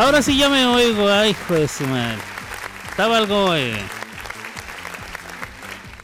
Ahora 0.00 0.22
sí 0.22 0.38
ya 0.38 0.48
me 0.48 0.64
oigo, 0.64 1.10
ay, 1.10 1.32
hijo 1.32 1.52
de 1.52 1.68
su. 1.68 1.84
Estaba 2.88 3.18
algo. 3.18 3.54
Eh... 3.54 3.76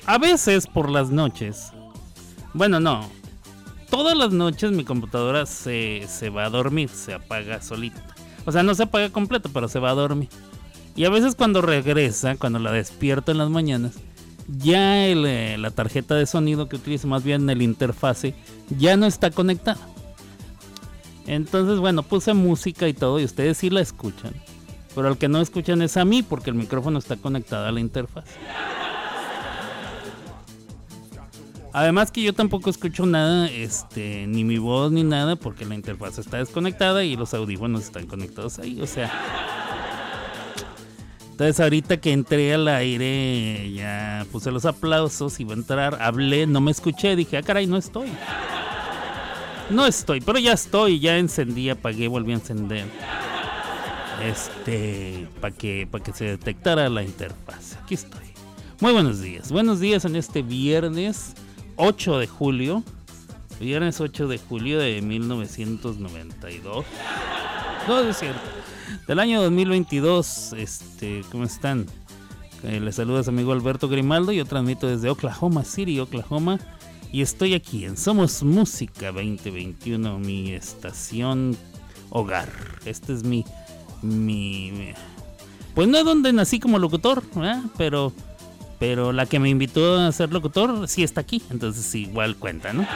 A 0.04 0.18
veces 0.18 0.66
por 0.66 0.90
las 0.90 1.08
noches. 1.08 1.72
Bueno, 2.52 2.78
no. 2.78 3.10
Todas 3.88 4.14
las 4.14 4.32
noches 4.32 4.70
mi 4.72 4.84
computadora 4.84 5.46
se, 5.46 6.04
se 6.08 6.28
va 6.28 6.44
a 6.44 6.50
dormir, 6.50 6.90
se 6.90 7.14
apaga 7.14 7.62
solita. 7.62 8.04
O 8.44 8.52
sea, 8.52 8.62
no 8.62 8.74
se 8.74 8.82
apaga 8.82 9.08
completo, 9.08 9.48
pero 9.50 9.66
se 9.66 9.78
va 9.78 9.88
a 9.88 9.94
dormir. 9.94 10.28
Y 10.94 11.06
a 11.06 11.10
veces 11.10 11.34
cuando 11.34 11.62
regresa, 11.62 12.36
cuando 12.36 12.58
la 12.58 12.72
despierto 12.72 13.32
en 13.32 13.38
las 13.38 13.48
mañanas, 13.48 13.94
ya 14.46 15.06
eh, 15.06 15.56
la 15.56 15.70
tarjeta 15.70 16.14
de 16.16 16.26
sonido 16.26 16.68
que 16.68 16.76
utilizo, 16.76 17.08
más 17.08 17.24
bien 17.24 17.48
el 17.48 17.62
interfase, 17.62 18.34
ya 18.78 18.98
no 18.98 19.06
está 19.06 19.30
conectada. 19.30 19.78
Entonces, 21.26 21.78
bueno, 21.78 22.02
puse 22.02 22.34
música 22.34 22.88
y 22.88 22.94
todo 22.94 23.20
y 23.20 23.24
ustedes 23.24 23.58
sí 23.58 23.70
la 23.70 23.80
escuchan. 23.80 24.32
Pero 24.94 25.08
el 25.08 25.18
que 25.18 25.28
no 25.28 25.40
escuchan 25.40 25.82
es 25.82 25.96
a 25.96 26.04
mí 26.04 26.22
porque 26.22 26.50
el 26.50 26.56
micrófono 26.56 26.98
está 26.98 27.16
conectado 27.16 27.66
a 27.66 27.72
la 27.72 27.80
interfaz. 27.80 28.24
Además 31.72 32.10
que 32.10 32.22
yo 32.22 32.32
tampoco 32.32 32.70
escucho 32.70 33.04
nada, 33.04 33.50
este, 33.50 34.26
ni 34.26 34.44
mi 34.44 34.56
voz 34.56 34.90
ni 34.90 35.04
nada, 35.04 35.36
porque 35.36 35.66
la 35.66 35.74
interfaz 35.74 36.16
está 36.16 36.38
desconectada 36.38 37.04
y 37.04 37.16
los 37.16 37.34
audífonos 37.34 37.82
están 37.82 38.06
conectados 38.06 38.58
ahí. 38.58 38.80
O 38.80 38.86
sea, 38.86 39.12
entonces 41.32 41.60
ahorita 41.60 41.98
que 41.98 42.12
entré 42.12 42.54
al 42.54 42.66
aire, 42.66 43.70
ya 43.74 44.24
puse 44.32 44.50
los 44.50 44.64
aplausos, 44.64 45.38
iba 45.38 45.52
a 45.52 45.56
entrar, 45.58 46.00
hablé, 46.00 46.46
no 46.46 46.62
me 46.62 46.70
escuché, 46.70 47.14
dije, 47.14 47.36
ah 47.36 47.42
caray, 47.42 47.66
no 47.66 47.76
estoy. 47.76 48.08
No 49.70 49.86
estoy, 49.86 50.20
pero 50.20 50.38
ya 50.38 50.52
estoy, 50.52 51.00
ya 51.00 51.18
encendí, 51.18 51.70
apagué, 51.70 52.08
volví 52.08 52.32
a 52.32 52.36
encender. 52.36 52.86
Este, 54.22 55.28
para 55.40 55.54
que, 55.54 55.86
para 55.90 56.02
que 56.02 56.12
se 56.12 56.24
detectara 56.24 56.88
la 56.88 57.02
interfaz. 57.02 57.76
Aquí 57.82 57.94
estoy. 57.94 58.26
Muy 58.80 58.92
buenos 58.92 59.20
días. 59.20 59.50
Buenos 59.50 59.80
días 59.80 60.04
en 60.04 60.16
este 60.16 60.42
viernes 60.42 61.34
8 61.76 62.18
de 62.18 62.26
julio. 62.26 62.82
Viernes 63.60 64.00
8 64.00 64.28
de 64.28 64.38
julio 64.38 64.78
de 64.78 65.02
1992. 65.02 66.84
No, 67.88 68.00
es 68.00 68.16
cierto 68.16 68.40
del 69.06 69.18
año 69.18 69.42
2022. 69.42 70.54
Este, 70.54 71.22
¿cómo 71.30 71.44
están? 71.44 71.86
Eh, 72.62 72.80
les 72.80 72.96
saluda 72.96 73.22
amigo 73.26 73.52
Alberto 73.52 73.88
Grimaldo. 73.88 74.32
Yo 74.32 74.44
transmito 74.44 74.86
desde 74.86 75.10
Oklahoma 75.10 75.64
City, 75.64 76.00
Oklahoma. 76.00 76.58
Y 77.12 77.22
estoy 77.22 77.54
aquí 77.54 77.84
en 77.84 77.96
Somos 77.96 78.42
Música 78.42 79.12
2021, 79.12 80.18
mi 80.18 80.52
estación 80.52 81.56
hogar. 82.10 82.48
Este 82.84 83.12
es 83.12 83.24
mi. 83.24 83.44
mi, 84.02 84.92
pues 85.74 85.88
no 85.88 85.98
es 85.98 86.04
donde 86.04 86.32
nací 86.32 86.60
como 86.60 86.78
locutor, 86.78 87.22
pero. 87.76 88.12
Pero 88.78 89.10
la 89.14 89.24
que 89.24 89.38
me 89.38 89.48
invitó 89.48 89.96
a 89.96 90.12
ser 90.12 90.34
locutor 90.34 90.86
sí 90.86 91.02
está 91.02 91.22
aquí, 91.22 91.42
entonces 91.48 91.94
igual 91.94 92.36
cuenta, 92.36 92.74
¿no? 92.74 92.86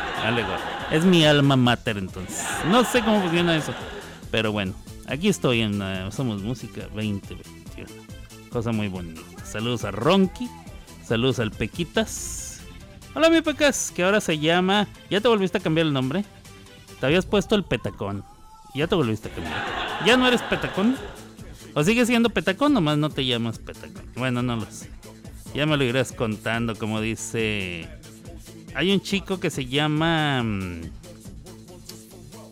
Es 0.90 1.06
mi 1.06 1.24
alma 1.24 1.56
mater, 1.56 1.96
entonces. 1.96 2.44
No 2.70 2.84
sé 2.84 3.00
cómo 3.00 3.22
funciona 3.22 3.56
eso, 3.56 3.72
pero 4.30 4.52
bueno, 4.52 4.74
Aquí 5.10 5.28
estoy 5.28 5.62
en 5.62 5.82
eh, 5.82 6.08
Somos 6.12 6.40
Música 6.40 6.82
2021. 6.94 7.88
Cosa 8.50 8.70
muy 8.70 8.86
bonita. 8.86 9.20
Saludos 9.44 9.82
a 9.82 9.90
Ronky. 9.90 10.48
Saludos 11.04 11.40
al 11.40 11.50
Pequitas. 11.50 12.49
Hola 13.14 13.28
mi 13.30 13.40
Pecas, 13.42 13.92
que 13.94 14.02
ahora 14.04 14.20
se 14.20 14.38
llama... 14.38 14.86
¿Ya 15.10 15.20
te 15.20 15.28
volviste 15.28 15.58
a 15.58 15.60
cambiar 15.60 15.86
el 15.86 15.92
nombre? 15.92 16.24
Te 16.98 17.06
habías 17.06 17.26
puesto 17.26 17.54
el 17.54 17.64
Petacón. 17.64 18.24
Ya 18.74 18.86
te 18.86 18.94
volviste 18.94 19.28
a 19.28 19.32
cambiar. 19.32 19.64
¿Ya 20.06 20.16
no 20.16 20.26
eres 20.26 20.42
Petacón? 20.42 20.96
¿O 21.74 21.82
sigues 21.82 22.06
siendo 22.06 22.30
Petacón? 22.30 22.72
Nomás 22.72 22.98
no 22.98 23.10
te 23.10 23.26
llamas 23.26 23.58
Petacón. 23.58 24.04
Bueno, 24.16 24.42
no 24.42 24.56
lo 24.56 24.66
sé. 24.70 24.90
Ya 25.54 25.66
me 25.66 25.76
lo 25.76 25.84
irás 25.84 26.12
contando, 26.12 26.76
como 26.76 27.00
dice... 27.00 27.88
Hay 28.74 28.92
un 28.92 29.00
chico 29.00 29.40
que 29.40 29.50
se 29.50 29.66
llama... 29.66 30.42
Mm, 30.42 30.82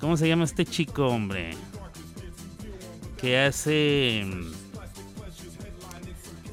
¿Cómo 0.01 0.17
se 0.17 0.29
llama 0.29 0.45
este 0.45 0.65
chico, 0.65 1.07
hombre? 1.07 1.57
que 3.19 3.39
hace 3.39 4.25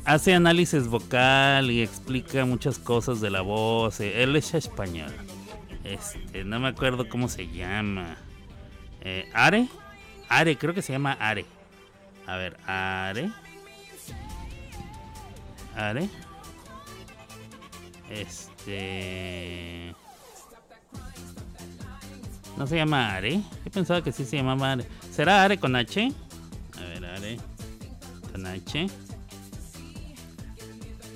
hace 0.06 0.34
análisis 0.34 0.88
vocal 0.88 1.72
y 1.72 1.82
explica 1.82 2.46
muchas 2.46 2.80
cosas 2.80 3.20
de 3.22 3.30
la 3.30 3.42
voz. 3.42 4.00
Él 4.00 4.36
es 4.36 4.54
español. 4.54 5.12
Este, 5.84 6.44
no 6.44 6.60
me 6.60 6.70
acuerdo 6.70 7.10
cómo 7.10 7.28
se 7.28 7.48
llama. 7.48 8.16
Eh, 9.02 9.30
Are. 9.34 9.68
Are, 10.30 10.58
creo 10.58 10.74
que 10.74 10.82
se 10.82 10.94
llama 10.94 11.14
Are. 11.14 11.46
A 12.26 12.36
ver, 12.38 12.58
Are. 12.66 13.32
Are. 15.76 16.10
Este. 18.10 19.94
No 22.58 22.66
se 22.66 22.78
llama 22.78 23.16
Are. 23.16 23.42
He 23.66 23.70
pensado 23.70 24.02
que 24.04 24.12
sí 24.12 24.26
se 24.26 24.38
llamaba 24.38 24.72
Are. 24.72 24.86
¿Será 25.12 25.44
Are 25.44 25.58
con 25.58 25.76
H? 25.76 26.12
Are 26.78 27.38
con 28.32 28.46
H. 28.48 29.05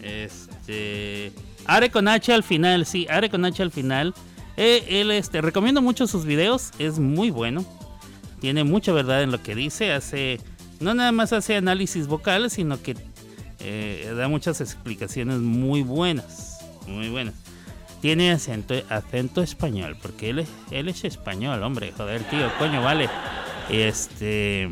Este. 0.03 1.31
Are 1.65 1.89
con 1.89 2.07
H 2.07 2.33
al 2.33 2.43
final, 2.43 2.85
sí, 2.85 3.07
Are 3.09 3.29
con 3.29 3.45
H 3.45 3.61
al 3.61 3.71
final. 3.71 4.13
Eh, 4.57 5.01
él, 5.01 5.11
este, 5.11 5.41
recomiendo 5.41 5.81
mucho 5.81 6.07
sus 6.07 6.25
videos, 6.25 6.71
es 6.79 6.99
muy 6.99 7.31
bueno. 7.31 7.63
Tiene 8.41 8.63
mucha 8.63 8.91
verdad 8.91 9.23
en 9.23 9.31
lo 9.31 9.41
que 9.41 9.55
dice. 9.55 9.91
Hace. 9.91 10.39
No 10.79 10.93
nada 10.93 11.11
más 11.11 11.33
hace 11.33 11.55
análisis 11.55 12.07
vocales, 12.07 12.53
sino 12.53 12.81
que 12.81 12.95
eh, 13.59 14.13
da 14.15 14.27
muchas 14.27 14.61
explicaciones 14.61 15.39
muy 15.39 15.83
buenas. 15.83 16.59
Muy 16.87 17.09
buenas. 17.09 17.35
Tiene 18.01 18.31
acento, 18.31 18.75
acento 18.87 19.41
español, 19.41 19.97
porque 20.01 20.29
él 20.29 20.39
es, 20.39 20.49
él 20.71 20.87
es 20.87 21.03
español, 21.03 21.61
hombre, 21.63 21.91
joder, 21.95 22.23
tío, 22.23 22.49
coño, 22.57 22.81
vale. 22.81 23.09
Este. 23.69 24.71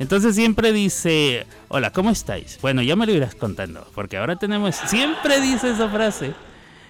Entonces 0.00 0.34
siempre 0.34 0.72
dice, 0.72 1.46
hola, 1.68 1.92
¿cómo 1.92 2.08
estáis? 2.08 2.58
Bueno, 2.62 2.80
ya 2.80 2.96
me 2.96 3.04
lo 3.04 3.12
irás 3.12 3.34
contando, 3.34 3.86
porque 3.94 4.16
ahora 4.16 4.36
tenemos, 4.36 4.74
siempre 4.74 5.42
dice 5.42 5.70
esa 5.70 5.90
frase. 5.90 6.32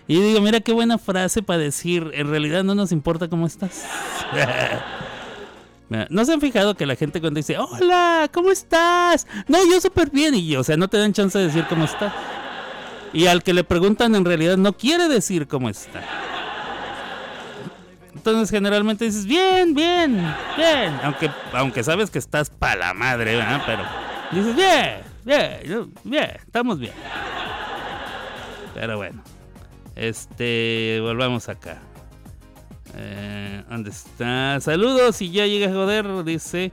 Y 0.06 0.20
digo, 0.20 0.40
mira 0.40 0.60
qué 0.60 0.72
buena 0.72 0.96
frase 0.96 1.42
para 1.42 1.58
decir, 1.58 2.12
en 2.14 2.30
realidad 2.30 2.62
no 2.62 2.76
nos 2.76 2.92
importa 2.92 3.26
cómo 3.28 3.48
estás. 3.48 3.84
¿No 6.08 6.24
se 6.24 6.32
han 6.32 6.40
fijado 6.40 6.76
que 6.76 6.86
la 6.86 6.94
gente 6.94 7.20
cuando 7.20 7.38
dice, 7.38 7.58
hola, 7.58 8.30
¿cómo 8.32 8.52
estás? 8.52 9.26
No, 9.48 9.58
yo 9.68 9.80
súper 9.80 10.10
bien. 10.10 10.36
Y, 10.36 10.54
o 10.54 10.62
sea, 10.62 10.76
no 10.76 10.86
te 10.86 10.96
dan 10.96 11.12
chance 11.12 11.36
de 11.36 11.48
decir 11.48 11.66
cómo 11.68 11.86
estás. 11.86 12.12
Y 13.12 13.26
al 13.26 13.42
que 13.42 13.52
le 13.52 13.64
preguntan 13.64 14.14
en 14.14 14.24
realidad 14.24 14.56
no 14.56 14.72
quiere 14.74 15.08
decir 15.08 15.48
cómo 15.48 15.68
está. 15.68 16.00
Entonces 18.20 18.50
generalmente 18.50 19.06
dices, 19.06 19.24
bien, 19.24 19.72
bien, 19.72 20.22
bien. 20.54 21.00
Aunque, 21.02 21.30
aunque 21.54 21.82
sabes 21.82 22.10
que 22.10 22.18
estás 22.18 22.50
para 22.50 22.76
la 22.88 22.92
madre, 22.92 23.34
¿verdad? 23.34 23.62
Pero 23.64 23.82
dices, 24.30 24.54
bien, 24.54 25.00
bien, 25.24 25.94
bien, 26.04 26.30
estamos 26.44 26.78
bien. 26.78 26.92
Pero 28.74 28.98
bueno. 28.98 29.22
Este, 29.96 30.98
volvamos 31.00 31.48
acá. 31.48 31.78
Eh, 32.94 33.64
¿Dónde 33.70 33.88
está? 33.88 34.60
Saludos 34.60 35.22
y 35.22 35.30
ya 35.30 35.46
llega 35.46 35.70
a 35.70 35.72
joder, 35.72 36.22
dice 36.22 36.72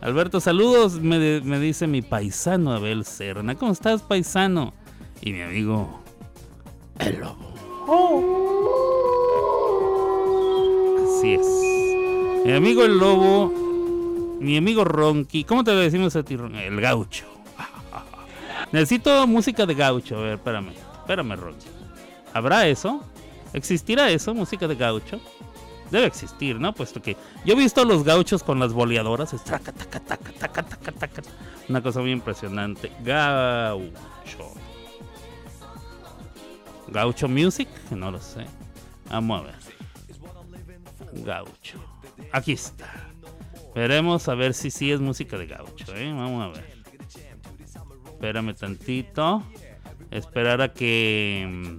Alberto. 0.00 0.40
Saludos, 0.40 0.94
me, 0.94 1.40
me 1.40 1.60
dice 1.60 1.86
mi 1.86 2.02
paisano 2.02 2.72
Abel 2.72 3.04
Serna. 3.04 3.54
¿Cómo 3.54 3.70
estás, 3.70 4.02
paisano? 4.02 4.74
Y 5.20 5.34
mi 5.34 5.42
amigo, 5.42 6.02
el 6.98 7.20
lobo. 7.20 7.54
Oh. 7.86 8.49
Así 11.20 11.34
es. 11.34 12.46
Mi 12.46 12.52
amigo 12.52 12.82
el 12.82 12.96
lobo, 12.96 13.52
mi 14.40 14.56
amigo 14.56 14.84
Ronky, 14.84 15.44
¿cómo 15.44 15.62
te 15.62 15.70
decimos 15.72 16.16
a 16.16 16.22
ti, 16.22 16.32
El 16.32 16.80
gaucho. 16.80 17.26
Necesito 18.72 19.26
música 19.26 19.66
de 19.66 19.74
gaucho. 19.74 20.16
A 20.16 20.20
ver, 20.22 20.34
espérame. 20.36 20.72
Espérame, 21.00 21.36
Ronky. 21.36 21.66
¿Habrá 22.32 22.66
eso? 22.68 23.04
¿Existirá 23.52 24.08
eso, 24.08 24.34
música 24.34 24.66
de 24.66 24.76
gaucho? 24.76 25.20
Debe 25.90 26.06
existir, 26.06 26.58
¿no? 26.58 26.72
Puesto 26.72 27.02
que 27.02 27.18
yo 27.44 27.52
he 27.52 27.56
visto 27.56 27.82
a 27.82 27.84
los 27.84 28.02
gauchos 28.02 28.42
con 28.42 28.58
las 28.58 28.72
boleadoras. 28.72 29.34
Una 31.68 31.82
cosa 31.82 32.00
muy 32.00 32.12
impresionante. 32.12 32.90
Gaucho. 33.04 34.54
Gaucho 36.88 37.28
Music, 37.28 37.68
no 37.90 38.10
lo 38.10 38.22
sé. 38.22 38.46
Vamos 39.10 39.42
a 39.42 39.44
ver 39.44 39.69
gaucho. 41.12 41.78
Aquí 42.32 42.52
está. 42.52 43.06
Veremos 43.74 44.28
a 44.28 44.34
ver 44.34 44.54
si 44.54 44.70
sí 44.70 44.90
es 44.90 45.00
música 45.00 45.36
de 45.38 45.46
gaucho, 45.46 45.94
¿eh? 45.94 46.12
Vamos 46.12 46.44
a 46.44 46.60
ver. 46.60 46.80
Espérame 48.06 48.54
tantito. 48.54 49.42
Esperar 50.10 50.60
a 50.60 50.72
que. 50.72 51.78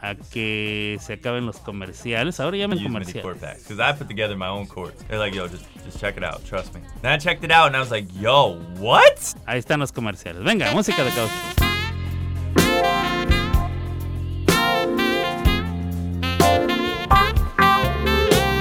a 0.00 0.14
que 0.14 0.98
se 1.00 1.14
acaben 1.14 1.46
los 1.46 1.58
comerciales. 1.58 2.40
Ahora 2.40 2.56
MIDI 2.66 2.84
comerciales. 2.84 3.22
chord 3.22 3.38
packs 3.38 3.62
because 3.68 3.78
I 3.80 3.96
put 3.96 4.08
together 4.08 4.36
my 4.36 4.48
own 4.48 4.66
chords. 4.66 5.02
They're 5.08 5.18
like, 5.18 5.34
yo, 5.34 5.46
just 5.46 5.64
just 5.84 6.00
check 6.00 6.16
it 6.16 6.24
out, 6.24 6.44
trust 6.44 6.74
me. 6.74 6.80
Then 7.02 7.12
I 7.12 7.18
checked 7.18 7.44
it 7.44 7.52
out 7.52 7.66
and 7.66 7.76
I 7.76 7.80
was 7.80 7.90
like, 7.90 8.08
yo, 8.18 8.58
what? 8.78 9.18
Ahí 9.46 9.58
están 9.58 9.80
los 9.80 9.92
comerciales. 9.92 10.42
Venga, 10.42 10.72
música 10.72 11.04
de 11.04 11.10
caucho. 11.10 11.69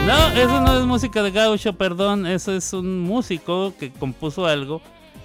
No, 0.09 0.27
eso 0.29 0.59
no 0.61 0.75
es 0.75 0.85
música 0.88 1.21
de 1.21 1.29
gaucho, 1.29 1.71
perdón. 1.73 2.25
Eso 2.25 2.51
es 2.51 2.73
un 2.73 3.00
músico 3.00 3.75
que 3.79 3.91
compuso 3.91 4.47
algo 4.47 4.81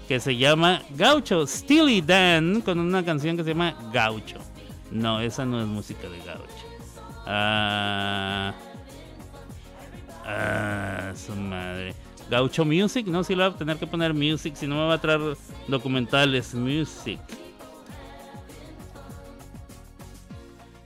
que 0.07 0.21
se 0.21 0.37
llama 0.37 0.83
Gaucho, 0.91 1.47
Steely 1.47 2.03
Dan, 2.03 2.61
con 2.61 2.79
una 2.79 3.03
canción 3.03 3.35
que 3.35 3.45
se 3.45 3.55
llama 3.55 3.75
Gaucho. 3.95 4.37
No, 4.91 5.21
esa 5.21 5.47
no 5.47 5.59
es 5.63 5.67
música 5.67 6.07
de 6.07 6.19
gaucho. 6.19 6.67
Ah, 7.25 8.53
ah, 10.27 11.13
su 11.17 11.35
madre. 11.35 11.95
Gaucho 12.29 12.67
Music, 12.67 13.07
no, 13.07 13.25
si 13.25 13.35
le 13.35 13.43
voy 13.43 13.55
a 13.55 13.57
tener 13.57 13.79
que 13.79 13.87
poner 13.87 14.13
Music, 14.13 14.55
si 14.55 14.67
no 14.67 14.75
me 14.75 14.87
va 14.87 14.95
a 14.97 15.01
traer 15.01 15.35
documentales. 15.67 16.55
Music. 16.55 17.21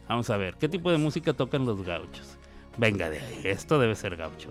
Vamos 0.09 0.31
a 0.31 0.37
ver, 0.37 0.55
¿qué 0.55 0.69
tipo 0.69 0.89
de 0.89 0.99
música 0.99 1.33
tocan 1.33 1.67
los 1.67 1.83
gauchos? 1.83 2.38
Venga 2.79 3.11
de 3.11 3.19
ahí, 3.19 3.41
esto 3.45 3.79
debe 3.79 3.97
ser 3.97 4.17
gaucho. 4.17 4.51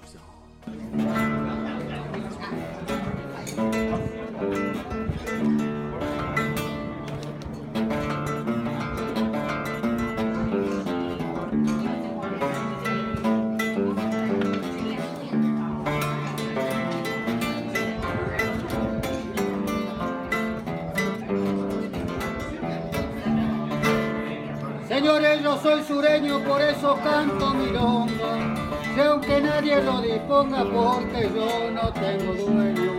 Yo 25.43 25.57
soy 25.61 25.83
sureño, 25.83 26.39
por 26.39 26.61
eso 26.61 26.97
canto 27.03 27.53
milonga. 27.53 28.55
Si 28.93 29.01
aunque 29.01 29.39
nadie 29.39 29.81
lo 29.81 30.01
disponga, 30.01 30.63
porque 30.63 31.29
yo 31.33 31.71
no 31.71 31.93
tengo 31.93 32.33
dueño. 32.33 32.91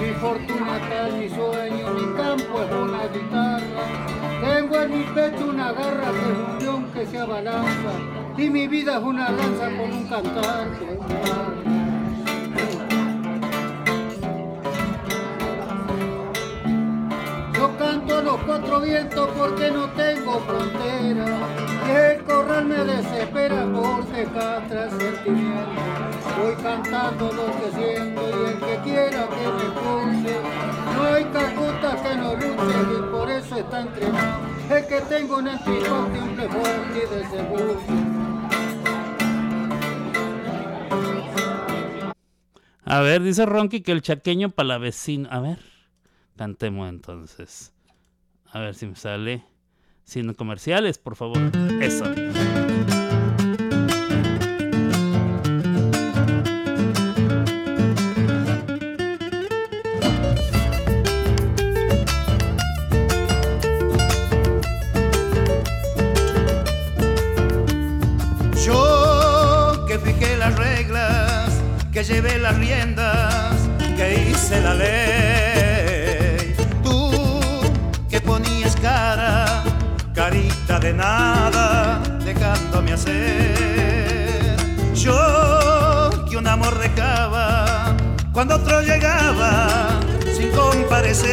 Mi 0.00 0.12
fortuna 0.14 0.78
en 1.06 1.18
mi 1.18 1.28
sueño, 1.28 1.90
mi 1.90 2.16
campo 2.16 2.62
es 2.62 2.72
una 2.72 3.06
guitarra. 3.08 3.82
Tengo 4.40 4.80
en 4.80 4.98
mi 4.98 5.04
pecho 5.04 5.46
una 5.50 5.72
garra 5.72 6.10
que 6.10 6.32
es 6.32 6.38
un 6.38 6.58
león 6.58 6.90
que 6.94 7.06
se 7.06 7.18
abalanza. 7.18 7.92
Y 8.38 8.48
mi 8.48 8.66
vida 8.66 8.96
es 8.96 9.02
una 9.02 9.30
danza 9.30 9.66
con 9.76 9.92
un 9.92 10.06
cantar 10.08 10.70
que 10.78 10.94
guarda. 10.94 11.70
Yo 17.52 17.76
canto 17.76 18.16
a 18.16 18.22
los 18.22 18.36
cuatro 18.46 18.80
vientos 18.80 19.28
porque 19.36 19.70
no 19.70 19.86
tengo 19.90 20.40
frontera. 20.40 21.59
El 21.90 22.22
corral 22.24 22.66
me 22.66 22.84
desespera 22.84 23.66
porque 23.72 24.24
catra 24.32 24.90
sentimiento. 24.90 25.80
Voy 26.38 26.54
cantando 26.62 27.32
lo 27.32 27.46
que 27.46 27.70
siento 27.72 28.22
y 28.30 28.52
el 28.52 28.60
que 28.60 28.80
quiera 28.84 29.28
que 29.28 29.46
me 29.56 29.62
escuche. 29.62 30.36
No 30.94 31.02
hay 31.02 31.24
cacuta 31.24 32.02
que 32.02 32.16
no 32.16 32.34
luche 32.34 32.78
y 32.96 33.10
por 33.10 33.30
eso 33.30 33.56
está 33.56 33.80
entrenado. 33.80 34.40
El 34.70 34.86
que 34.86 35.00
tengo 35.00 35.38
un 35.38 35.48
anticuado 35.48 36.12
siempre 36.12 36.48
fuerte 36.48 36.98
y 36.98 37.14
de 37.14 37.28
seguro. 37.28 37.80
A 42.84 43.00
ver, 43.00 43.22
dice 43.22 43.46
Ronky 43.46 43.82
que 43.82 43.92
el 43.92 44.02
chaqueño 44.02 44.50
palavecino. 44.50 45.28
A 45.30 45.40
ver, 45.40 45.58
cantemos 46.36 46.88
entonces. 46.88 47.72
A 48.52 48.60
ver 48.60 48.74
si 48.74 48.86
me 48.86 48.96
sale. 48.96 49.49
Sin 50.04 50.32
comerciales, 50.34 50.98
por 50.98 51.16
favor. 51.16 51.38
Eso. 51.80 52.04
Yo 68.64 69.86
que 69.86 69.98
fijé 69.98 70.36
las 70.36 70.56
reglas, 70.58 71.62
que 71.92 72.04
llevé 72.04 72.38
las 72.38 72.58
riendas, 72.58 73.68
que 73.96 74.30
hice 74.30 74.60
la 74.60 74.74
ley. 74.74 75.19
De 80.90 80.96
nada, 80.96 82.02
dejándome 82.24 82.92
hacer. 82.92 84.56
Yo 84.94 86.10
que 86.28 86.36
un 86.36 86.46
amor 86.46 86.78
dejaba 86.78 87.94
cuando 88.32 88.56
otro 88.56 88.82
llegaba 88.82 90.00
sin 90.36 90.50
comparecer. 90.50 91.30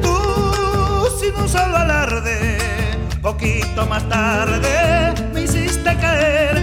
Tú 0.00 0.16
sin 1.20 1.34
un 1.34 1.48
solo 1.48 1.76
alarde 1.76 2.58
Poquito 3.20 3.86
más 3.86 4.08
tarde 4.08 5.14
me 5.32 5.42
hiciste 5.42 5.96
caer 5.96 6.55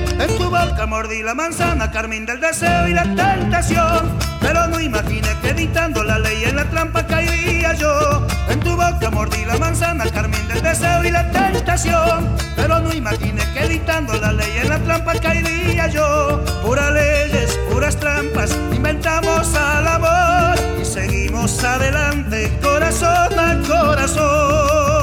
boca 0.54 0.86
mordí 0.86 1.24
la 1.24 1.34
manzana 1.34 1.90
Carmín 1.90 2.26
del 2.28 2.40
deseo 2.40 2.88
y 2.88 2.94
la 2.94 3.04
tentación. 3.16 4.18
Pero 4.40 4.68
no 4.68 4.80
imaginé 4.80 5.30
que 5.42 5.50
editando 5.50 6.04
la 6.04 6.20
ley 6.20 6.44
en 6.44 6.56
la 6.56 6.66
trampa 6.66 7.06
caería 7.08 7.74
yo. 7.74 8.28
En 8.50 8.60
tu 8.60 8.76
boca 8.76 9.10
mordí 9.12 9.44
la 9.46 9.58
manzana 9.58 10.06
Carmín 10.12 10.48
del 10.48 10.62
deseo 10.62 11.04
y 11.04 11.10
la 11.10 11.30
tentación. 11.32 12.30
Pero 12.56 12.80
no 12.80 12.94
imaginé 12.94 13.42
que 13.54 13.64
editando 13.64 14.14
la 14.14 14.32
ley 14.32 14.54
en 14.62 14.70
la 14.70 14.80
trampa 14.80 15.14
caería 15.16 15.88
yo. 15.88 16.44
Puras 16.64 16.92
leyes, 16.92 17.60
puras 17.72 17.98
trampas 17.98 18.56
Inventamos 18.72 19.56
al 19.56 19.88
amor. 19.88 20.56
Y 20.80 20.86
seguimos 20.86 21.64
adelante 21.64 22.60
Corazón 22.62 23.40
a 23.40 23.60
corazón 23.68 25.03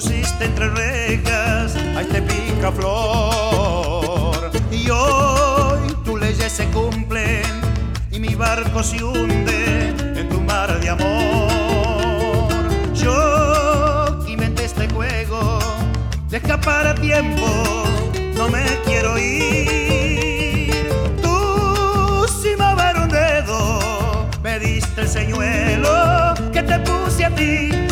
pusiste 0.00 0.46
entre 0.46 0.70
rejas, 0.70 1.76
ay 1.94 2.06
te 2.06 2.22
pica 2.22 2.72
flor. 2.72 4.50
Y 4.72 4.88
hoy 4.88 5.94
tus 6.04 6.18
leyes 6.18 6.50
se 6.50 6.64
cumplen 6.68 7.42
y 8.10 8.18
mi 8.18 8.34
barco 8.34 8.82
se 8.82 9.04
hunde 9.04 9.88
en 10.16 10.26
tu 10.30 10.40
mar 10.40 10.80
de 10.80 10.88
amor. 10.88 12.48
Yo 12.94 14.24
inventé 14.26 14.64
este 14.64 14.88
juego 14.88 15.58
de 16.30 16.38
escapar 16.38 16.86
a 16.86 16.94
tiempo, 16.94 17.46
no 18.36 18.48
me 18.48 18.64
quiero 18.86 19.18
ir. 19.18 20.88
Tú 21.20 22.26
sin 22.40 22.56
mover 22.56 22.96
un 22.96 23.08
dedo 23.10 24.26
me 24.42 24.58
diste 24.60 25.02
el 25.02 25.08
señuelo 25.08 26.32
que 26.54 26.62
te 26.62 26.78
puse 26.78 27.26
a 27.26 27.34
ti. 27.34 27.89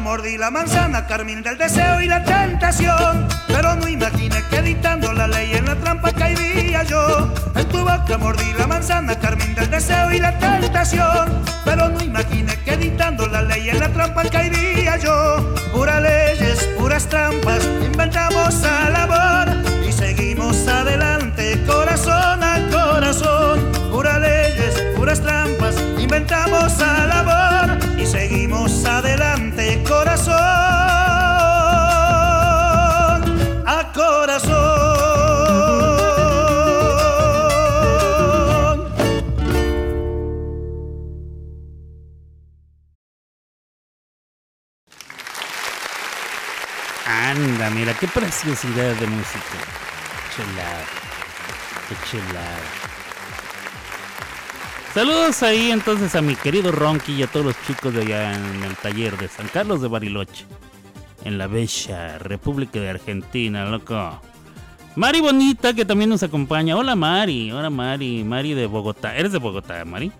Mordí 0.00 0.38
la 0.38 0.50
manzana, 0.50 1.06
carmín 1.06 1.42
del 1.42 1.58
deseo 1.58 2.00
y 2.00 2.06
la 2.06 2.24
tentación. 2.24 3.28
Pero 3.46 3.76
no 3.76 3.86
imaginé 3.86 4.42
que 4.48 4.56
editando 4.56 5.12
la 5.12 5.28
ley 5.28 5.52
en 5.52 5.66
la 5.66 5.76
trampa 5.76 6.10
caería 6.12 6.82
yo. 6.84 7.32
En 7.54 7.68
tu 7.68 7.80
boca 7.80 8.16
mordí 8.18 8.52
la 8.58 8.66
manzana, 8.66 9.14
carmín 9.18 9.54
del 9.54 9.68
deseo 9.70 10.10
y 10.10 10.18
la 10.18 10.36
tentación. 10.38 11.42
Pero 11.64 11.90
no 11.90 12.02
imaginé 12.02 12.56
que 12.64 12.72
editando 12.72 13.26
la 13.26 13.42
ley 13.42 13.68
en 13.68 13.78
la 13.78 13.88
trampa 13.90 14.24
caería 14.24 14.96
yo. 14.96 15.54
Puras 15.72 16.00
leyes, 16.00 16.68
puras 16.78 17.06
trampas, 17.06 17.62
inventamos 17.84 18.64
al 18.64 18.96
amor 18.96 19.48
y 19.86 19.92
seguimos 19.92 20.66
adelante, 20.66 21.62
corazón 21.66 22.42
a 22.42 22.58
corazón. 22.70 23.70
Puras 23.90 24.18
leyes, 24.18 24.82
puras 24.96 25.20
trampas, 25.20 25.74
inventamos 25.98 26.80
al 26.80 27.12
amor 27.12 27.78
y 27.98 28.06
seguimos 28.06 28.39
qué 48.00 48.08
preciosidad 48.08 48.94
de 48.94 49.06
música. 49.06 49.58
Chulada. 50.34 50.84
Qué 51.88 51.94
chulada. 52.10 52.58
Saludos 54.94 55.42
ahí 55.42 55.70
entonces 55.70 56.14
a 56.16 56.22
mi 56.22 56.34
querido 56.34 56.72
Ronky 56.72 57.12
y 57.12 57.22
a 57.22 57.26
todos 57.26 57.46
los 57.46 57.62
chicos 57.66 57.92
de 57.92 58.00
allá 58.00 58.34
en 58.34 58.64
el 58.64 58.74
taller 58.76 59.16
de 59.18 59.28
San 59.28 59.48
Carlos 59.48 59.82
de 59.82 59.88
Bariloche. 59.88 60.46
En 61.24 61.36
la 61.36 61.46
bella 61.46 62.18
República 62.18 62.80
de 62.80 62.88
Argentina, 62.88 63.66
loco. 63.66 64.18
Mari 64.96 65.20
Bonita, 65.20 65.74
que 65.74 65.84
también 65.84 66.08
nos 66.08 66.22
acompaña. 66.22 66.76
Hola 66.76 66.96
Mari, 66.96 67.52
hola 67.52 67.68
Mari, 67.68 68.24
Mari 68.24 68.54
de 68.54 68.66
Bogotá. 68.66 69.14
¿Eres 69.14 69.32
de 69.32 69.38
Bogotá, 69.38 69.84
Mari? 69.84 70.10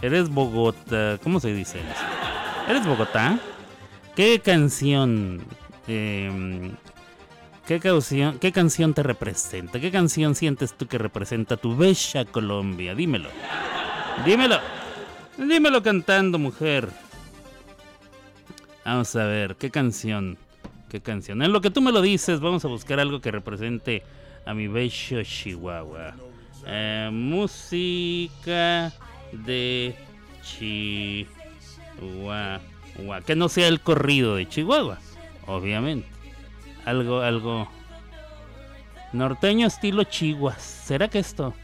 ¿Eres 0.00 0.30
Bogotá? 0.30 1.18
¿Cómo 1.22 1.38
se 1.38 1.52
dice? 1.52 1.80
¿Eres 2.68 2.86
Bogotá? 2.86 3.38
¿Qué 4.16 4.40
canción? 4.40 5.44
Eh, 5.88 6.70
¿qué, 7.66 7.80
canción 7.80 8.38
¿Qué 8.38 8.52
canción 8.52 8.94
te 8.94 9.02
representa? 9.02 9.80
¿Qué 9.80 9.90
canción 9.90 10.34
sientes 10.34 10.74
tú 10.74 10.86
que 10.86 10.98
representa 10.98 11.56
tu 11.56 11.76
bella 11.76 12.24
Colombia? 12.24 12.94
Dímelo. 12.94 13.28
Dímelo. 14.24 14.58
Dímelo 15.36 15.82
cantando, 15.82 16.38
mujer. 16.38 16.88
Vamos 18.84 19.16
a 19.16 19.24
ver, 19.24 19.56
¿qué 19.56 19.70
canción? 19.70 20.36
¿Qué 20.88 21.00
canción? 21.00 21.42
En 21.42 21.52
lo 21.52 21.60
que 21.60 21.70
tú 21.70 21.80
me 21.80 21.90
lo 21.90 22.02
dices, 22.02 22.40
vamos 22.40 22.64
a 22.64 22.68
buscar 22.68 23.00
algo 23.00 23.20
que 23.20 23.30
represente 23.30 24.02
a 24.46 24.54
mi 24.54 24.68
bello 24.68 25.22
Chihuahua. 25.22 26.14
Eh, 26.66 27.10
música 27.12 28.92
de 29.32 29.94
Chihuahua. 30.42 31.30
Que 33.26 33.34
no 33.34 33.48
sea 33.48 33.68
el 33.68 33.80
corrido 33.80 34.36
de 34.36 34.48
Chihuahua, 34.48 34.98
obviamente. 35.46 36.08
Algo, 36.84 37.20
algo. 37.20 37.68
Norteño 39.12 39.66
estilo 39.66 40.04
Chihuahua. 40.04 40.58
¿Será 40.58 41.08
que 41.08 41.18
esto? 41.18 41.54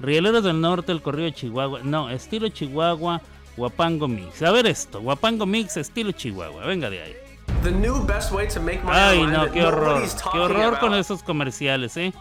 Rieleros 0.00 0.44
del 0.44 0.60
Norte, 0.60 0.92
el 0.92 1.02
corrido 1.02 1.26
de 1.26 1.34
Chihuahua. 1.34 1.80
No, 1.82 2.10
estilo 2.10 2.48
Chihuahua, 2.48 3.20
Guapango 3.56 4.08
Mix. 4.08 4.42
A 4.42 4.50
ver 4.52 4.66
esto, 4.66 5.00
Guapango 5.00 5.46
Mix, 5.46 5.76
estilo 5.76 6.12
Chihuahua. 6.12 6.64
Venga 6.66 6.88
de 6.88 7.02
ahí. 7.02 7.16
The 7.62 7.72
new 7.72 8.04
best 8.06 8.32
way 8.32 8.46
to 8.48 8.60
make 8.60 8.80
Ay, 8.86 9.26
no, 9.26 9.50
qué 9.50 9.64
horror. 9.64 10.02
Qué 10.32 10.38
horror 10.38 10.78
con 10.78 10.94
esos 10.94 11.22
comerciales, 11.22 11.96
¿eh? 11.96 12.12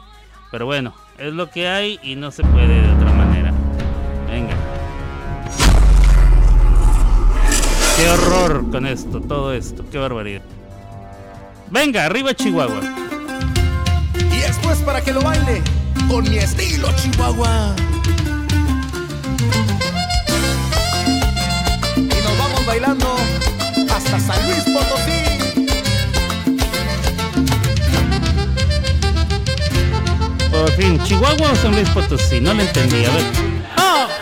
Pero 0.51 0.66
bueno, 0.66 0.94
es 1.18 1.34
lo 1.34 1.50
que 1.50 1.68
hay 1.68 2.00
y 2.01 2.16
no 2.16 2.32
se 2.32 2.44
puede 2.44 2.82
de 2.82 2.94
otra 2.96 3.12
manera. 3.12 3.54
Venga. 4.27 4.56
Qué 7.98 8.10
horror 8.10 8.72
con 8.72 8.88
esto, 8.88 9.22
todo 9.22 9.54
esto. 9.54 9.86
Qué 9.92 9.98
barbaridad. 9.98 10.42
Venga, 11.69 12.05
arriba 12.05 12.33
Chihuahua. 12.33 12.81
Y 14.31 14.38
esto 14.39 14.71
es 14.71 14.79
para 14.79 15.01
que 15.01 15.12
lo 15.12 15.21
baile 15.21 15.62
con 16.07 16.24
mi 16.29 16.38
estilo 16.38 16.89
Chihuahua. 16.95 17.75
Y 21.97 22.01
nos 22.01 22.38
vamos 22.38 22.65
bailando 22.65 23.15
hasta 23.93 24.19
San 24.19 24.43
Luis 24.47 24.63
Potosí. 24.63 25.12
Por 30.50 30.71
fin, 30.71 31.03
Chihuahua 31.03 31.51
o 31.51 31.55
San 31.55 31.74
Luis 31.74 31.89
Potosí, 31.89 32.39
no 32.39 32.53
lo 32.53 32.62
entendí. 32.62 33.03
A 33.05 33.09
ver. 33.09 33.24
¡Oh! 33.77 34.16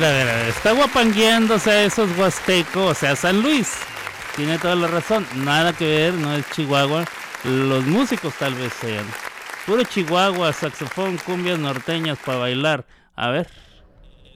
Está 0.00 0.72
guapangueándose 0.74 1.70
a 1.72 1.82
esos 1.82 2.16
huastecos, 2.16 2.92
o 2.92 2.94
sea, 2.94 3.16
San 3.16 3.42
Luis. 3.42 3.76
Tiene 4.36 4.56
toda 4.56 4.76
la 4.76 4.86
razón. 4.86 5.26
Nada 5.34 5.72
que 5.72 5.86
ver, 5.86 6.14
no 6.14 6.32
es 6.34 6.48
Chihuahua. 6.52 7.04
Los 7.42 7.84
músicos 7.84 8.32
tal 8.34 8.54
vez 8.54 8.72
sean. 8.74 9.04
Puro 9.66 9.82
Chihuahua, 9.82 10.52
saxofón, 10.52 11.16
cumbias 11.18 11.58
norteñas 11.58 12.16
para 12.24 12.38
bailar. 12.38 12.86
A 13.16 13.30
ver. 13.30 13.48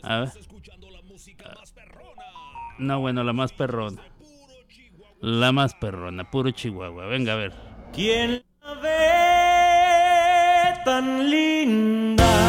A 0.03 0.21
ver. 0.21 0.33
No, 2.79 2.99
bueno, 2.99 3.23
la 3.23 3.33
más 3.33 3.53
perrona. 3.53 4.03
La 5.21 5.53
más 5.53 5.75
perrona, 5.75 6.29
puro 6.29 6.51
Chihuahua. 6.51 7.07
Venga, 7.07 7.35
a 7.35 7.37
ver. 7.37 7.53
¿Quién 7.93 8.45
la 8.65 8.75
ve 8.75 8.91
tan 10.85 11.31
linda? 11.31 12.42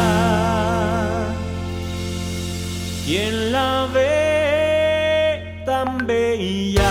¿Quién 3.06 3.52
la 3.52 3.86
ve 3.92 5.62
tan 5.66 6.06
bella? 6.06 6.90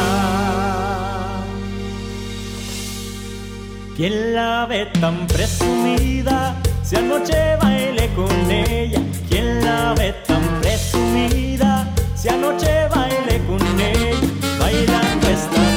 ¿Quién 3.98 4.36
la 4.36 4.67
ve 4.67 4.86
tan 5.01 5.25
presumida? 5.25 6.55
Si 6.84 6.98
anoche 6.98 7.55
bailé 7.60 8.10
con 8.15 8.51
ella. 8.51 9.01
¿Quién 9.27 9.65
la 9.65 9.96
ve 9.96 10.13
tan 10.27 10.43
presumida? 10.62 11.88
Si 12.15 12.29
anoche 12.29 12.88
bailé 12.93 13.41
con 13.48 13.62
ella. 13.79 14.29
Bailando 14.60 15.27
esta 15.27 15.73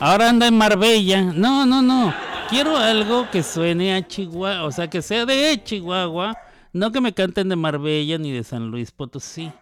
ahora 0.00 0.28
anda 0.28 0.46
en 0.46 0.56
Marbella. 0.56 1.22
No, 1.22 1.66
no, 1.66 1.82
no. 1.82 2.14
Quiero 2.48 2.76
algo 2.76 3.28
que 3.30 3.42
suene 3.42 3.94
a 3.94 4.06
Chihuahua, 4.06 4.64
o 4.64 4.72
sea, 4.72 4.88
que 4.88 5.02
sea 5.02 5.26
de 5.26 5.60
Chihuahua. 5.62 6.36
No 6.72 6.92
que 6.92 7.00
me 7.00 7.12
canten 7.12 7.48
de 7.48 7.56
Marbella 7.56 8.18
ni 8.18 8.32
de 8.32 8.44
San 8.44 8.70
Luis 8.70 8.90
Potosí. 8.90 9.52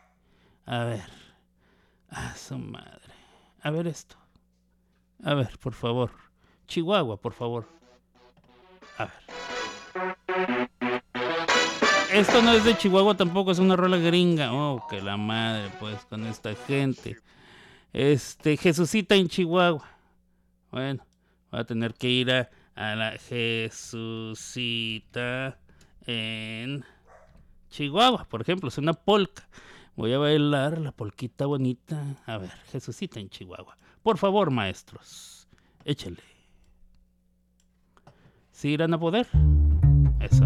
A 0.64 0.85
ver. 0.85 1.05
A 2.11 2.35
su 2.37 2.57
madre. 2.59 3.14
A 3.62 3.71
ver 3.71 3.87
esto. 3.87 4.16
A 5.25 5.35
ver, 5.35 5.59
por 5.59 5.73
favor. 5.73 6.11
Chihuahua, 6.69 7.16
por 7.16 7.33
favor. 7.33 7.69
A 8.99 9.07
ver. 9.07 9.12
Esto 12.12 12.40
no 12.40 12.52
es 12.52 12.64
de 12.64 12.76
Chihuahua 12.76 13.16
tampoco, 13.16 13.50
es 13.50 13.59
una 13.59 13.76
rola 13.76 13.97
gringa. 13.97 14.52
Oh, 14.52 14.87
que 14.88 15.02
la 15.02 15.16
madre, 15.16 15.71
pues, 15.81 16.05
con 16.05 16.25
esta 16.26 16.55
gente. 16.55 17.16
Este, 17.93 18.57
Jesucita 18.57 19.16
en 19.16 19.28
Chihuahua. 19.28 19.96
Bueno, 20.76 21.02
voy 21.50 21.61
a 21.61 21.64
tener 21.64 21.95
que 21.95 22.11
ir 22.11 22.30
a, 22.30 22.50
a 22.75 22.95
la 22.97 23.12
Jesucita 23.12 24.38
en 26.06 26.85
Chihuahua, 27.71 28.26
por 28.28 28.42
ejemplo, 28.42 28.68
es 28.68 28.76
una 28.76 28.92
polca. 28.92 29.49
Voy 29.95 30.12
a 30.12 30.18
bailar 30.18 30.76
la 30.76 30.92
polquita 30.92 31.47
bonita. 31.47 32.04
A 32.26 32.37
ver, 32.37 32.50
Jesucita 32.71 33.18
en 33.21 33.30
Chihuahua. 33.30 33.75
Por 34.02 34.18
favor, 34.18 34.50
maestros, 34.50 35.49
échale. 35.87 36.23
¿Sí 38.52 38.68
irán 38.68 38.92
a 38.92 39.00
poder? 39.00 39.26
Eso. 40.21 40.45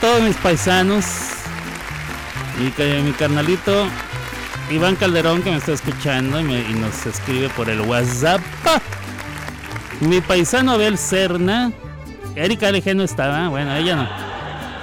Todos 0.00 0.22
mis 0.22 0.36
paisanos. 0.36 1.04
Ca- 2.76 2.84
mi 3.04 3.12
carnalito 3.12 3.86
Iván 4.70 4.96
Calderón 4.96 5.42
que 5.42 5.50
me 5.50 5.56
está 5.58 5.72
escuchando 5.72 6.40
y, 6.40 6.44
y 6.54 6.74
nos 6.74 7.04
escribe 7.06 7.48
por 7.50 7.68
el 7.68 7.80
WhatsApp. 7.82 8.40
Mi 10.00 10.20
paisano 10.20 10.72
Abel 10.72 10.98
Serna. 10.98 11.72
Erika 12.34 12.70
LG 12.70 12.94
no 12.96 13.02
estaba. 13.02 13.48
Bueno, 13.48 13.74
ella 13.74 13.96
no. 13.96 14.08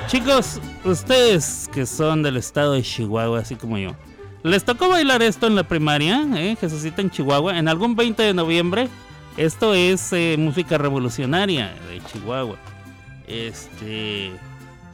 Chicos, 0.08 0.60
ustedes 0.84 1.70
que 1.74 1.86
son 1.86 2.24
del 2.24 2.38
estado 2.38 2.74
de 2.74 2.84
Chihuahua, 2.84 3.39
así 3.39 3.55
como 3.55 3.77
yo. 3.77 3.96
¿Les 4.43 4.63
tocó 4.65 4.89
bailar 4.89 5.22
esto 5.24 5.48
en 5.48 5.55
la 5.55 5.63
primaria? 5.63 6.25
¿Eh? 6.36 6.58
Jesucita 6.60 7.01
en 7.01 7.10
Chihuahua. 7.10 7.58
En 7.58 7.67
algún 7.67 7.96
20 7.96 8.22
de 8.24 8.34
noviembre. 8.34 8.89
Esto 9.38 9.74
es 9.74 10.12
eh, 10.13 10.36
música 10.38 10.77
revolucionaria 10.77 11.74
de 11.89 12.01
Chihuahua. 12.12 12.55
Este. 13.27 14.32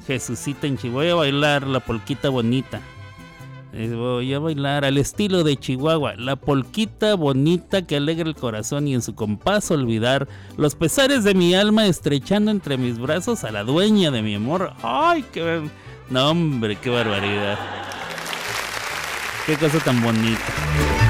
Jesucita 0.09 0.65
en 0.65 0.75
Chihuahua. 0.75 1.03
Voy 1.03 1.11
a 1.11 1.15
bailar 1.15 1.67
la 1.67 1.79
polquita 1.79 2.29
bonita. 2.29 2.81
Eh, 3.73 3.93
Voy 3.93 4.33
a 4.33 4.39
bailar 4.39 4.83
al 4.83 4.97
estilo 4.97 5.43
de 5.43 5.55
Chihuahua. 5.55 6.15
La 6.15 6.35
polquita 6.35 7.13
bonita 7.13 7.83
que 7.83 7.97
alegra 7.97 8.27
el 8.27 8.33
corazón 8.33 8.87
y 8.87 8.95
en 8.95 9.03
su 9.03 9.13
compás 9.13 9.69
olvidar 9.69 10.27
los 10.57 10.73
pesares 10.73 11.23
de 11.23 11.35
mi 11.35 11.53
alma 11.53 11.85
estrechando 11.85 12.49
entre 12.49 12.77
mis 12.77 12.97
brazos 12.97 13.43
a 13.43 13.51
la 13.51 13.63
dueña 13.63 14.09
de 14.09 14.23
mi 14.23 14.33
amor. 14.33 14.73
¡Ay, 14.81 15.23
qué. 15.31 15.61
No, 16.09 16.31
hombre, 16.31 16.75
qué 16.77 16.89
barbaridad! 16.89 17.59
Qué 19.45 19.57
cosa 19.57 19.77
tan 19.77 20.01
bonita. 20.01 21.08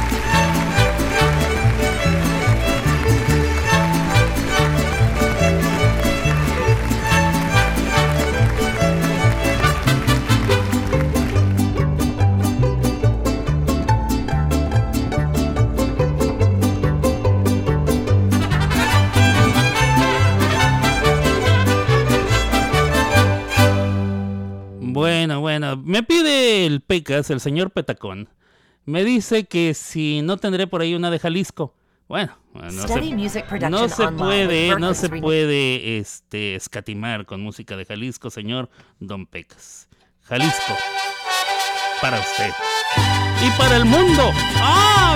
El 26.69 26.81
Pecas, 26.81 27.29
el 27.29 27.39
señor 27.39 27.71
Petacón. 27.71 28.29
Me 28.85 29.03
dice 29.03 29.45
que 29.45 29.73
si 29.73 30.21
no 30.21 30.37
tendré 30.37 30.67
por 30.67 30.81
ahí 30.81 30.95
una 30.95 31.11
de 31.11 31.19
Jalisco. 31.19 31.75
Bueno, 32.07 32.35
no 32.53 32.71
se, 32.71 33.69
no 33.69 33.87
se 33.87 34.07
puede, 34.11 34.79
no 34.79 34.93
se 34.95 35.09
puede 35.09 35.99
este, 35.99 36.55
escatimar 36.55 37.27
con 37.27 37.41
música 37.41 37.77
de 37.77 37.85
Jalisco, 37.85 38.31
señor 38.31 38.69
Don 38.99 39.27
Pecas. 39.27 39.87
Jalisco, 40.23 40.75
para 42.01 42.19
usted. 42.19 42.49
Y 43.45 43.51
para 43.59 43.77
el 43.77 43.85
mundo. 43.85 44.31
¡Ah! 44.55 45.08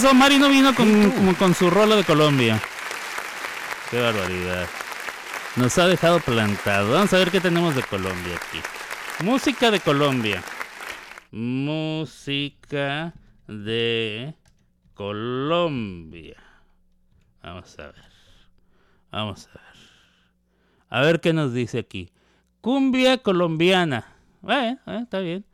Pasó? 0.00 0.14
Mari 0.14 0.38
no 0.38 0.48
vino 0.48 0.74
con, 0.74 1.10
como 1.10 1.34
con 1.34 1.54
su 1.54 1.70
rola 1.70 1.96
de 1.96 2.04
Colombia. 2.04 2.60
Qué 3.90 4.00
barbaridad. 4.00 4.68
Nos 5.56 5.76
ha 5.78 5.86
dejado 5.86 6.20
plantado. 6.20 6.92
Vamos 6.92 7.12
a 7.12 7.18
ver 7.18 7.30
qué 7.30 7.40
tenemos 7.40 7.74
de 7.74 7.82
Colombia 7.82 8.36
aquí. 8.36 8.60
Música 9.24 9.70
de 9.70 9.80
Colombia. 9.80 10.42
Música 11.32 13.12
de 13.48 14.34
Colombia. 14.94 16.36
Vamos 17.42 17.78
a 17.78 17.86
ver. 17.86 18.04
Vamos 19.10 19.48
a 19.48 19.52
ver. 19.58 19.78
A 20.90 21.00
ver 21.00 21.20
qué 21.20 21.32
nos 21.32 21.52
dice 21.52 21.78
aquí. 21.78 22.10
Cumbia 22.60 23.18
colombiana. 23.18 24.06
Eh, 24.48 24.76
eh, 24.86 25.00
está 25.02 25.18
bien. 25.18 25.44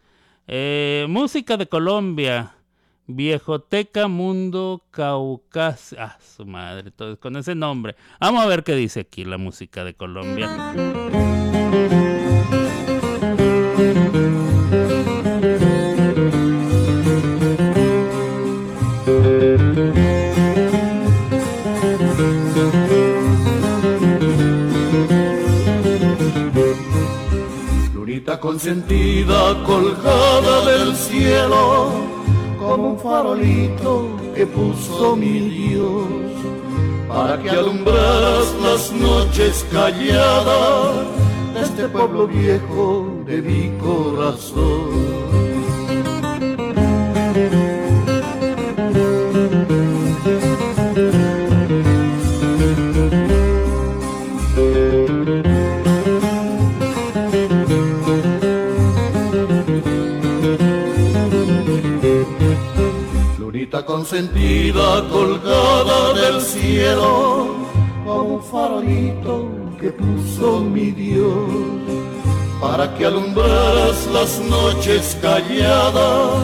Eh, 0.46 1.07
música 1.09 1.57
de 1.57 1.66
Colombia. 1.66 2.54
Viejoteca 3.07 4.09
Mundo 4.09 4.83
Caucasia. 4.90 6.05
Ah, 6.05 6.19
su 6.21 6.47
madre, 6.47 6.90
todo 6.90 7.19
con 7.21 7.37
ese 7.37 7.55
nombre. 7.55 7.97
Vamos 8.19 8.43
a 8.43 8.47
ver 8.47 8.64
qué 8.64 8.75
dice 8.75 9.01
aquí 9.01 9.25
la 9.25 9.37
música 9.37 9.85
de 9.85 9.95
Colombia. 9.95 10.49
Lunita 27.95 28.40
consentida 28.40 29.62
colgada 29.64 30.64
del 30.64 30.97
cielo, 30.97 32.13
como 32.64 32.90
un 32.90 32.98
farolito 32.98 34.09
que 34.35 34.46
puso 34.46 35.16
mi 35.16 35.38
Dios, 35.50 36.07
para 37.09 37.38
que 37.40 37.50
alumbras 37.50 38.55
las 38.62 38.92
noches 38.92 39.66
calladas 39.70 40.94
de 41.55 41.61
este 41.61 41.88
pueblo 41.88 42.27
viejo 42.27 43.07
de 43.27 43.42
mi 43.42 43.70
corazón. 43.79 45.54
Consentida 63.94 65.09
colgada 65.09 66.14
del 66.14 66.40
cielo, 66.40 67.46
como 68.04 68.35
un 68.38 68.42
farolito 68.42 69.48
que 69.80 69.90
puso 69.92 70.62
mi 70.62 70.90
Dios, 70.90 71.48
para 72.61 72.92
que 72.96 73.07
alumbraras 73.07 74.09
las 74.12 74.40
noches 74.40 75.16
calladas 75.22 76.42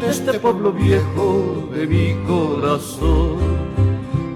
de 0.00 0.10
este 0.10 0.40
pueblo 0.40 0.72
viejo 0.72 1.68
de 1.72 1.86
mi 1.86 2.16
corazón. 2.26 3.38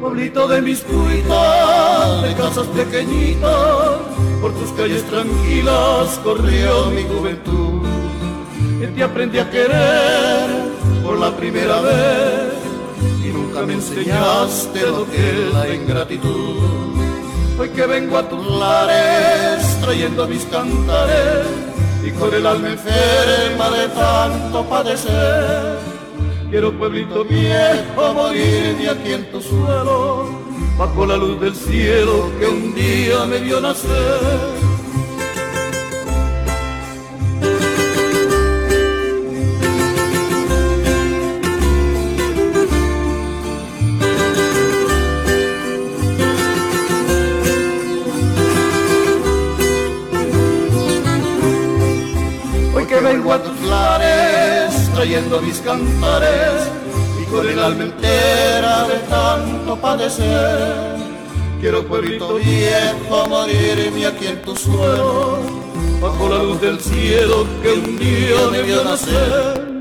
Pueblito 0.00 0.46
de 0.46 0.62
mis 0.62 0.80
cuitas, 0.82 2.22
de 2.22 2.34
casas 2.34 2.68
pequeñitas, 2.68 3.98
por 4.40 4.52
tus 4.52 4.70
calles 4.78 5.02
tranquilas 5.06 6.20
corrió 6.22 6.86
mi 6.90 7.02
juventud. 7.02 7.82
Que 8.78 8.86
te 8.86 9.02
aprendí 9.02 9.40
a 9.40 9.50
querer 9.50 10.74
por 11.04 11.18
la 11.18 11.36
primera 11.36 11.80
vez 11.82 12.43
y 12.43 12.43
nunca 13.34 13.62
me 13.66 13.74
enseñaste 13.74 14.80
lo 14.86 15.04
que 15.10 15.18
es 15.30 15.52
la 15.52 15.74
ingratitud. 15.74 16.94
Hoy 17.58 17.68
que 17.70 17.86
vengo 17.86 18.18
a 18.18 18.28
tus 18.28 18.46
lares 18.46 19.80
trayendo 19.80 20.26
mis 20.26 20.44
cantares 20.44 21.46
y 22.06 22.10
con 22.12 22.32
el 22.32 22.46
alma 22.46 22.70
enferma 22.70 23.70
de 23.70 23.88
tanto 23.88 24.64
padecer. 24.64 25.78
Quiero 26.50 26.72
pueblito 26.78 27.24
viejo 27.24 28.14
morir 28.14 28.76
de 28.78 28.90
aquí 28.90 29.12
en 29.12 29.30
tu 29.30 29.40
suelo, 29.40 30.28
bajo 30.78 31.06
la 31.06 31.16
luz 31.16 31.40
del 31.40 31.54
cielo 31.54 32.30
que 32.38 32.46
un 32.46 32.74
día 32.74 33.26
me 33.26 33.38
vio 33.38 33.60
nacer. 33.60 34.73
Lares 53.74 54.90
trayendo 54.94 55.40
mis 55.40 55.58
cantares 55.58 56.70
y 57.20 57.24
con 57.30 57.48
el 57.48 57.58
alma 57.58 57.84
entera 57.84 58.86
de 58.88 58.98
tanto 59.08 59.76
padecer. 59.76 60.96
Quiero 61.60 61.86
pueblito 61.86 62.34
viejo 62.34 63.26
morirme 63.28 64.06
aquí 64.06 64.26
en 64.26 64.42
tu 64.42 64.54
suelo, 64.54 65.38
bajo 66.00 66.28
la 66.28 66.42
luz 66.42 66.60
del 66.60 66.78
cielo 66.80 67.46
que 67.62 67.72
un 67.72 67.98
día 67.98 68.62
vio 68.64 68.84
nacer. 68.84 69.74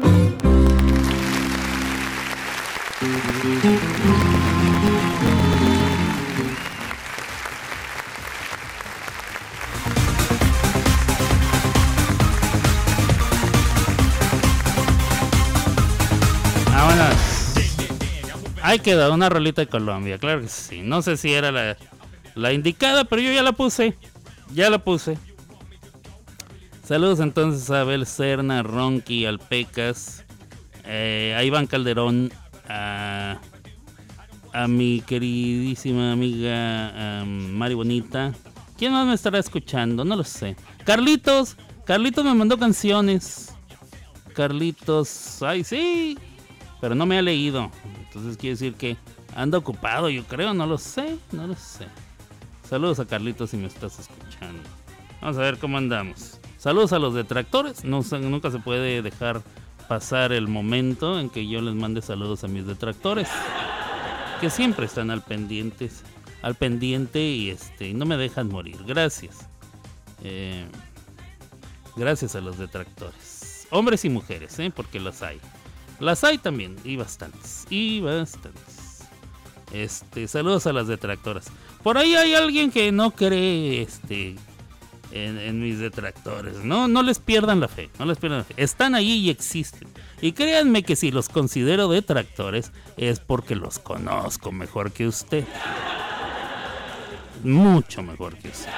Quedó 18.80 19.14
una 19.14 19.30
rolita 19.30 19.62
de 19.62 19.68
Colombia, 19.68 20.18
claro 20.18 20.42
que 20.42 20.48
sí. 20.48 20.82
No 20.82 21.02
sé 21.02 21.16
si 21.18 21.32
era 21.32 21.52
la, 22.36 22.54
indicada, 22.54 23.04
pero 23.06 23.22
yo 23.22 23.32
ya 23.32 23.44
la 23.44 23.52
puse. 23.52 23.96
Ya 24.54 24.70
la 24.70 24.80
puse. 24.80 25.18
Saludos 26.84 27.20
entonces 27.20 27.70
a 27.70 27.82
Abel 27.82 28.06
Serna, 28.06 28.64
Ronqui, 28.64 29.26
Alpecas, 29.26 30.26
eh, 30.86 31.36
a 31.38 31.44
Iván 31.44 31.68
Calderón, 31.68 32.32
a, 32.68 33.40
mi 34.68 35.02
queridísima 35.02 36.12
amiga 36.12 37.22
am, 37.22 37.52
Mari 37.52 37.76
Bonita. 37.76 38.34
¿Quién 38.78 38.92
más 38.92 39.06
me 39.06 39.14
estará 39.14 39.40
escuchando? 39.40 40.04
No 40.04 40.16
lo 40.16 40.24
sé. 40.24 40.56
Carlitos, 40.84 41.58
Carlitos 41.86 42.26
me 42.26 42.34
mandó 42.34 42.58
canciones. 42.58 43.56
Carlitos, 44.34 45.42
ay 45.44 45.64
sí, 45.64 46.18
pero 46.82 46.96
no 46.96 47.06
me 47.06 47.18
ha 47.18 47.22
leído. 47.22 47.72
Entonces 48.14 48.38
quiere 48.38 48.54
decir 48.54 48.76
que 48.76 48.96
anda 49.36 49.58
ocupado, 49.58 50.08
yo 50.08 50.24
creo, 50.26 50.54
no 50.54 50.68
lo 50.68 50.78
sé, 50.78 51.18
no 51.32 51.48
lo 51.48 51.56
sé. 51.56 51.88
Saludos 52.70 53.00
a 53.00 53.06
Carlitos 53.06 53.50
si 53.50 53.58
me 53.58 53.66
estás 53.66 54.00
escuchando. 54.00 54.62
Vamos 55.20 55.38
a 55.38 55.42
ver 55.42 55.58
cómo 55.58 55.78
andamos. 55.78 56.40
Saludos 56.60 56.94
a 56.94 57.00
los 57.00 57.16
detractores. 57.16 57.84
Nunca 57.84 58.52
se 58.52 58.60
puede 58.60 59.02
dejar 59.02 59.42
pasar 59.88 60.32
el 60.32 60.48
momento 60.48 61.20
en 61.20 61.30
que 61.30 61.48
yo 61.48 61.62
les 61.62 61.74
mande 61.74 62.02
saludos 62.04 62.44
a 62.44 62.48
mis 62.48 62.68
detractores. 62.68 63.30
Que 64.40 64.50
siempre 64.50 64.86
están 64.86 65.10
al 65.10 65.24
pendientes, 65.24 66.04
al 66.42 66.56
pendiente 66.56 67.20
y 67.20 67.50
este 67.50 67.94
no 67.94 68.06
me 68.06 68.18
dejan 68.18 68.50
morir. 68.50 68.78
Gracias. 68.86 69.48
Eh, 70.24 70.66
gracias 71.96 72.36
a 72.36 72.42
los 72.42 72.58
detractores. 72.60 73.68
Hombres 73.72 74.06
y 74.06 74.10
mujeres, 74.10 74.60
¿eh? 74.60 74.72
porque 74.76 75.00
las 75.00 75.24
hay. 75.24 75.40
Las 76.04 76.26
hay 76.26 76.38
también, 76.38 76.76
y 76.84 76.98
bastantes. 76.98 77.66
Y 77.70 78.02
bastantes. 78.02 79.06
Este, 79.72 80.28
saludos 80.28 80.68
a 80.68 80.74
las 80.74 80.88
detractoras. 80.88 81.46
Por 81.82 81.98
ahí 81.98 82.14
hay 82.16 82.36
alguien 82.36 82.72
que 82.72 82.92
no 82.92 83.12
cree 83.12 83.82
este, 83.82 84.36
en, 85.12 85.62
mis 85.62 85.80
detractores. 85.80 86.58
No, 86.58 86.90
no 86.90 87.04
les 87.04 87.20
pierdan 87.20 87.62
la 87.62 87.70
fe. 87.70 87.90
No 88.00 88.06
les 88.06 88.18
pierdan 88.18 88.40
la 88.40 88.44
fe. 88.44 88.54
Están 88.58 88.96
ahí 88.96 89.14
y 89.14 89.30
existen. 89.30 89.88
Y 90.22 90.34
créanme 90.34 90.84
que 90.84 90.98
si 90.98 91.10
los 91.10 91.30
considero 91.30 91.88
detractores 91.88 92.74
es 92.98 93.22
porque 93.22 93.56
los 93.56 93.80
conozco 93.80 94.52
mejor 94.52 94.92
que 94.92 95.08
usted. 95.08 95.46
Mucho 97.44 98.04
mejor 98.04 98.38
que 98.38 98.50
usted. 98.50 98.72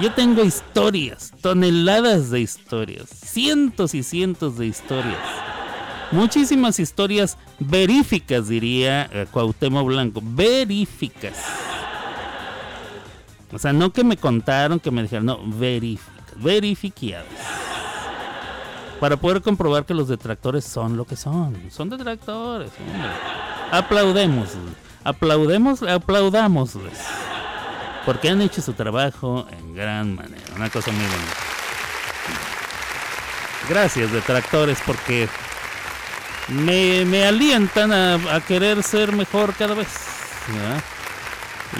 Yo 0.00 0.12
tengo 0.12 0.42
historias, 0.42 1.32
toneladas 1.40 2.30
de 2.30 2.40
historias, 2.40 3.08
cientos 3.08 3.94
y 3.94 4.02
cientos 4.02 4.58
de 4.58 4.66
historias. 4.66 5.53
Muchísimas 6.12 6.78
historias 6.78 7.36
veríficas, 7.58 8.48
diría 8.48 9.08
eh, 9.12 9.26
Cuauhtémoc 9.30 9.86
Blanco. 9.86 10.20
Veríficas. 10.22 11.34
O 13.52 13.58
sea, 13.58 13.72
no 13.72 13.92
que 13.92 14.02
me 14.02 14.16
contaron, 14.16 14.80
que 14.80 14.90
me 14.90 15.02
dijeron, 15.02 15.26
no, 15.26 15.38
veríficas, 15.44 16.34
verificadas. 16.36 17.26
para 19.00 19.16
poder 19.16 19.42
comprobar 19.42 19.84
que 19.84 19.94
los 19.94 20.08
detractores 20.08 20.64
son 20.64 20.96
lo 20.96 21.04
que 21.04 21.16
son. 21.16 21.56
Son 21.70 21.88
detractores. 21.88 22.70
hombre. 22.80 23.10
Aplaudemos, 23.70 24.50
aplaudemos, 25.04 25.82
aplaudámosles. 25.82 26.98
Porque 28.04 28.28
han 28.28 28.42
hecho 28.42 28.60
su 28.60 28.72
trabajo 28.72 29.46
en 29.50 29.74
gran 29.74 30.14
manera. 30.14 30.42
Una 30.56 30.68
cosa 30.68 30.90
muy 30.90 31.04
bonita. 31.04 31.34
Gracias, 33.68 34.12
detractores, 34.12 34.78
porque 34.84 35.28
me, 36.48 37.04
me 37.04 37.24
alientan 37.24 37.92
a, 37.92 38.14
a 38.34 38.40
querer 38.40 38.82
ser 38.82 39.12
mejor 39.12 39.54
cada 39.54 39.74
vez. 39.74 39.88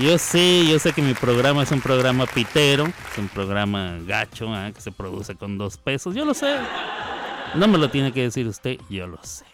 Yo 0.00 0.18
sé, 0.18 0.66
yo 0.66 0.79
sé 0.79 0.92
que 0.92 1.03
mi 1.03 1.14
programa 1.14 1.62
es 1.62 1.70
un 1.70 1.81
programa 1.81 2.27
pitero, 2.27 2.87
es 2.87 3.18
un 3.18 3.29
programa 3.29 3.98
gacho, 4.07 4.48
que 4.74 4.81
se 4.81 4.90
produce 4.90 5.37
con 5.37 5.57
dos 5.57 5.77
pesos. 5.77 6.14
Yo 6.14 6.24
lo 6.24 6.35
sé. 6.35 6.57
No 7.55 7.68
me 7.68 7.79
lo 7.79 7.90
tiene 7.90 8.12
que 8.12 8.22
decir 8.22 8.48
usted, 8.48 8.79
yo 8.90 9.07
lo 9.07 9.22
sé. 9.22 9.44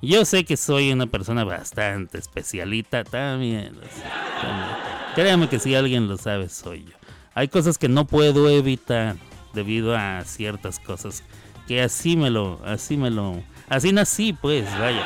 Yo 0.00 0.24
sé 0.24 0.44
que 0.44 0.56
soy 0.56 0.92
una 0.92 1.06
persona 1.06 1.44
bastante 1.44 2.18
especialita, 2.18 3.04
también 3.04 3.74
también. 3.74 4.76
Créame 5.14 5.48
que 5.48 5.58
si 5.58 5.74
alguien 5.74 6.08
lo 6.08 6.18
sabe, 6.18 6.48
soy 6.48 6.84
yo. 6.84 6.96
Hay 7.34 7.48
cosas 7.48 7.78
que 7.78 7.88
no 7.88 8.04
puedo 8.04 8.48
evitar 8.50 9.16
debido 9.54 9.96
a 9.96 10.22
ciertas 10.24 10.78
cosas 10.78 11.24
que 11.66 11.82
así 11.82 12.16
me 12.16 12.30
lo, 12.30 12.60
así 12.64 12.96
me 12.96 13.10
lo, 13.10 13.42
así 13.68 13.92
nací, 13.92 14.32
pues, 14.32 14.64
vaya. 14.78 15.04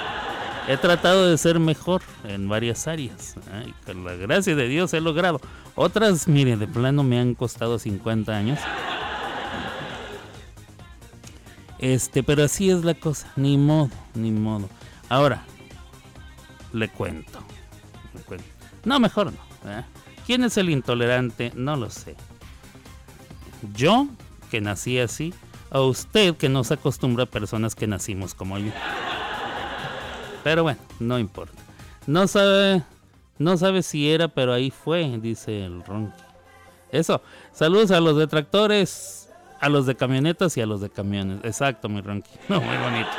He 0.69 0.77
tratado 0.77 1.29
de 1.29 1.39
ser 1.39 1.59
mejor 1.59 2.03
en 2.25 2.49
varias 2.49 2.87
áreas. 2.87 3.37
Y 3.67 3.73
con 3.87 4.05
la 4.05 4.15
gracia 4.15 4.55
de 4.55 4.69
Dios 4.69 4.93
he 4.93 5.01
logrado. 5.01 5.41
Otras, 5.75 6.29
mire, 6.29 6.57
de 6.57 6.67
plano 6.67 7.03
me 7.03 7.19
han 7.19 7.35
costado 7.35 7.79
50 7.79 8.37
años. 8.37 8.59
Este, 11.79 12.23
pero 12.23 12.45
así 12.45 12.71
es 12.71 12.85
la 12.85 12.95
cosa. 12.95 13.33
Ni 13.37 13.57
modo, 13.57 13.91
ni 14.15 14.31
modo. 14.31 14.69
Ahora, 15.09 15.43
le 16.73 16.89
cuento. 16.89 17.39
No, 18.85 19.01
mejor 19.01 19.33
no. 19.33 19.39
¿Quién 20.27 20.45
es 20.45 20.59
el 20.59 20.69
intolerante? 20.69 21.53
No 21.55 21.77
lo 21.77 21.89
sé. 21.89 22.15
Yo, 23.75 24.07
que 24.51 24.61
nací 24.61 24.99
así, 24.99 25.33
o 25.71 25.87
usted 25.87 26.35
que 26.37 26.49
no 26.49 26.65
se 26.65 26.75
acostumbra 26.75 27.25
a 27.25 27.27
personas 27.27 27.75
que 27.75 27.87
nacimos 27.87 28.35
como 28.35 28.59
yo. 28.59 28.73
Pero 30.45 30.63
bueno, 30.63 30.79
no 31.01 31.19
importa. 31.19 31.53
No 32.07 32.27
sabe, 32.27 32.83
no 33.39 33.57
sabe 33.57 33.83
si 33.83 34.11
era, 34.11 34.29
pero 34.29 34.53
ahí 34.53 34.71
fue, 34.71 35.19
dice 35.21 35.65
el 35.65 35.85
Ronqui. 35.85 36.23
Eso. 36.91 37.21
Saludos 37.53 37.91
a 37.91 38.01
los 38.01 38.17
detractores, 38.17 39.29
a 39.61 39.69
los 39.69 39.85
de 39.85 39.95
camionetas 39.95 40.57
y 40.57 40.63
a 40.63 40.67
los 40.67 40.81
de 40.81 40.89
camiones. 40.89 41.41
Exacto, 41.45 41.89
mi 41.89 42.01
Ronqui. 42.01 42.31
No, 42.49 42.61
muy 42.61 42.77
bonito. 42.79 43.11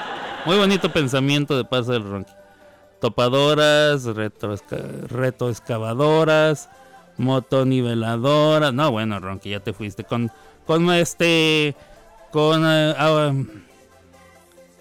Muy 0.46 0.58
bonito 0.58 0.92
pensamiento 0.92 1.56
de 1.58 1.66
paso 1.66 1.92
del 1.92 2.04
Ronqui. 2.04 2.32
Topadoras, 3.00 4.06
retroexca- 4.06 5.08
retroexcavadoras, 5.08 6.70
motoniveladoras. 7.18 8.74
No, 8.74 8.92
bueno, 8.92 9.20
Ronqui, 9.20 9.52
ya 9.52 9.60
te 9.60 9.74
fuiste. 9.74 10.04
Con, 10.04 10.32
con 10.66 10.90
este. 10.92 11.76
Con. 12.32 12.64
eh, 12.66 12.94
ah, 12.98 13.34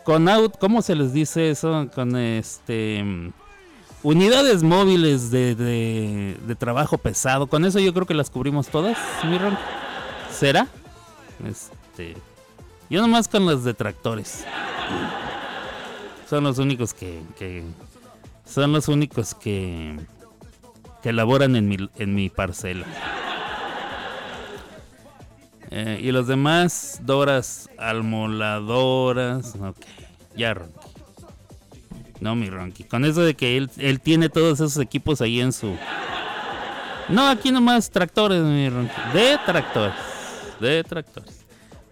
con 0.04 0.28
out, 0.28 0.56
¿cómo 0.58 0.80
se 0.80 0.94
les 0.94 1.12
dice 1.12 1.50
eso? 1.50 1.88
Con 1.94 2.16
este. 2.16 3.02
mm, 3.04 3.32
Unidades 4.02 4.62
móviles 4.62 5.30
de, 5.30 5.54
de, 5.56 6.36
de 6.46 6.54
trabajo 6.54 6.98
pesado. 6.98 7.46
Con 7.48 7.64
eso 7.64 7.78
yo 7.80 7.92
creo 7.92 8.06
que 8.06 8.14
las 8.14 8.30
cubrimos 8.30 8.68
todas, 8.68 8.96
mi 9.24 9.36
Ron. 9.38 9.58
¿Será? 10.30 10.68
Este. 11.44 12.16
Yo 12.88 13.00
nomás 13.02 13.28
con 13.28 13.44
los 13.44 13.64
detractores. 13.64 14.44
Son 16.30 16.44
los 16.44 16.58
únicos 16.58 16.94
que. 16.94 17.20
que 17.38 17.64
son 18.46 18.72
los 18.72 18.88
únicos 18.88 19.34
que. 19.34 19.98
que 21.02 21.12
laboran 21.12 21.56
en 21.56 21.68
mi, 21.68 21.76
en 21.96 22.14
mi 22.14 22.30
parcela. 22.30 22.86
Eh, 25.70 26.00
y 26.02 26.12
los 26.12 26.26
demás, 26.26 27.00
Doras 27.02 27.68
almoladoras. 27.78 29.54
Ok, 29.56 29.76
ya 30.36 30.54
Ronqui. 30.54 30.78
No, 32.20 32.34
mi 32.34 32.50
Ronqui. 32.50 32.84
Con 32.84 33.04
eso 33.04 33.22
de 33.22 33.34
que 33.34 33.56
él, 33.56 33.70
él 33.76 34.00
tiene 34.00 34.28
todos 34.28 34.60
esos 34.60 34.78
equipos 34.78 35.20
ahí 35.20 35.40
en 35.40 35.52
su. 35.52 35.76
No, 37.08 37.28
aquí 37.28 37.50
nomás 37.52 37.90
tractores, 37.90 38.42
mi 38.42 38.68
Ronqui. 38.68 39.00
De 39.12 39.38
tractores. 39.44 39.94
De 40.60 40.84
tractores. 40.84 41.46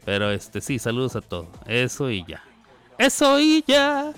Pero 0.04 0.30
este, 0.30 0.60
sí, 0.60 0.78
saludos 0.78 1.16
a 1.16 1.20
todos. 1.20 1.48
Eso 1.66 2.10
y 2.10 2.24
ya. 2.26 2.42
Eso 2.98 3.38
y 3.38 3.64
ya. 3.66 4.12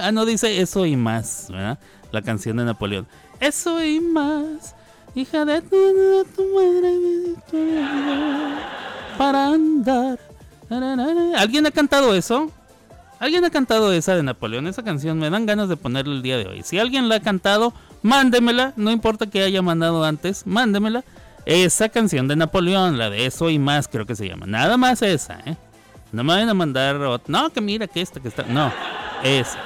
Ah, 0.00 0.10
no 0.12 0.24
dice 0.24 0.60
eso 0.60 0.84
y 0.84 0.96
más, 0.96 1.46
¿verdad? 1.48 1.78
La 2.10 2.22
canción 2.22 2.56
de 2.56 2.64
Napoleón. 2.64 3.06
Eso 3.38 3.84
y 3.84 4.00
más. 4.00 4.74
Hija 5.14 5.44
de 5.44 5.60
tu, 5.62 5.76
de 5.76 6.24
madre, 6.54 7.34
para 9.18 9.48
andar. 9.48 10.18
¿Alguien 11.36 11.66
ha 11.66 11.70
cantado 11.72 12.14
eso? 12.14 12.50
¿Alguien 13.18 13.44
ha 13.44 13.50
cantado 13.50 13.92
esa 13.92 14.14
de 14.14 14.22
Napoleón? 14.22 14.66
Esa 14.68 14.82
canción 14.84 15.18
me 15.18 15.28
dan 15.28 15.44
ganas 15.46 15.68
de 15.68 15.76
ponerla 15.76 16.14
el 16.14 16.22
día 16.22 16.38
de 16.38 16.46
hoy. 16.46 16.62
Si 16.62 16.78
alguien 16.78 17.08
la 17.08 17.16
ha 17.16 17.20
cantado, 17.20 17.74
mándemela. 18.02 18.72
No 18.76 18.90
importa 18.92 19.26
que 19.28 19.42
haya 19.42 19.60
mandado 19.62 20.04
antes, 20.04 20.46
mándemela. 20.46 21.04
Esa 21.44 21.88
canción 21.88 22.28
de 22.28 22.36
Napoleón, 22.36 22.96
la 22.96 23.10
de 23.10 23.26
eso 23.26 23.50
y 23.50 23.58
más, 23.58 23.88
creo 23.88 24.06
que 24.06 24.14
se 24.14 24.28
llama. 24.28 24.46
Nada 24.46 24.76
más 24.76 25.02
esa, 25.02 25.40
¿eh? 25.44 25.56
No 26.12 26.22
me 26.24 26.34
vayan 26.34 26.48
a 26.50 26.54
mandar. 26.54 26.96
ot- 26.96 27.22
No, 27.26 27.50
que 27.50 27.60
mira 27.60 27.86
que 27.88 28.00
esta, 28.00 28.20
que 28.20 28.28
está. 28.28 28.44
No, 28.44 28.72
esa. 29.24 29.58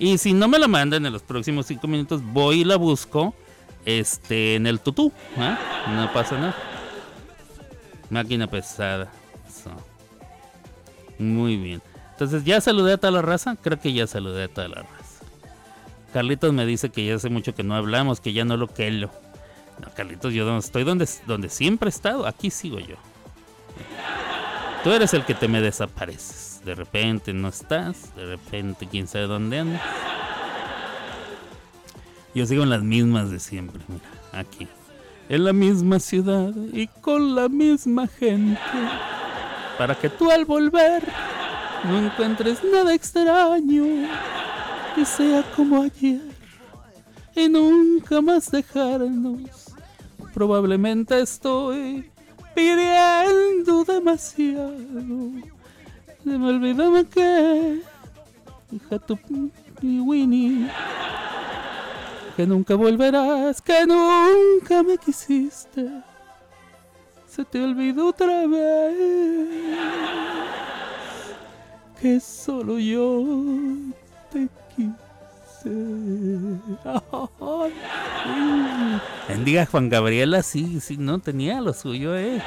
Y 0.00 0.18
si 0.18 0.32
no 0.32 0.48
me 0.48 0.58
la 0.58 0.66
mandan 0.68 1.06
en 1.06 1.12
los 1.12 1.22
próximos 1.22 1.66
cinco 1.66 1.86
minutos, 1.86 2.20
voy 2.24 2.60
y 2.60 2.64
la 2.64 2.76
busco 2.76 3.34
este, 3.84 4.54
en 4.54 4.66
el 4.66 4.80
tutú. 4.80 5.12
¿ah? 5.36 5.58
No 5.94 6.12
pasa 6.12 6.38
nada. 6.38 6.56
Máquina 8.10 8.46
pesada. 8.46 9.10
Muy 11.18 11.56
bien. 11.56 11.82
Entonces, 12.12 12.44
¿ya 12.44 12.60
saludé 12.60 12.94
a 12.94 12.96
toda 12.98 13.12
la 13.12 13.22
raza? 13.22 13.56
Creo 13.60 13.78
que 13.78 13.92
ya 13.92 14.06
saludé 14.06 14.44
a 14.44 14.48
toda 14.48 14.68
la 14.68 14.82
raza. 14.82 15.24
Carlitos 16.12 16.52
me 16.52 16.64
dice 16.64 16.90
que 16.90 17.04
ya 17.04 17.16
hace 17.16 17.28
mucho 17.28 17.54
que 17.54 17.62
no 17.62 17.74
hablamos, 17.74 18.20
que 18.20 18.32
ya 18.32 18.44
no 18.44 18.56
lo 18.56 18.68
que 18.68 18.90
lo. 18.90 19.10
No, 19.80 19.88
Carlitos, 19.94 20.32
yo 20.32 20.58
estoy 20.58 20.84
donde, 20.84 21.08
donde 21.26 21.48
siempre 21.48 21.88
he 21.88 21.90
estado. 21.90 22.26
Aquí 22.26 22.50
sigo 22.50 22.78
yo. 22.78 22.96
Tú 24.82 24.92
eres 24.92 25.12
el 25.14 25.24
que 25.24 25.34
te 25.34 25.48
me 25.48 25.60
desapareces. 25.60 26.60
De 26.64 26.74
repente 26.74 27.32
no 27.32 27.48
estás, 27.48 28.14
de 28.16 28.26
repente 28.26 28.86
quién 28.86 29.06
sabe 29.06 29.26
dónde 29.26 29.58
andas. 29.58 29.82
Yo 32.38 32.46
sigo 32.46 32.62
en 32.62 32.70
las 32.70 32.84
mismas 32.84 33.32
de 33.32 33.40
siempre, 33.40 33.82
mira, 33.88 34.04
aquí. 34.30 34.68
En 35.28 35.42
la 35.42 35.52
misma 35.52 35.98
ciudad 35.98 36.54
y 36.72 36.86
con 36.86 37.34
la 37.34 37.48
misma 37.48 38.06
gente. 38.06 38.60
Para 39.76 39.96
que 39.96 40.08
tú 40.08 40.30
al 40.30 40.44
volver 40.44 41.02
no 41.82 41.98
encuentres 41.98 42.62
nada 42.62 42.94
extraño 42.94 43.84
y 44.96 45.04
sea 45.04 45.42
como 45.56 45.82
ayer 45.82 46.20
y 47.34 47.48
nunca 47.48 48.20
más 48.20 48.52
dejarnos. 48.52 49.74
Probablemente 50.32 51.20
estoy 51.20 52.08
pidiendo 52.54 53.82
demasiado. 53.82 54.76
Se 56.22 56.38
me 56.38 56.50
olvidó 56.50 56.92
que, 57.10 57.82
hija 58.70 58.98
tu 59.00 59.18
Winnie, 59.82 60.68
que 62.38 62.46
nunca 62.46 62.76
volverás, 62.76 63.60
que 63.60 63.84
nunca 63.84 64.84
me 64.84 64.96
quisiste. 64.96 65.90
Se 67.28 67.44
te 67.44 67.60
olvidó 67.60 68.10
otra 68.10 68.46
vez 68.46 69.76
que 72.00 72.20
solo 72.20 72.78
yo 72.78 73.24
te 74.30 74.48
quise. 74.76 74.94
Ay, 76.84 77.72
sí. 78.22 79.00
Bendiga 79.26 79.66
Juan 79.66 79.88
Gabriela, 79.88 80.44
sí, 80.44 80.78
sí, 80.78 80.96
no 80.96 81.18
tenía 81.18 81.60
lo 81.60 81.72
suyo, 81.72 82.16
eh. 82.16 82.40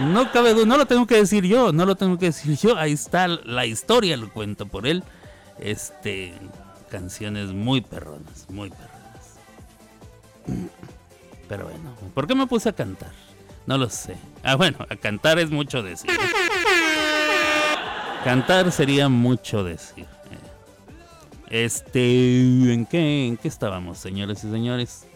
No 0.00 0.32
cabe 0.32 0.66
no 0.66 0.76
lo 0.76 0.86
tengo 0.86 1.06
que 1.06 1.18
decir 1.18 1.44
yo, 1.44 1.70
no 1.70 1.86
lo 1.86 1.94
tengo 1.94 2.18
que 2.18 2.26
decir 2.26 2.58
yo. 2.58 2.76
Ahí 2.76 2.94
está 2.94 3.28
la 3.28 3.64
historia, 3.64 4.16
lo 4.16 4.32
cuento 4.32 4.66
por 4.66 4.88
él. 4.88 5.04
Este, 5.60 6.34
canciones 6.90 7.52
muy 7.52 7.80
perronas, 7.80 8.50
muy 8.50 8.70
perronas. 8.70 8.93
Pero 11.48 11.64
bueno, 11.64 11.94
¿por 12.14 12.26
qué 12.26 12.34
me 12.34 12.46
puse 12.46 12.68
a 12.68 12.72
cantar? 12.72 13.12
No 13.66 13.78
lo 13.78 13.88
sé. 13.88 14.16
Ah, 14.42 14.56
bueno, 14.56 14.78
a 14.88 14.96
cantar 14.96 15.38
es 15.38 15.50
mucho 15.50 15.82
decir. 15.82 16.10
Cantar 18.24 18.72
sería 18.72 19.08
mucho 19.08 19.64
decir. 19.64 20.06
Este, 21.50 22.72
¿en 22.72 22.86
qué, 22.86 23.26
en 23.26 23.36
qué 23.36 23.48
estábamos, 23.48 23.98
señores 23.98 24.42
y 24.44 24.50
señores? 24.50 25.06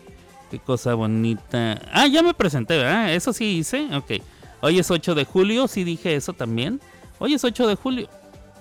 Qué 0.51 0.59
cosa 0.59 0.95
bonita. 0.95 1.81
Ah, 1.93 2.07
ya 2.07 2.23
me 2.23 2.33
presenté, 2.33 2.77
¿verdad? 2.77 3.13
Eso 3.13 3.33
sí 3.33 3.59
hice. 3.59 3.89
Ok. 3.95 4.23
Hoy 4.61 4.79
es 4.79 4.91
8 4.91 5.15
de 5.15 5.25
julio, 5.25 5.69
sí 5.69 5.85
dije 5.85 6.15
eso 6.15 6.33
también. 6.33 6.81
Hoy 7.19 7.35
es 7.35 7.45
8 7.45 7.67
de 7.67 7.75
julio 7.75 8.09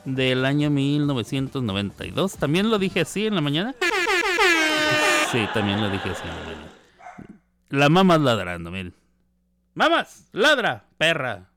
del 0.06 0.46
año 0.46 0.70
1992. 0.70 2.38
¿También 2.38 2.70
lo 2.70 2.80
dije 2.80 3.02
así 3.02 3.28
en 3.28 3.36
la 3.36 3.42
mañana? 3.42 3.76
Sí, 5.32 5.46
también 5.54 5.82
lo 5.82 5.90
dije 5.90 6.10
así 6.10 6.22
en 6.24 6.30
la 6.30 6.44
mañana. 6.46 6.57
La 7.70 7.90
mamá 7.90 8.18
ladrando, 8.18 8.72
miren. 8.72 8.94
¡Mamas! 9.74 10.30
¡Ladra! 10.32 10.86
¡Perra! 10.98 11.50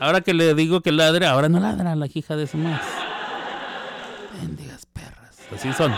Ahora 0.00 0.22
que 0.22 0.32
le 0.32 0.54
digo 0.54 0.80
que 0.80 0.90
ladre, 0.90 1.26
ahora 1.26 1.50
no 1.50 1.60
ladra 1.60 1.94
la 1.94 2.06
hija 2.12 2.34
de 2.34 2.46
su 2.46 2.56
más. 2.56 2.80
Bendigas 4.40 4.86
perras. 4.86 5.38
Así 5.52 5.70
son. 5.74 5.92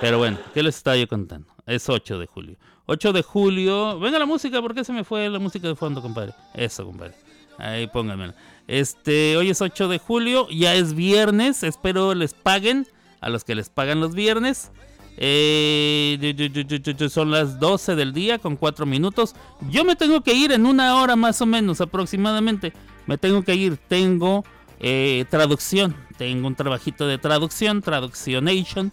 Pero 0.00 0.16
bueno, 0.16 0.38
¿qué 0.54 0.62
les 0.62 0.76
estaba 0.76 0.96
yo 0.96 1.06
contando? 1.06 1.46
Es 1.66 1.90
8 1.90 2.18
de 2.18 2.26
julio. 2.26 2.56
8 2.86 3.12
de 3.12 3.22
julio. 3.22 4.00
Venga 4.00 4.18
la 4.18 4.24
música, 4.24 4.62
¿por 4.62 4.74
qué 4.74 4.82
se 4.82 4.94
me 4.94 5.04
fue 5.04 5.28
la 5.28 5.38
música 5.38 5.68
de 5.68 5.76
fondo, 5.76 6.00
compadre? 6.00 6.32
Eso, 6.54 6.86
compadre. 6.86 7.14
Ahí 7.58 7.86
pónganmela. 7.88 8.34
Este, 8.66 9.36
hoy 9.36 9.50
es 9.50 9.60
8 9.60 9.88
de 9.88 9.98
julio, 9.98 10.48
ya 10.48 10.74
es 10.74 10.94
viernes. 10.94 11.62
Espero 11.62 12.14
les 12.14 12.32
paguen 12.32 12.86
a 13.20 13.28
los 13.28 13.44
que 13.44 13.54
les 13.54 13.68
pagan 13.68 14.00
los 14.00 14.14
viernes. 14.14 14.72
Eh, 15.16 17.08
son 17.10 17.30
las 17.30 17.60
12 17.60 17.94
del 17.94 18.12
día 18.12 18.38
con 18.38 18.56
4 18.56 18.86
minutos. 18.86 19.34
Yo 19.70 19.84
me 19.84 19.96
tengo 19.96 20.22
que 20.22 20.34
ir 20.34 20.52
en 20.52 20.66
una 20.66 20.96
hora 20.96 21.16
más 21.16 21.40
o 21.42 21.46
menos 21.46 21.80
aproximadamente. 21.80 22.72
Me 23.06 23.18
tengo 23.18 23.42
que 23.42 23.54
ir. 23.54 23.76
Tengo 23.76 24.44
eh, 24.80 25.24
traducción. 25.30 25.94
Tengo 26.16 26.46
un 26.46 26.54
trabajito 26.54 27.06
de 27.06 27.18
traducción, 27.18 27.82
traduccionation. 27.82 28.92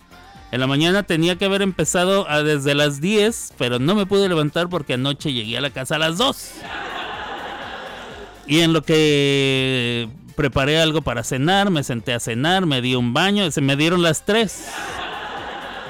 En 0.52 0.62
la 0.62 0.68
mañana 0.68 1.04
tenía 1.04 1.38
que 1.38 1.46
haber 1.46 1.62
empezado 1.62 2.26
desde 2.44 2.74
las 2.74 3.02
10, 3.02 3.54
pero 3.58 3.80
no 3.80 3.96
me 3.96 4.06
pude 4.06 4.30
levantar 4.30 4.70
porque 4.70 4.94
anoche 4.94 5.34
llegué 5.34 5.58
a 5.58 5.62
la 5.62 5.72
casa 5.72 5.96
a 5.96 6.00
las 6.00 6.18
2. 6.18 6.52
Y 8.48 8.62
en 8.62 8.72
lo 8.72 8.82
que 8.82 10.08
preparé 10.38 10.80
algo 10.80 11.02
para 11.02 11.24
cenar, 11.24 11.70
me 11.70 11.84
senté 11.84 12.14
a 12.14 12.20
cenar, 12.22 12.66
me 12.66 12.82
di 12.82 12.96
un 12.96 13.14
baño, 13.14 13.52
se 13.52 13.60
me 13.60 13.76
dieron 13.76 14.02
las 14.02 14.24
3. 14.24 14.68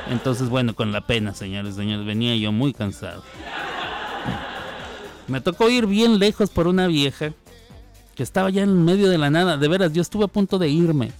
Entonces, 0.10 0.50
bueno, 0.50 0.74
con 0.74 0.92
la 0.92 1.02
pena, 1.02 1.34
señores, 1.34 1.76
señores, 1.76 2.06
venía 2.06 2.36
yo 2.36 2.52
muy 2.52 2.74
cansado. 2.74 3.24
Me 5.28 5.42
tocó 5.42 5.70
ir 5.70 5.88
bien 5.88 6.20
lejos 6.20 6.50
por 6.50 6.68
una 6.68 6.88
vieja 6.88 7.34
que 8.16 8.24
estaba 8.24 8.50
ya 8.50 8.64
en 8.64 8.84
medio 8.86 9.10
de 9.10 9.18
la 9.18 9.30
nada. 9.30 9.58
De 9.58 9.68
veras, 9.68 9.94
yo 9.94 10.02
estuve 10.02 10.26
a 10.26 10.30
punto 10.30 10.58
de 10.58 10.70
irme. 10.70 11.12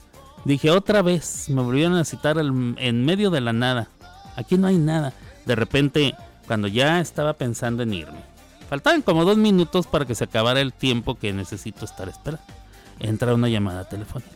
Dije, 0.46 0.72
otra 0.72 1.02
vez, 1.02 1.50
me 1.50 1.62
volvieron 1.62 1.96
a 1.96 2.06
citar 2.06 2.38
en 2.38 3.06
medio 3.06 3.30
de 3.30 3.42
la 3.42 3.52
nada. 3.52 3.90
Aquí 4.38 4.58
no 4.58 4.68
hay 4.68 4.78
nada. 4.78 5.14
De 5.46 5.56
repente, 5.56 6.16
cuando 6.48 6.68
ya 6.68 7.02
estaba 7.02 7.34
pensando 7.34 7.84
en 7.84 7.94
irme, 7.94 8.20
faltaban 8.70 9.02
como 9.02 9.26
dos 9.26 9.38
minutos 9.38 9.88
para 9.88 10.06
que 10.06 10.16
se 10.16 10.24
acabara 10.24 10.62
el 10.62 10.72
tiempo 10.72 11.16
que 11.16 11.34
necesito 11.34 11.84
estar 11.84 12.08
esperando. 12.08 12.46
Entra 13.00 13.34
una 13.34 13.50
llamada 13.50 13.90
telefónica. 13.90 14.32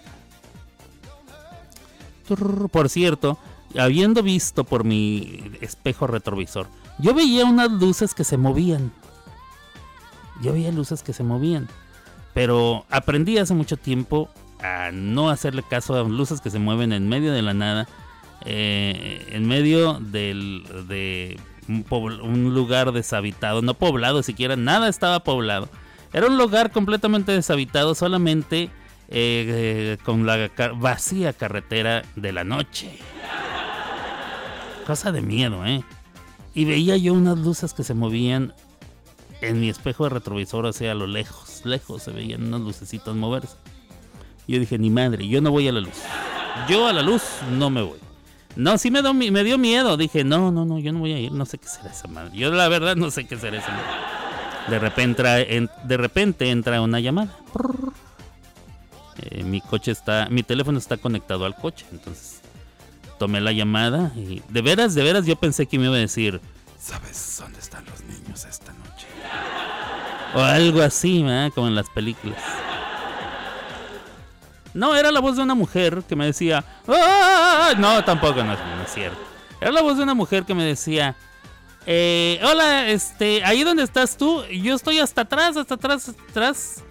Por 2.71 2.89
cierto, 2.89 3.37
habiendo 3.77 4.23
visto 4.23 4.63
por 4.63 4.83
mi 4.83 5.51
espejo 5.61 6.07
retrovisor, 6.07 6.67
yo 6.99 7.13
veía 7.13 7.45
unas 7.45 7.71
luces 7.71 8.13
que 8.13 8.23
se 8.23 8.37
movían. 8.37 8.91
Yo 10.41 10.53
veía 10.53 10.71
luces 10.71 11.03
que 11.03 11.13
se 11.13 11.23
movían. 11.23 11.67
Pero 12.33 12.85
aprendí 12.89 13.37
hace 13.37 13.53
mucho 13.53 13.77
tiempo 13.77 14.29
a 14.61 14.91
no 14.91 15.29
hacerle 15.29 15.63
caso 15.63 15.95
a 15.95 16.03
luces 16.03 16.41
que 16.41 16.49
se 16.49 16.59
mueven 16.59 16.93
en 16.93 17.09
medio 17.09 17.33
de 17.33 17.41
la 17.41 17.53
nada. 17.53 17.87
Eh, 18.45 19.27
en 19.31 19.47
medio 19.47 19.99
del, 19.99 20.63
de 20.87 21.39
un, 21.67 22.53
lugar 22.53 22.91
deshabitado, 22.91 23.61
no 23.61 23.75
poblado 23.75 24.23
siquiera, 24.23 24.55
nada 24.55 24.89
estaba 24.89 25.23
poblado. 25.23 25.69
Era 26.13 26.27
un 26.27 26.37
lugar 26.37 26.71
completamente 26.71 27.31
deshabitado, 27.31 27.95
solamente 27.95 28.69
eh, 29.09 29.97
con 30.03 30.25
la 30.25 30.49
vacía 30.75 31.33
carretera 31.33 32.03
de 32.15 32.31
la 32.31 32.43
noche. 32.43 32.97
Cosa 34.91 35.13
de 35.13 35.21
miedo, 35.21 35.65
¿eh? 35.65 35.85
Y 36.53 36.65
veía 36.65 36.97
yo 36.97 37.13
unas 37.13 37.39
luces 37.39 37.73
que 37.73 37.81
se 37.81 37.93
movían 37.93 38.53
en 39.39 39.61
mi 39.61 39.69
espejo 39.69 40.03
de 40.03 40.09
retrovisor, 40.09 40.65
o 40.65 40.73
sea, 40.73 40.91
a 40.91 40.95
lo 40.95 41.07
lejos, 41.07 41.61
lejos 41.63 42.03
se 42.03 42.11
veían 42.11 42.43
unas 42.43 42.59
lucecitas 42.59 43.15
moverse. 43.15 43.55
Yo 44.49 44.59
dije, 44.59 44.77
ni 44.77 44.89
madre, 44.89 45.25
yo 45.29 45.39
no 45.39 45.49
voy 45.49 45.69
a 45.69 45.71
la 45.71 45.79
luz. 45.79 45.95
Yo 46.67 46.87
a 46.87 46.91
la 46.91 47.03
luz 47.03 47.23
no 47.53 47.69
me 47.69 47.81
voy. 47.81 47.99
No, 48.57 48.77
sí 48.77 48.91
me, 48.91 49.01
me 49.01 49.43
dio 49.45 49.57
miedo. 49.57 49.95
Dije, 49.95 50.25
no, 50.25 50.51
no, 50.51 50.65
no, 50.65 50.77
yo 50.77 50.91
no 50.91 50.99
voy 50.99 51.13
a 51.13 51.19
ir. 51.19 51.31
No 51.31 51.45
sé 51.45 51.57
qué 51.57 51.69
será 51.69 51.91
esa 51.91 52.09
madre. 52.09 52.37
Yo 52.37 52.51
la 52.51 52.67
verdad 52.67 52.97
no 52.97 53.11
sé 53.11 53.25
qué 53.25 53.37
será 53.37 53.59
esa 53.59 53.71
madre. 53.71 53.85
De 54.67 54.77
repente, 54.77 55.23
de 55.85 55.97
repente 55.97 56.49
entra 56.49 56.81
una 56.81 56.99
llamada. 56.99 57.33
Eh, 59.21 59.45
mi 59.45 59.61
coche 59.61 59.91
está, 59.91 60.27
mi 60.29 60.43
teléfono 60.43 60.77
está 60.79 60.97
conectado 60.97 61.45
al 61.45 61.55
coche. 61.55 61.85
Entonces 61.93 62.40
tomé 63.21 63.39
la 63.39 63.51
llamada 63.51 64.11
y 64.15 64.41
de 64.49 64.61
veras, 64.63 64.95
de 64.95 65.03
veras 65.03 65.27
yo 65.27 65.35
pensé 65.35 65.67
que 65.67 65.77
me 65.77 65.85
iba 65.85 65.95
a 65.95 65.99
decir, 65.99 66.41
¿sabes 66.79 67.37
dónde 67.39 67.59
están 67.59 67.85
los 67.85 68.01
niños 68.05 68.45
esta 68.45 68.73
noche? 68.73 69.05
O 70.33 70.39
algo 70.39 70.81
así, 70.81 71.23
¿eh? 71.23 71.51
como 71.53 71.67
en 71.67 71.75
las 71.75 71.87
películas. 71.91 72.41
No, 74.73 74.95
era 74.95 75.11
la 75.11 75.19
voz 75.19 75.35
de 75.35 75.43
una 75.43 75.53
mujer 75.53 76.01
que 76.09 76.15
me 76.15 76.25
decía. 76.25 76.65
¡Ah! 76.87 77.73
No, 77.77 78.03
tampoco, 78.03 78.43
no, 78.43 78.55
no, 78.55 78.83
es 78.83 78.91
cierto. 78.91 79.19
Era 79.59 79.71
la 79.71 79.83
voz 79.83 79.97
de 79.97 80.03
una 80.03 80.15
mujer 80.15 80.43
que 80.43 80.55
me 80.55 80.63
decía. 80.63 81.15
Eh, 81.85 82.41
hola, 82.43 82.89
este, 82.89 83.43
ahí 83.43 83.63
donde 83.63 83.83
estás 83.83 84.17
tú, 84.17 84.43
yo 84.45 84.73
estoy 84.73 84.97
hasta 84.97 85.21
atrás, 85.21 85.57
hasta 85.57 85.75
atrás, 85.75 86.09
hasta 86.09 86.23
atrás. 86.23 86.83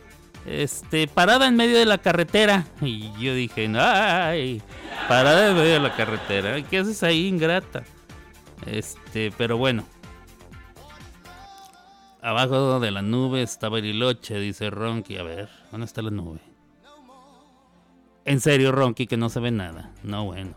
Este, 0.47 1.07
parada 1.07 1.47
en 1.47 1.57
medio 1.57 1.79
de 1.79 1.87
la 1.87 1.99
carretera. 1.99 2.67
Y 2.81 3.13
yo 3.19 3.35
dije, 3.35 3.71
ay, 3.79 4.63
parada 5.09 5.49
en 5.49 5.55
medio 5.55 5.75
de 5.75 5.81
la 5.81 5.95
carretera. 5.95 6.63
¿Qué 6.63 6.79
haces 6.79 7.03
ahí, 7.03 7.27
ingrata? 7.27 7.85
Este, 8.67 9.33
pero 9.37 9.57
bueno. 9.57 9.85
Abajo 12.23 12.81
de 12.81 12.91
la 12.91 13.01
nube 13.01 13.43
está 13.43 13.69
Bariloche, 13.69 14.39
dice 14.39 14.71
Ronky. 14.71 15.17
A 15.17 15.23
ver, 15.23 15.49
¿dónde 15.71 15.87
está 15.87 16.03
la 16.03 16.11
nube? 16.11 16.41
En 18.27 18.41
serio, 18.41 18.73
Ronky, 18.73 19.07
que 19.07 19.17
no 19.17 19.31
se 19.31 19.41
ve 19.41 19.51
nada. 19.51 19.93
No, 20.03 20.27
bueno. 20.27 20.55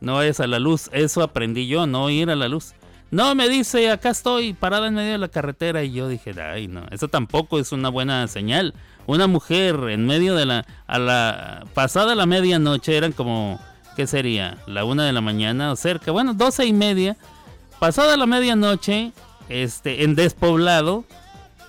No 0.00 0.22
es 0.22 0.40
a 0.40 0.46
la 0.46 0.58
luz. 0.58 0.88
Eso 0.92 1.22
aprendí 1.22 1.68
yo, 1.68 1.86
no 1.86 2.08
ir 2.10 2.30
a 2.30 2.36
la 2.36 2.48
luz. 2.48 2.74
No, 3.12 3.34
me 3.34 3.50
dice, 3.50 3.90
acá 3.90 4.08
estoy 4.08 4.54
parada 4.54 4.86
en 4.86 4.94
medio 4.94 5.12
de 5.12 5.18
la 5.18 5.28
carretera. 5.28 5.84
Y 5.84 5.92
yo 5.92 6.08
dije, 6.08 6.32
ay, 6.40 6.66
no, 6.66 6.86
eso 6.90 7.08
tampoco 7.08 7.58
es 7.58 7.70
una 7.70 7.90
buena 7.90 8.26
señal. 8.26 8.72
Una 9.06 9.26
mujer 9.26 9.76
en 9.90 10.06
medio 10.06 10.34
de 10.34 10.46
la. 10.46 10.64
A 10.86 10.98
la. 10.98 11.66
Pasada 11.74 12.14
la 12.14 12.24
medianoche, 12.24 12.96
eran 12.96 13.12
como. 13.12 13.60
¿Qué 13.96 14.06
sería? 14.06 14.56
La 14.66 14.86
una 14.86 15.04
de 15.04 15.12
la 15.12 15.20
mañana 15.20 15.72
o 15.72 15.76
cerca. 15.76 16.10
Bueno, 16.10 16.32
doce 16.32 16.64
y 16.64 16.72
media. 16.72 17.18
Pasada 17.78 18.16
la 18.16 18.24
medianoche, 18.24 19.12
este, 19.50 20.04
en 20.04 20.14
despoblado 20.14 21.04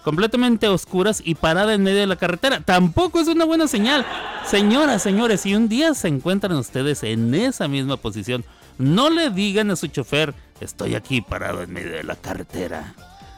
completamente 0.05 0.69
oscuras 0.69 1.21
y 1.25 1.35
parada 1.35 1.73
en 1.73 1.83
medio 1.83 1.99
de 1.99 2.07
la 2.07 2.15
carretera. 2.15 2.61
Tampoco 2.61 3.19
es 3.19 3.27
una 3.27 3.43
buena 3.43 3.67
señal. 3.67 4.05
Señoras, 4.45 5.01
señores, 5.01 5.41
si 5.41 5.55
un 5.55 5.67
día 5.67 5.93
se 5.93 6.07
encuentran 6.07 6.53
ustedes 6.53 7.03
en 7.03 7.35
esa 7.35 7.67
misma 7.67 7.97
posición, 7.97 8.45
no 8.77 9.09
le 9.09 9.29
digan 9.29 9.71
a 9.71 9.75
su 9.75 9.87
chofer, 9.87 10.33
estoy 10.59 10.95
aquí 10.95 11.21
parado 11.21 11.61
en 11.61 11.71
medio 11.71 11.91
de 11.91 12.03
la 12.03 12.15
carretera. 12.15 12.93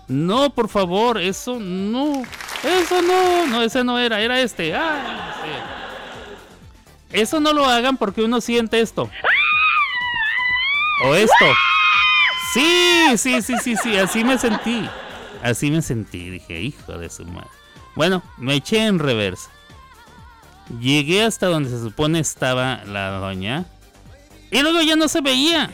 No, 0.07 0.51
por 0.51 0.69
favor, 0.69 1.19
eso 1.19 1.59
no. 1.59 2.23
Eso 2.63 3.01
no, 3.01 3.47
no, 3.47 3.63
ese 3.63 3.83
no 3.83 3.97
era, 3.99 4.21
era 4.21 4.39
este. 4.39 4.75
Ah, 4.75 5.35
sí. 5.43 7.19
Eso 7.19 7.39
no 7.39 7.53
lo 7.53 7.65
hagan 7.65 7.97
porque 7.97 8.23
uno 8.23 8.41
siente 8.41 8.81
esto. 8.81 9.09
O 11.03 11.15
esto. 11.15 11.45
Sí, 12.53 13.17
sí, 13.17 13.41
sí, 13.41 13.55
sí, 13.61 13.75
sí, 13.75 13.97
así 13.97 14.23
me 14.23 14.37
sentí. 14.37 14.87
Así 15.41 15.69
me 15.71 15.81
sentí, 15.81 16.29
dije, 16.29 16.59
hijo 16.61 16.97
de 16.97 17.09
su 17.09 17.25
madre. 17.25 17.49
Bueno, 17.95 18.23
me 18.37 18.55
eché 18.55 18.85
en 18.85 18.99
reversa. 18.99 19.49
Llegué 20.79 21.23
hasta 21.23 21.47
donde 21.47 21.69
se 21.69 21.79
supone 21.79 22.19
estaba 22.19 22.83
la 22.85 23.09
doña. 23.11 23.65
Y 24.51 24.61
luego 24.61 24.81
ya 24.81 24.95
no 24.95 25.07
se 25.07 25.21
veía. 25.21 25.71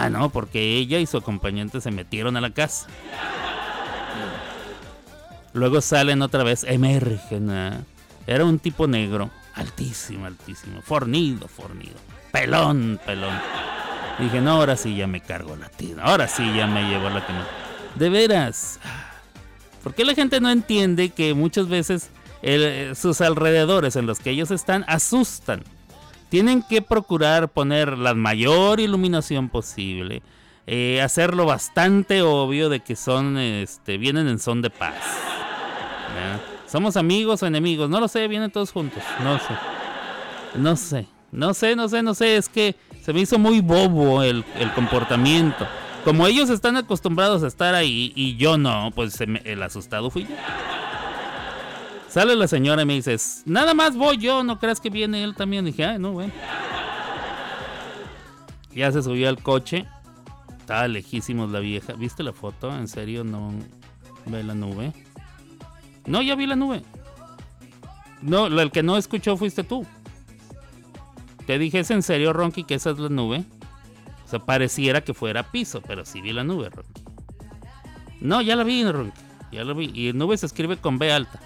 Ah, 0.00 0.10
no, 0.10 0.30
porque 0.30 0.76
ella 0.76 1.00
y 1.00 1.06
su 1.06 1.16
acompañante 1.16 1.80
se 1.80 1.90
metieron 1.90 2.36
a 2.36 2.40
la 2.40 2.50
casa. 2.50 2.86
Luego 5.52 5.80
salen 5.80 6.22
otra 6.22 6.44
vez, 6.44 6.62
emergen. 6.62 7.84
Era 8.24 8.44
un 8.44 8.60
tipo 8.60 8.86
negro, 8.86 9.28
altísimo, 9.54 10.26
altísimo, 10.26 10.82
fornido, 10.82 11.48
fornido, 11.48 11.96
pelón, 12.30 13.00
pelón. 13.04 13.34
Dije, 14.20 14.40
no, 14.40 14.52
ahora 14.52 14.76
sí 14.76 14.94
ya 14.94 15.08
me 15.08 15.20
cargo 15.20 15.56
la 15.56 15.68
tira, 15.68 16.04
ahora 16.04 16.28
sí 16.28 16.44
ya 16.54 16.68
me 16.68 16.88
llevo 16.88 17.10
la 17.10 17.26
que 17.26 17.32
no. 17.32 17.44
De 17.96 18.08
veras. 18.08 18.78
¿Por 19.82 19.94
qué 19.94 20.04
la 20.04 20.14
gente 20.14 20.40
no 20.40 20.48
entiende 20.48 21.10
que 21.10 21.34
muchas 21.34 21.68
veces 21.68 22.10
sus 22.94 23.20
alrededores 23.20 23.96
en 23.96 24.06
los 24.06 24.20
que 24.20 24.30
ellos 24.30 24.52
están 24.52 24.84
asustan? 24.86 25.64
Tienen 26.28 26.62
que 26.62 26.82
procurar 26.82 27.48
poner 27.48 27.96
la 27.98 28.14
mayor 28.14 28.80
iluminación 28.80 29.48
posible. 29.48 30.22
eh, 30.70 31.00
hacerlo 31.00 31.46
bastante 31.46 32.20
obvio 32.20 32.68
de 32.68 32.80
que 32.80 32.94
son, 32.94 33.38
este, 33.38 33.96
vienen 33.96 34.28
en 34.28 34.38
son 34.38 34.60
de 34.60 34.68
paz. 34.68 34.94
Somos 36.66 36.98
amigos 36.98 37.42
o 37.42 37.46
enemigos, 37.46 37.88
no 37.88 38.00
lo 38.00 38.08
sé, 38.08 38.28
vienen 38.28 38.50
todos 38.50 38.72
juntos, 38.72 39.02
no 39.24 39.38
sé. 39.38 39.54
No 40.54 40.76
sé, 40.76 41.06
no 41.32 41.54
sé, 41.54 41.74
no 41.76 41.88
sé, 41.88 42.02
no 42.02 42.14
sé, 42.14 42.36
es 42.36 42.48
que 42.50 42.74
se 43.02 43.14
me 43.14 43.20
hizo 43.20 43.38
muy 43.38 43.60
bobo 43.60 44.22
el, 44.22 44.44
el 44.58 44.70
comportamiento. 44.72 45.66
Como 46.04 46.26
ellos 46.26 46.50
están 46.50 46.76
acostumbrados 46.76 47.42
a 47.42 47.46
estar 47.46 47.74
ahí 47.74 48.12
y 48.14 48.36
yo 48.36 48.58
no, 48.58 48.90
pues 48.94 49.14
se 49.14 49.26
me- 49.26 49.40
el 49.46 49.62
asustado 49.62 50.10
fui 50.10 50.24
yo. 50.24 50.34
Sale 52.08 52.34
la 52.36 52.48
señora 52.48 52.82
y 52.82 52.86
me 52.86 52.94
dice, 52.94 53.16
nada 53.44 53.74
más 53.74 53.96
voy 53.96 54.16
yo, 54.16 54.42
no 54.42 54.58
creas 54.58 54.80
que 54.80 54.88
viene 54.88 55.22
él 55.22 55.34
también. 55.34 55.64
dije, 55.64 55.84
ay, 55.84 55.98
no, 55.98 56.12
bueno. 56.12 56.32
Ya 58.74 58.90
se 58.92 59.02
subió 59.02 59.28
al 59.28 59.42
coche. 59.42 59.86
Estaba 60.58 60.88
lejísimos 60.88 61.50
la 61.50 61.60
vieja. 61.60 61.94
¿Viste 61.94 62.22
la 62.22 62.32
foto? 62.32 62.74
¿En 62.74 62.88
serio 62.88 63.24
no 63.24 63.52
ve 64.26 64.42
la 64.42 64.54
nube? 64.54 64.92
No, 66.06 66.22
ya 66.22 66.34
vi 66.34 66.46
la 66.46 66.56
nube. 66.56 66.82
No, 68.22 68.46
el 68.46 68.70
que 68.70 68.82
no 68.82 68.96
escuchó 68.96 69.36
fuiste 69.36 69.64
tú. 69.64 69.86
Te 71.46 71.58
dije, 71.58 71.80
¿es 71.80 71.90
en 71.90 72.02
serio, 72.02 72.32
Ronky, 72.32 72.64
que 72.64 72.74
esa 72.74 72.90
es 72.90 72.98
la 72.98 73.08
nube? 73.08 73.44
O 74.24 74.28
sea, 74.28 74.38
pareciera 74.38 75.02
que 75.02 75.14
fuera 75.14 75.50
piso, 75.50 75.80
pero 75.80 76.04
sí 76.04 76.20
vi 76.20 76.32
la 76.32 76.44
nube, 76.44 76.68
Ronky. 76.70 77.02
No, 78.20 78.40
ya 78.42 78.56
la 78.56 78.64
vi, 78.64 78.84
Ronky. 78.84 79.20
Ya 79.52 79.64
la 79.64 79.72
vi. 79.72 79.90
Y 79.94 80.12
nube 80.12 80.36
se 80.36 80.46
escribe 80.46 80.76
con 80.76 80.98
B 80.98 81.12
alta. 81.12 81.40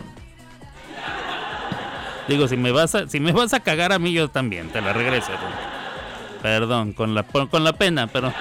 Digo, 2.28 2.46
si 2.46 2.56
me 2.56 2.70
vas 2.70 2.94
a, 2.94 3.08
si 3.08 3.20
me 3.20 3.32
vas 3.32 3.52
a 3.52 3.60
cagar 3.60 3.92
a 3.92 3.98
mí, 3.98 4.12
yo 4.12 4.28
también, 4.28 4.68
te 4.68 4.80
la 4.80 4.92
regreso. 4.92 5.32
Perdón, 6.40 6.92
con 6.92 7.14
la, 7.14 7.22
con 7.24 7.64
la 7.64 7.72
pena, 7.72 8.06
pero 8.08 8.32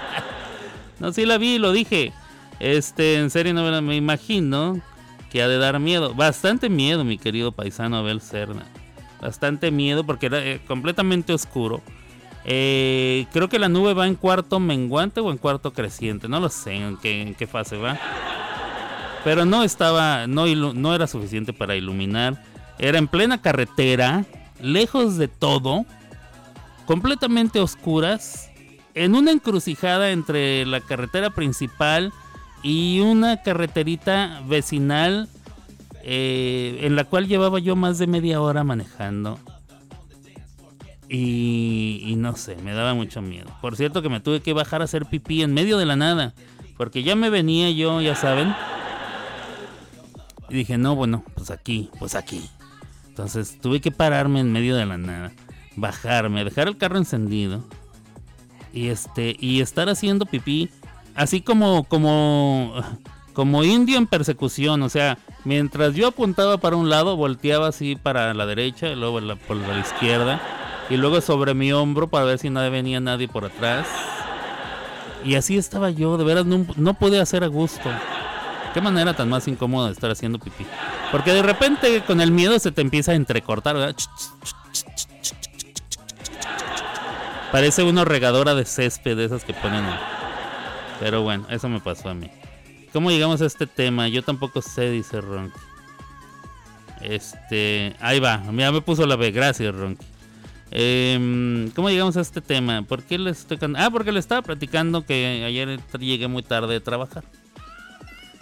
no. 1.00 1.12
sí 1.12 1.26
la 1.26 1.38
vi, 1.38 1.58
lo 1.58 1.72
dije. 1.72 2.12
Este, 2.58 3.18
en 3.18 3.30
serio, 3.30 3.54
no 3.54 3.82
me, 3.82 3.96
imagino 3.96 4.80
que 5.30 5.42
ha 5.42 5.48
de 5.48 5.58
dar 5.58 5.78
miedo. 5.80 6.14
Bastante 6.14 6.68
miedo, 6.68 7.04
mi 7.04 7.18
querido 7.18 7.52
paisano 7.52 7.98
Abel 7.98 8.20
Cerna. 8.20 8.66
Bastante 9.20 9.70
miedo 9.70 10.04
porque 10.04 10.26
era 10.26 10.38
eh, 10.38 10.60
completamente 10.66 11.32
oscuro. 11.32 11.82
Eh, 12.44 13.26
creo 13.32 13.50
que 13.50 13.58
la 13.58 13.68
nube 13.68 13.92
va 13.92 14.06
en 14.06 14.14
cuarto 14.14 14.60
menguante 14.60 15.20
o 15.20 15.30
en 15.30 15.36
cuarto 15.36 15.72
creciente. 15.72 16.28
No 16.28 16.40
lo 16.40 16.48
sé 16.48 16.74
en 16.74 16.96
qué, 16.96 17.22
en 17.22 17.34
qué 17.34 17.46
fase 17.46 17.76
va. 17.76 17.98
Pero 19.24 19.44
no 19.44 19.62
estaba, 19.62 20.26
no, 20.26 20.46
no 20.46 20.94
era 20.94 21.06
suficiente 21.06 21.52
para 21.52 21.76
iluminar. 21.76 22.42
Era 22.80 22.96
en 22.96 23.08
plena 23.08 23.42
carretera, 23.42 24.24
lejos 24.58 25.18
de 25.18 25.28
todo, 25.28 25.84
completamente 26.86 27.60
oscuras, 27.60 28.50
en 28.94 29.14
una 29.14 29.32
encrucijada 29.32 30.10
entre 30.12 30.64
la 30.64 30.80
carretera 30.80 31.28
principal 31.28 32.10
y 32.62 33.00
una 33.00 33.42
carreterita 33.42 34.40
vecinal 34.48 35.28
eh, 36.02 36.78
en 36.80 36.96
la 36.96 37.04
cual 37.04 37.28
llevaba 37.28 37.58
yo 37.58 37.76
más 37.76 37.98
de 37.98 38.06
media 38.06 38.40
hora 38.40 38.64
manejando. 38.64 39.38
Y, 41.06 42.02
y 42.06 42.16
no 42.16 42.34
sé, 42.34 42.56
me 42.56 42.72
daba 42.72 42.94
mucho 42.94 43.20
miedo. 43.20 43.50
Por 43.60 43.76
cierto 43.76 44.00
que 44.00 44.08
me 44.08 44.20
tuve 44.20 44.40
que 44.40 44.54
bajar 44.54 44.80
a 44.80 44.84
hacer 44.84 45.04
pipí 45.04 45.42
en 45.42 45.52
medio 45.52 45.76
de 45.76 45.84
la 45.84 45.96
nada. 45.96 46.32
Porque 46.78 47.02
ya 47.02 47.14
me 47.14 47.28
venía 47.28 47.70
yo, 47.72 48.00
ya 48.00 48.14
saben. 48.14 48.54
Y 50.48 50.54
dije, 50.54 50.78
no, 50.78 50.96
bueno, 50.96 51.24
pues 51.34 51.50
aquí, 51.50 51.90
pues 51.98 52.14
aquí. 52.14 52.48
Entonces 53.20 53.58
tuve 53.60 53.82
que 53.82 53.90
pararme 53.90 54.40
en 54.40 54.50
medio 54.50 54.74
de 54.76 54.86
la 54.86 54.96
nada. 54.96 55.30
Bajarme, 55.76 56.42
dejar 56.42 56.68
el 56.68 56.78
carro 56.78 56.96
encendido. 56.96 57.62
Y 58.72 58.88
este, 58.88 59.36
y 59.38 59.60
estar 59.60 59.90
haciendo 59.90 60.24
pipí. 60.24 60.70
Así 61.14 61.42
como, 61.42 61.84
como, 61.84 62.72
como 63.34 63.62
indio 63.62 63.98
en 63.98 64.06
persecución. 64.06 64.82
O 64.82 64.88
sea, 64.88 65.18
mientras 65.44 65.94
yo 65.94 66.08
apuntaba 66.08 66.56
para 66.56 66.76
un 66.76 66.88
lado, 66.88 67.14
volteaba 67.14 67.68
así 67.68 67.94
para 67.94 68.32
la 68.32 68.46
derecha, 68.46 68.88
y 68.88 68.96
luego 68.96 69.20
por 69.46 69.58
la 69.58 69.78
izquierda. 69.78 70.40
Y 70.88 70.96
luego 70.96 71.20
sobre 71.20 71.52
mi 71.52 71.74
hombro 71.74 72.08
para 72.08 72.24
ver 72.24 72.38
si 72.38 72.48
no 72.48 72.68
venía 72.70 73.00
nadie 73.00 73.28
por 73.28 73.44
atrás. 73.44 73.86
Y 75.26 75.34
así 75.34 75.58
estaba 75.58 75.90
yo, 75.90 76.16
de 76.16 76.24
veras 76.24 76.46
no, 76.46 76.64
no 76.76 76.94
podía 76.94 77.20
hacer 77.20 77.44
a 77.44 77.48
gusto. 77.48 77.90
Qué 78.72 78.80
manera 78.80 79.12
tan 79.12 79.28
más 79.28 79.46
incómoda 79.46 79.88
de 79.88 79.92
estar 79.92 80.10
haciendo 80.10 80.38
pipí. 80.38 80.64
Porque 81.12 81.32
de 81.32 81.42
repente 81.42 82.02
con 82.06 82.20
el 82.20 82.30
miedo 82.30 82.58
se 82.58 82.70
te 82.72 82.80
empieza 82.82 83.12
a 83.12 83.14
entrecortar, 83.16 83.74
¿verdad? 83.76 83.96
Parece 87.52 87.82
una 87.82 88.04
regadora 88.04 88.54
de 88.54 88.64
césped 88.64 89.16
de 89.16 89.24
esas 89.24 89.44
que 89.44 89.52
ponen. 89.54 89.84
en- 89.84 90.20
Pero 91.00 91.22
bueno, 91.22 91.46
eso 91.50 91.68
me 91.68 91.80
pasó 91.80 92.10
a 92.10 92.14
mí. 92.14 92.30
¿Cómo 92.92 93.10
llegamos 93.10 93.40
a 93.42 93.46
este 93.46 93.66
tema? 93.66 94.08
Yo 94.08 94.22
tampoco 94.22 94.62
sé, 94.62 94.90
dice 94.90 95.20
Ronky. 95.20 95.58
Este, 97.00 97.96
ahí 98.00 98.20
va, 98.20 98.42
ya 98.52 98.70
me 98.72 98.80
puso 98.82 99.06
la 99.06 99.16
B, 99.16 99.30
gracias 99.30 99.74
Ronky. 99.74 100.04
Em, 100.70 101.70
¿Cómo 101.70 101.90
llegamos 101.90 102.16
a 102.16 102.20
este 102.20 102.40
tema? 102.40 102.82
¿Por 102.82 103.02
qué 103.02 103.18
les 103.18 103.40
estoy 103.40 103.58
Ah, 103.76 103.88
porque 103.90 104.12
le 104.12 104.20
estaba 104.20 104.42
platicando 104.42 105.04
que 105.04 105.42
ayer 105.44 105.80
llegué 105.98 106.28
muy 106.28 106.42
tarde 106.44 106.74
de 106.74 106.80
trabajar. 106.80 107.24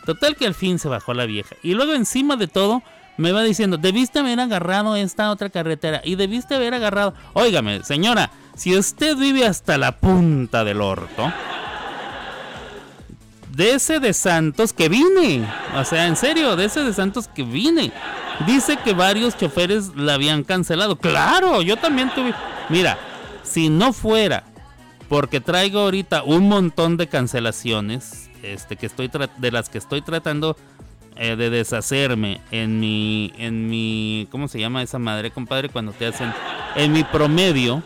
Total 0.09 0.37
que 0.37 0.47
al 0.47 0.55
fin 0.55 0.79
se 0.79 0.89
bajó 0.89 1.13
la 1.13 1.27
vieja. 1.27 1.55
Y 1.63 1.75
luego 1.75 1.93
encima 1.93 2.37
de 2.37 2.49
todo 2.49 2.83
me 3.19 3.31
va 3.31 3.43
diciendo, 3.43 3.77
debiste 3.77 4.21
haber 4.21 4.41
agarrado 4.41 4.97
esta 4.97 5.31
otra 5.31 5.51
carretera. 5.51 6.01
Y 6.03 6.15
debiste 6.15 6.55
haber 6.55 6.73
agarrado... 6.73 7.13
Óigame, 7.35 7.85
señora, 7.85 8.31
si 8.57 8.75
usted 8.75 9.19
vive 9.19 9.45
hasta 9.45 9.77
la 9.77 9.99
punta 9.99 10.65
del 10.65 10.81
orto... 10.81 11.31
De 13.51 13.73
ese 13.73 14.01
de 14.01 14.15
Santos 14.15 14.73
que 14.73 14.89
vine. 14.89 15.47
O 15.77 15.85
sea, 15.85 16.07
en 16.07 16.17
serio, 16.17 16.57
de 16.57 16.65
ese 16.65 16.85
de 16.85 16.95
Santos 16.95 17.29
que 17.29 17.43
vine. 17.43 17.93
Dice 18.47 18.79
que 18.79 18.95
varios 18.95 19.37
choferes 19.37 19.95
la 19.95 20.15
habían 20.15 20.43
cancelado. 20.43 20.97
Claro, 20.97 21.61
yo 21.61 21.77
también 21.77 22.09
tuve... 22.15 22.33
Mira, 22.71 22.97
si 23.43 23.69
no 23.69 23.93
fuera 23.93 24.45
porque 25.11 25.43
traigo 25.43 25.81
ahorita 25.81 26.23
un 26.23 26.49
montón 26.49 26.97
de 26.97 27.09
cancelaciones 27.09 28.28
este 28.43 28.76
que 28.76 28.86
estoy 28.86 29.11
de 29.39 29.51
las 29.51 29.68
que 29.68 29.78
estoy 29.78 30.03
tratando 30.03 30.57
eh, 31.16 31.36
de 31.36 31.51
deshacerme 31.51 32.41
en 32.51 32.78
mi 32.78 33.32
en 33.39 33.68
mi 33.68 34.28
¿cómo 34.30 34.49
se 34.49 34.61
llama 34.61 34.82
esa 34.82 34.99
madre, 34.99 35.30
compadre? 35.30 35.68
Cuando 35.68 35.93
te 35.93 36.07
hacen 36.07 36.32
en 36.76 36.93
mi 36.93 37.05
promedio, 37.05 37.82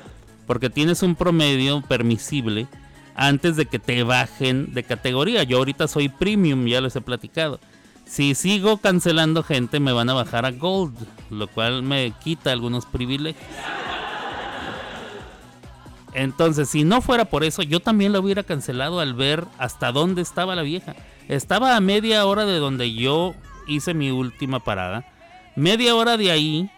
porque 0.46 0.70
tienes 0.70 1.02
un 1.02 1.14
promedio 1.14 1.82
permisible 1.82 2.66
antes 3.14 3.56
de 3.56 3.66
que 3.66 3.78
te 3.78 4.02
bajen 4.02 4.74
de 4.74 4.82
categoría. 4.82 5.42
Yo 5.44 5.58
ahorita 5.58 5.88
soy 5.88 6.08
premium, 6.08 6.66
ya 6.66 6.80
les 6.80 6.96
he 6.96 7.00
platicado. 7.00 7.60
Si 8.04 8.34
sigo 8.34 8.76
cancelando 8.78 9.42
gente 9.42 9.80
me 9.80 9.92
van 9.92 10.10
a 10.10 10.14
bajar 10.14 10.44
a 10.44 10.50
gold, 10.50 10.94
lo 11.30 11.46
cual 11.46 11.82
me 11.82 12.12
quita 12.22 12.52
algunos 12.52 12.84
privilegios. 12.84 13.42
Entonces, 16.14 16.68
si 16.68 16.84
no 16.84 17.00
fuera 17.00 17.24
por 17.24 17.44
eso, 17.44 17.62
yo 17.62 17.80
también 17.80 18.12
la 18.12 18.20
hubiera 18.20 18.42
cancelado 18.42 19.00
al 19.00 19.14
ver 19.14 19.46
hasta 19.58 19.92
dónde 19.92 20.22
estaba 20.22 20.54
la 20.54 20.62
vieja. 20.62 20.94
Estaba 21.28 21.76
a 21.76 21.80
media 21.80 22.26
hora 22.26 22.44
de 22.44 22.58
donde 22.58 22.92
yo 22.92 23.34
hice 23.66 23.94
mi 23.94 24.10
última 24.10 24.60
parada. 24.60 25.04
Media 25.56 25.94
hora 25.94 26.16
de 26.16 26.30
ahí, 26.30 26.70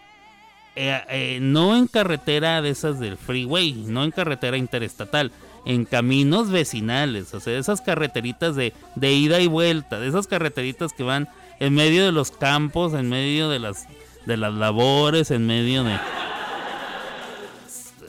eh, 0.75 1.01
eh, 1.09 1.39
no 1.41 1.75
en 1.75 1.87
carretera 1.87 2.61
de 2.61 2.69
esas 2.69 2.99
del 2.99 3.17
freeway, 3.17 3.73
no 3.73 4.03
en 4.03 4.11
carretera 4.11 4.57
interestatal, 4.57 5.31
en 5.65 5.85
caminos 5.85 6.51
vecinales, 6.51 7.33
o 7.33 7.39
sea, 7.39 7.57
esas 7.57 7.81
carreteritas 7.81 8.55
de, 8.55 8.73
de 8.95 9.13
ida 9.13 9.39
y 9.39 9.47
vuelta, 9.47 9.99
de 9.99 10.07
esas 10.07 10.27
carreteritas 10.27 10.93
que 10.93 11.03
van 11.03 11.27
en 11.59 11.73
medio 11.73 12.05
de 12.05 12.11
los 12.11 12.31
campos, 12.31 12.93
en 12.93 13.09
medio 13.09 13.49
de 13.49 13.59
las, 13.59 13.87
de 14.25 14.37
las 14.37 14.53
labores, 14.53 15.31
en 15.31 15.47
medio 15.47 15.83
de, 15.83 15.97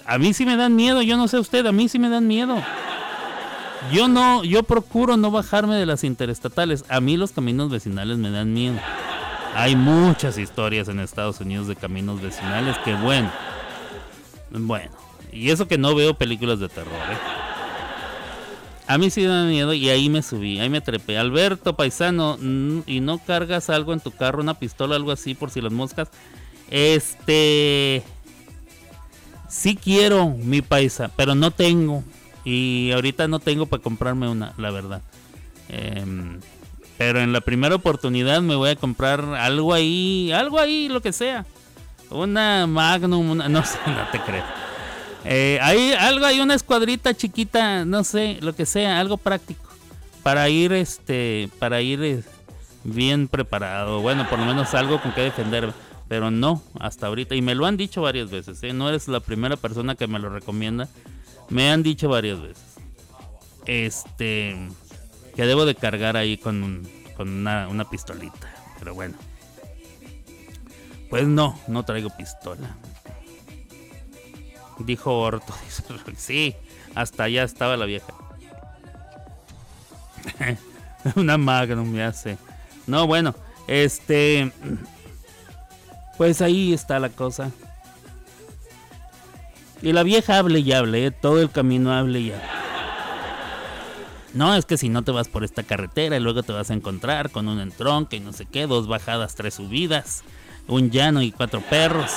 a 0.07 0.19
mí 0.19 0.33
sí 0.33 0.47
me 0.47 0.57
dan 0.57 0.75
miedo, 0.77 1.03
yo 1.03 1.17
no 1.17 1.29
sé 1.29 1.39
usted, 1.39 1.67
a 1.67 1.73
mí 1.73 1.89
sí 1.89 1.99
me 1.99 2.09
dan 2.09 2.27
miedo. 2.27 2.63
Yo 3.93 4.09
no, 4.09 4.43
yo 4.45 4.63
procuro 4.63 5.17
no 5.17 5.31
bajarme 5.31 5.77
de 5.77 5.87
las 5.87 6.05
interestatales. 6.05 6.85
A 6.89 7.01
mí 7.01 7.17
los 7.17 7.33
caminos 7.33 7.71
vecinales 7.71 8.19
me 8.19 8.31
dan 8.31 8.53
miedo. 8.53 8.79
Hay 9.55 9.77
muchas 9.77 10.39
historias 10.39 10.89
en 10.89 11.01
Estados 11.01 11.41
Unidos 11.41 11.67
de 11.67 11.77
caminos 11.77 12.21
vecinales 12.21 12.77
que 12.79 12.95
bueno. 12.95 13.31
Bueno, 14.51 14.91
y 15.33 15.51
eso 15.51 15.69
que 15.69 15.79
no 15.79 15.95
veo 15.95 16.15
películas 16.15 16.61
de 16.61 16.69
terror, 16.69 16.93
¿eh? 16.93 17.17
A 18.89 18.99
mí 18.99 19.11
sí 19.11 19.23
me 19.23 19.27
da 19.27 19.45
miedo 19.45 19.75
y 19.75 19.89
ahí 19.89 20.09
me 20.09 20.23
subí, 20.23 20.61
ahí 20.61 20.71
me 20.71 20.81
trepé. 20.81 21.19
Alberto, 21.19 21.75
paisano, 21.75 22.39
mm, 22.41 22.81
¿y 22.87 23.01
no 23.01 23.19
cargas 23.19 23.69
algo 23.69 23.93
en 23.93 24.01
tu 24.01 24.13
carro, 24.13 24.41
una 24.41 24.55
pistola, 24.55 24.95
algo 24.95 25.11
así, 25.11 25.35
por 25.35 25.51
si 25.51 25.61
las 25.61 25.73
moscas? 25.73 26.09
Este... 26.71 28.05
Sí 29.57 29.75
quiero 29.75 30.29
mi 30.29 30.61
paisa, 30.61 31.11
pero 31.17 31.35
no 31.35 31.51
tengo. 31.51 32.05
Y 32.45 32.91
ahorita 32.93 33.27
no 33.27 33.39
tengo 33.39 33.65
para 33.65 33.83
comprarme 33.83 34.29
una, 34.29 34.53
la 34.59 34.71
verdad. 34.71 35.01
Em, 35.71 36.41
pero 36.99 37.21
en 37.21 37.33
la 37.33 37.41
primera 37.41 37.75
oportunidad 37.75 38.43
me 38.43 38.55
voy 38.55 38.69
a 38.69 38.77
comprar 38.77 39.25
algo 39.25 39.73
ahí, 39.73 40.31
algo 40.31 40.61
ahí, 40.61 40.89
lo 40.91 41.01
que 41.01 41.11
sea. 41.11 41.47
Una 42.11 42.67
Magnum, 42.67 43.31
una, 43.31 43.49
no 43.49 43.65
sé, 43.65 43.79
no 43.87 44.07
te 44.13 44.21
creo. 44.21 44.45
Eh, 45.25 45.59
hay 45.63 45.95
algo, 45.95 46.27
hay 46.27 46.41
una 46.41 46.55
escuadrita 46.55 47.15
chiquita, 47.15 47.87
no 47.87 48.05
sé, 48.05 48.37
lo 48.43 48.55
que 48.55 48.67
sea, 48.67 49.01
algo 49.01 49.17
práctico. 49.17 49.65
Para 50.23 50.51
ir, 50.51 50.75
este, 50.75 51.49
para 51.59 51.81
ir 51.81 52.05
eh, 52.05 52.23
bien 52.85 53.27
preparado. 53.27 54.03
Bueno, 54.03 54.29
por 54.29 54.39
lo 54.39 54.45
menos 54.45 54.75
algo 54.75 55.01
con 55.01 55.13
que 55.13 55.23
defender. 55.23 55.73
Pero 56.09 56.31
no, 56.31 56.63
hasta 56.79 57.07
ahorita. 57.09 57.35
Y 57.35 57.43
me 57.43 57.55
lo 57.55 57.67
han 57.67 57.77
dicho 57.77 58.03
varias 58.03 58.31
veces. 58.31 58.63
¿eh? 58.63 58.73
No 58.73 58.89
eres 58.89 59.09
la 59.09 59.21
primera 59.21 59.57
persona 59.57 59.95
que 59.97 60.07
me 60.07 60.19
lo 60.19 60.29
recomienda. 60.31 60.89
Me 61.51 61.71
han 61.71 61.83
dicho 61.83 62.09
varias 62.09 62.41
veces. 62.41 62.65
Este. 63.67 64.57
Que 65.35 65.45
debo 65.47 65.67
de 65.67 65.75
cargar 65.75 66.17
ahí 66.17 66.37
con, 66.39 66.63
un- 66.63 66.89
con 67.17 67.29
una, 67.29 67.89
pistolita. 67.91 68.55
Pero 68.79 68.95
bueno. 68.95 69.15
Pues 71.11 71.27
no, 71.27 71.59
no 71.69 71.85
traigo 71.85 72.11
pistola. 72.17 72.77
Dijo 74.79 75.19
Orto. 75.21 75.55
Sí, 76.17 76.55
hasta 76.95 77.25
allá 77.25 77.43
estaba 77.43 77.77
la 77.77 77.85
vieja. 77.87 78.13
Una 81.17 81.37
Magnum 81.39 81.89
me 81.91 82.03
hace. 82.03 82.39
No, 82.87 83.07
bueno, 83.07 83.35
este. 83.69 84.53
Pues 86.17 86.41
ahí 86.43 86.73
está 86.73 86.99
la 86.99 87.11
cosa. 87.11 87.51
Y 89.83 89.93
la 89.93 90.03
vieja 90.03 90.39
hable 90.39 90.61
y 90.61 90.73
hable, 90.73 91.07
¿eh? 91.07 91.11
todo 91.11 91.41
el 91.41 91.51
camino 91.51 91.93
hable 91.93 92.21
y 92.21 92.33
hable. 92.33 92.45
No, 94.33 94.55
es 94.55 94.67
que 94.67 94.77
si 94.77 94.89
no 94.89 95.03
te 95.03 95.13
vas 95.13 95.29
por 95.29 95.45
esta 95.45 95.63
carretera 95.63 96.17
y 96.17 96.21
luego 96.21 96.43
te 96.43 96.53
vas 96.53 96.71
a 96.71 96.75
encontrar 96.75 97.31
con 97.31 97.49
un 97.49 97.61
entronque 97.61 98.17
y 98.17 98.21
no 98.21 98.33
sé 98.33 98.45
qué, 98.45 98.67
dos 98.67 98.87
bajadas, 98.87 99.35
tres 99.35 99.55
subidas, 99.55 100.25
un 100.67 100.91
llano 100.91 101.23
y 101.23 101.33
cuatro 101.33 101.63
perros. 101.63 102.11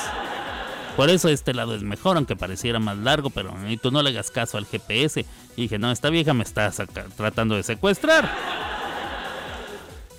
Por 0.97 1.10
eso 1.10 1.30
este 1.30 1.54
lado 1.54 1.76
es 1.76 1.82
mejor, 1.82 2.18
aunque 2.18 2.36
pareciera 2.36 2.78
más 2.80 2.97
largo, 2.97 3.30
pero 3.30 3.54
tú 3.82 3.89
no 3.89 4.04
le 4.04 4.10
hagas 4.10 4.32
caso 4.32 4.58
al 4.58 4.66
GPS. 4.66 5.26
Y 5.56 5.62
dije, 5.62 5.80
no, 5.80 5.91
esta 5.91 6.10
vieja 6.10 6.34
me 6.34 6.43
está 6.43 6.72
tratando 7.16 7.56
de 7.56 7.64
secuestrar. 7.64 8.30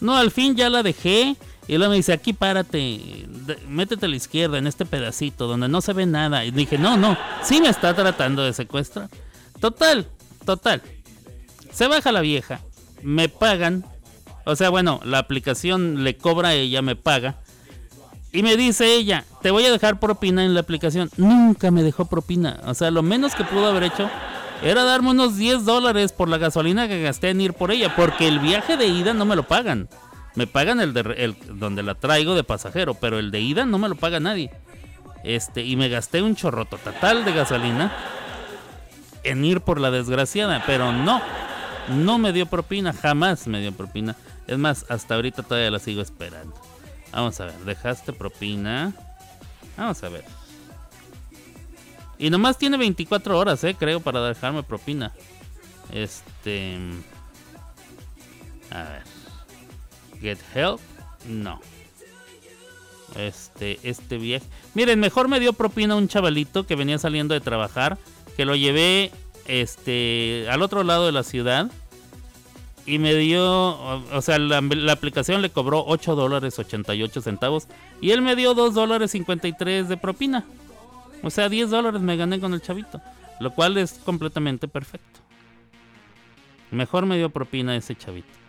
No, 0.01 0.17
al 0.17 0.31
fin 0.31 0.57
ya 0.57 0.71
la 0.71 0.83
dejé. 0.83 1.37
Y 1.71 1.79
luego 1.79 1.93
me 1.93 1.99
dice, 1.99 2.13
aquí 2.13 2.33
párate, 2.33 3.29
métete 3.69 4.07
a 4.07 4.09
la 4.09 4.17
izquierda 4.17 4.59
en 4.59 4.67
este 4.67 4.85
pedacito 4.85 5.47
donde 5.47 5.69
no 5.69 5.81
se 5.81 5.93
ve 5.93 6.05
nada. 6.05 6.45
Y 6.45 6.51
dije, 6.51 6.79
no, 6.79 6.97
no, 6.97 7.17
sí 7.45 7.61
me 7.61 7.69
está 7.69 7.95
tratando 7.95 8.43
de 8.43 8.53
secuestrar. 8.53 9.09
Total, 9.61 10.09
total. 10.45 10.83
Se 11.71 11.87
baja 11.87 12.11
la 12.11 12.23
vieja, 12.23 12.61
me 13.05 13.29
pagan. 13.29 13.85
O 14.47 14.57
sea, 14.57 14.69
bueno, 14.69 14.99
la 15.05 15.19
aplicación 15.19 16.03
le 16.03 16.17
cobra 16.17 16.49
a 16.49 16.55
ella, 16.55 16.83
me 16.83 16.97
paga. 16.97 17.39
Y 18.33 18.43
me 18.43 18.57
dice 18.57 18.97
ella, 18.97 19.25
te 19.41 19.53
voy 19.53 19.65
a 19.65 19.71
dejar 19.71 20.01
propina 20.01 20.45
en 20.45 20.55
la 20.55 20.61
aplicación. 20.63 21.09
Nunca 21.19 21.71
me 21.71 21.85
dejó 21.85 22.07
propina. 22.07 22.59
O 22.67 22.75
sea, 22.75 22.91
lo 22.91 23.05
menos 23.05 23.37
que 23.37 23.45
pudo 23.45 23.69
haber 23.69 23.85
hecho 23.85 24.11
era 24.65 24.83
darme 24.83 25.11
unos 25.11 25.37
10 25.37 25.65
dólares 25.65 26.11
por 26.11 26.29
la 26.29 26.39
gasolina 26.39 26.89
que 26.89 27.01
gasté 27.01 27.31
en 27.31 27.41
ir 27.41 27.55
por 27.55 27.71
ella. 27.71 27.95
Porque 27.95 28.27
el 28.27 28.41
viaje 28.41 28.77
de 28.77 28.89
ida 28.89 29.15
no 29.15 29.25
me 29.25 29.37
lo 29.37 29.45
pagan. 29.45 29.89
Me 30.35 30.47
pagan 30.47 30.81
el 30.81 30.93
de 30.93 31.01
el, 31.19 31.37
donde 31.59 31.83
la 31.83 31.95
traigo 31.95 32.35
de 32.35 32.45
pasajero, 32.45 32.95
pero 32.95 33.19
el 33.19 33.31
de 33.31 33.41
ida 33.41 33.65
no 33.67 33.79
me 33.79 33.89
lo 33.89 33.97
paga 33.97 34.21
nadie. 34.21 34.51
Este, 35.25 35.65
y 35.65 35.77
me 35.77 35.89
gasté 35.89 36.23
un 36.23 36.37
chorroto 36.37 36.79
total 36.79 37.25
de 37.25 37.33
gasolina 37.33 37.93
en 39.23 39.45
ir 39.45 39.61
por 39.61 39.81
la 39.81 39.91
desgraciada, 39.91 40.63
pero 40.67 40.93
no, 40.93 41.21
no 41.89 42.19
me 42.19 42.33
dio 42.33 42.47
propina, 42.47 42.93
jamás 42.93 43.47
me 43.47 43.61
dio 43.61 43.73
propina. 43.73 44.17
Es 44.47 44.59
más, 44.59 44.87
hasta 44.89 45.15
ahorita 45.17 45.43
todavía 45.43 45.71
la 45.71 45.79
sigo 45.79 46.01
esperando. 46.01 46.55
Vamos 47.13 47.41
a 47.41 47.47
ver, 47.47 47.59
dejaste 47.61 48.13
propina. 48.13 48.93
Vamos 49.77 50.03
a 50.03 50.09
ver. 50.09 50.25
Y 52.19 52.31
nomás 52.31 52.59
tiene 52.59 52.77
24 52.77 53.39
horas, 53.39 53.65
eh, 53.65 53.75
creo, 53.79 54.01
para 54.01 54.21
dejarme 54.23 54.63
propina. 54.63 55.13
Este. 55.93 56.79
A 58.71 58.83
ver. 58.83 59.10
Get 60.21 60.39
help. 60.55 60.81
No. 61.27 61.61
Este, 63.17 63.79
este 63.83 64.19
viejo. 64.19 64.45
Miren, 64.75 65.01
mejor 65.01 65.29
me 65.29 65.41
dio 65.41 65.53
propina 65.53 65.97
un 65.97 66.09
chavalito 66.09 66.67
que 66.67 66.77
venía 66.77 66.99
saliendo 66.99 67.35
de 67.35 67.41
trabajar. 67.41 67.99
Que 68.37 68.45
lo 68.45 68.55
llevé 68.55 69.11
este, 69.47 70.47
al 70.51 70.63
otro 70.63 70.85
lado 70.85 71.07
de 71.07 71.13
la 71.13 71.23
ciudad. 71.23 71.71
Y 72.87 72.99
me 72.99 73.15
dio, 73.15 73.45
o, 73.45 74.23
sea, 74.23 74.39
la, 74.39 74.61
la 74.61 74.93
aplicación 74.93 75.43
le 75.43 75.51
cobró 75.51 75.85
8 75.87 76.15
dólares 76.15 76.59
88 76.59 77.21
centavos. 77.21 77.69
Y 78.01 78.11
él 78.11 78.23
me 78.23 78.37
dio 78.37 78.55
2 78.55 78.75
dólares 78.75 79.11
53 79.13 79.89
de 79.89 79.97
propina. 79.97 80.45
O 81.23 81.31
sea, 81.31 81.49
10 81.49 81.71
dólares 81.71 82.01
me 82.01 82.17
gané 82.17 82.41
con 82.41 82.55
el 82.55 82.63
chavito. 82.63 83.01
Lo 83.39 83.53
cual 83.53 83.77
es 83.77 83.93
completamente 84.05 84.69
perfecto. 84.69 85.21
Mejor 86.71 87.07
me 87.07 87.17
dio 87.17 87.31
propina 87.31 87.77
ese 87.77 87.97
chavito 87.97 88.40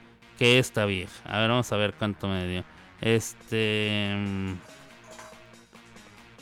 que 0.41 0.57
esta 0.57 0.87
vieja. 0.87 1.13
A 1.25 1.39
ver, 1.39 1.49
vamos 1.49 1.71
a 1.71 1.77
ver 1.77 1.93
cuánto 1.93 2.27
me 2.27 2.47
dio. 2.47 2.63
Este. 2.99 4.11
mm, 4.11 4.53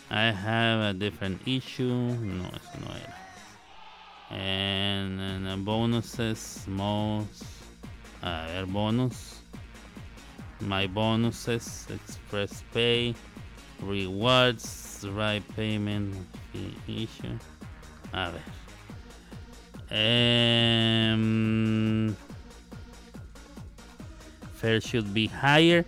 I 0.10 0.32
have 0.32 0.82
a 0.82 0.94
different 0.94 1.46
issue. 1.46 1.84
No, 1.84 2.46
eso 2.46 2.80
no 2.80 2.96
era. 2.96 3.18
And, 4.30 5.20
and, 5.20 5.66
bonuses, 5.66 6.64
most. 6.66 7.44
A 8.22 8.46
ver, 8.48 8.68
bonus. 8.68 9.42
My 10.62 10.88
bonuses, 10.88 11.86
express 11.90 12.64
pay, 12.74 13.14
rewards, 13.82 15.06
right 15.14 15.44
payment, 15.58 16.16
issue. 16.88 17.38
A 18.14 18.32
ver. 18.32 18.44
Em, 19.92 20.79
Should 24.62 25.14
be 25.14 25.30
higher. 25.30 25.86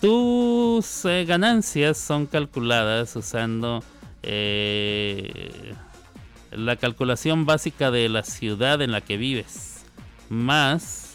Tus 0.00 1.04
eh, 1.04 1.24
ganancias 1.24 1.98
son 1.98 2.26
calculadas 2.26 3.14
usando 3.16 3.82
eh, 4.22 5.74
la 6.50 6.76
calculación 6.76 7.46
básica 7.46 7.90
de 7.90 8.08
la 8.08 8.22
ciudad 8.22 8.82
en 8.82 8.92
la 8.92 9.00
que 9.00 9.16
vives, 9.16 9.84
más 10.28 11.14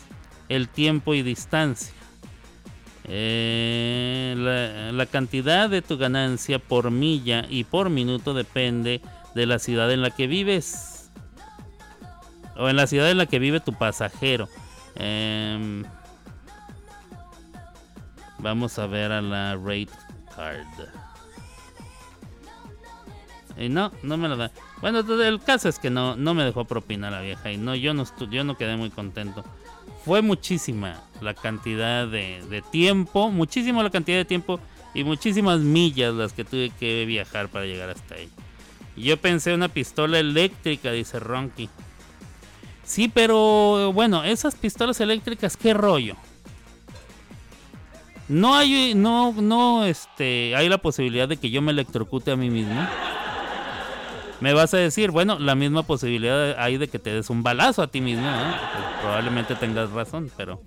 el 0.49 0.67
tiempo 0.69 1.13
y 1.13 1.21
distancia. 1.21 1.93
Eh, 3.05 4.35
la, 4.37 4.91
la 4.91 5.05
cantidad 5.07 5.69
de 5.69 5.81
tu 5.81 5.97
ganancia 5.97 6.59
por 6.59 6.91
milla 6.91 7.45
y 7.49 7.63
por 7.63 7.89
minuto 7.89 8.33
depende 8.33 9.01
de 9.33 9.45
la 9.45 9.59
ciudad 9.59 9.91
en 9.91 10.01
la 10.01 10.11
que 10.11 10.27
vives. 10.27 11.11
O 12.55 12.69
en 12.69 12.75
la 12.75 12.87
ciudad 12.87 13.09
en 13.09 13.17
la 13.17 13.25
que 13.25 13.39
vive 13.39 13.59
tu 13.59 13.73
pasajero. 13.73 14.49
Em, 14.95 15.85
Vamos 18.39 18.79
a 18.79 18.87
ver 18.87 19.11
a 19.11 19.21
la 19.21 19.55
rate 19.55 19.89
card. 20.35 20.65
Y 23.57 23.67
no, 23.67 23.91
no 24.03 24.15
me 24.17 24.29
la 24.29 24.35
da. 24.37 24.51
Bueno, 24.79 24.99
el 24.99 25.41
caso 25.41 25.67
es 25.67 25.79
que 25.79 25.89
no, 25.89 26.15
no 26.15 26.33
me 26.33 26.45
dejó 26.45 26.63
propina 26.63 27.11
la 27.11 27.19
vieja 27.19 27.51
y 27.51 27.57
no, 27.57 27.75
yo 27.75 27.93
no, 27.93 28.05
yo 28.29 28.43
no 28.45 28.55
quedé 28.55 28.77
muy 28.77 28.89
contento. 28.89 29.43
Fue 30.05 30.21
muchísima 30.21 31.03
la 31.19 31.33
cantidad 31.33 32.07
de, 32.07 32.63
tiempo, 32.71 33.29
muchísimo 33.29 33.83
la 33.83 33.89
cantidad 33.89 34.17
de 34.17 34.25
tiempo 34.25 34.61
y 34.93 35.03
muchísimas 35.03 35.59
millas 35.59 36.13
las 36.13 36.31
que 36.31 36.45
tuve 36.45 36.71
que 36.79 37.05
viajar 37.05 37.49
para 37.49 37.65
llegar 37.65 37.89
hasta 37.89 38.15
ahí. 38.15 38.29
Yo 38.95 39.17
pensé 39.17 39.53
una 39.53 39.67
pistola 39.67 40.19
eléctrica, 40.19 40.91
dice 40.91 41.19
Ronky. 41.19 41.69
Sí, 42.83 43.09
pero 43.09 43.91
bueno, 43.93 44.23
esas 44.23 44.55
pistolas 44.55 45.01
eléctricas, 45.01 45.57
¿qué 45.57 45.73
rollo? 45.73 46.15
No 48.29 48.55
hay, 48.55 48.93
no, 48.95 49.33
no, 49.33 49.85
este, 49.85 50.55
hay 50.55 50.69
la 50.69 50.77
posibilidad 50.77 51.27
de 51.27 51.37
que 51.37 51.49
yo 51.49 51.61
me 51.61 51.71
electrocute 51.71 52.31
a 52.31 52.35
mí 52.35 52.49
mismo. 52.49 52.79
Me 54.39 54.53
vas 54.53 54.73
a 54.73 54.77
decir, 54.77 55.11
bueno, 55.11 55.37
la 55.39 55.55
misma 55.55 55.83
posibilidad 55.83 56.57
hay 56.59 56.77
de 56.77 56.87
que 56.87 56.99
te 56.99 57.11
des 57.11 57.29
un 57.29 57.43
balazo 57.43 57.81
a 57.81 57.87
ti 57.87 57.99
mismo. 58.01 58.23
Pues 58.29 58.83
probablemente 59.01 59.55
tengas 59.55 59.89
razón, 59.91 60.31
pero 60.37 60.61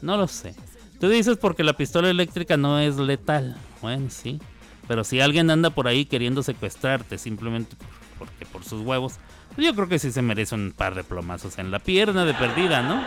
no 0.00 0.16
lo 0.16 0.26
sé. 0.28 0.54
Tú 1.00 1.08
dices 1.08 1.36
porque 1.36 1.64
la 1.64 1.74
pistola 1.74 2.08
eléctrica 2.08 2.56
no 2.56 2.78
es 2.78 2.96
letal. 2.96 3.56
Bueno, 3.82 4.06
sí. 4.08 4.40
Pero 4.88 5.04
si 5.04 5.20
alguien 5.20 5.50
anda 5.50 5.70
por 5.70 5.88
ahí 5.88 6.04
queriendo 6.06 6.42
secuestrarte 6.42 7.18
simplemente 7.18 7.76
por- 7.76 8.28
porque 8.28 8.46
por 8.46 8.64
sus 8.64 8.82
huevos, 8.82 9.14
pues 9.54 9.66
yo 9.66 9.74
creo 9.74 9.88
que 9.88 9.98
sí 9.98 10.12
se 10.12 10.22
merece 10.22 10.54
un 10.54 10.72
par 10.76 10.94
de 10.94 11.04
plomazos 11.04 11.58
en 11.58 11.70
la 11.70 11.78
pierna 11.78 12.24
de 12.24 12.34
perdida, 12.34 12.82
¿no? 12.82 13.02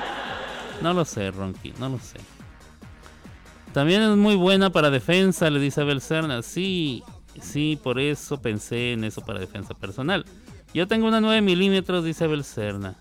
No 0.82 0.94
lo 0.94 1.06
sé, 1.06 1.30
Ronky, 1.32 1.74
no 1.80 1.90
lo 1.90 2.00
sé. 2.00 2.18
También 3.74 4.02
es 4.04 4.16
muy 4.16 4.36
buena 4.36 4.70
para 4.70 4.90
defensa, 4.92 5.50
le 5.50 5.60
dice 5.60 5.82
Abel 5.82 6.00
Serna. 6.02 6.42
Sí, 6.44 7.04
sí, 7.42 7.80
por 7.82 8.00
eso 8.00 8.42
pensé 8.42 8.94
en 8.94 9.04
eso 9.04 9.22
para 9.22 9.40
defensa 9.40 9.74
personal. 9.74 10.26
Yo 10.74 10.88
tengo 10.88 11.08
una 11.08 11.20
9 11.22 11.42
milímetros, 11.42 12.04
dice 12.06 12.26
Abel 12.26 12.44
Serna. 12.44 12.96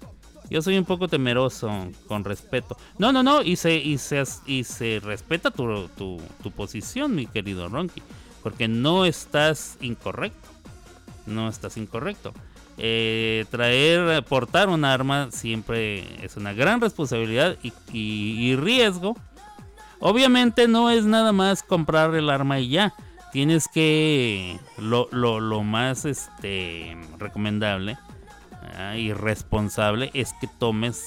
Yo 0.50 0.60
soy 0.60 0.76
un 0.76 0.84
poco 0.84 1.08
temeroso, 1.08 1.70
con 2.06 2.24
respeto. 2.24 2.76
No, 2.98 3.12
no, 3.12 3.22
no, 3.22 3.42
y 3.42 3.56
se, 3.56 3.76
y 3.76 3.96
se, 3.98 4.22
y 4.46 4.64
se 4.64 5.00
respeta 5.02 5.50
tu, 5.50 5.88
tu, 5.96 6.20
tu 6.42 6.50
posición, 6.50 7.14
mi 7.14 7.26
querido 7.26 7.68
Ronky. 7.68 8.02
Porque 8.42 8.68
no 8.68 9.04
estás 9.06 9.78
incorrecto. 9.80 10.48
No 11.26 11.48
estás 11.48 11.76
incorrecto. 11.76 12.32
eh, 12.78 13.44
traer, 13.50 14.24
portar 14.24 14.68
un 14.68 14.84
arma 14.84 15.28
siempre 15.30 16.04
es 16.24 16.36
una 16.36 16.52
gran 16.52 16.80
responsabilidad 16.80 17.56
y, 17.92 18.56
riesgo. 18.56 19.16
Obviamente 20.02 20.66
no 20.68 20.90
es 20.90 21.04
nada 21.04 21.32
más 21.32 21.62
comprar 21.62 22.14
el 22.14 22.28
arma 22.28 22.58
y 22.60 22.68
ya. 22.68 22.92
Tienes 23.32 23.68
que 23.68 24.58
lo, 24.76 25.08
lo- 25.10 25.40
lo 25.40 25.62
más 25.62 26.04
este 26.04 26.96
recomendable 27.18 27.96
ah, 28.76 28.96
y 28.96 29.12
responsable 29.14 30.10
es 30.12 30.34
que 30.40 30.48
tomes 30.58 31.06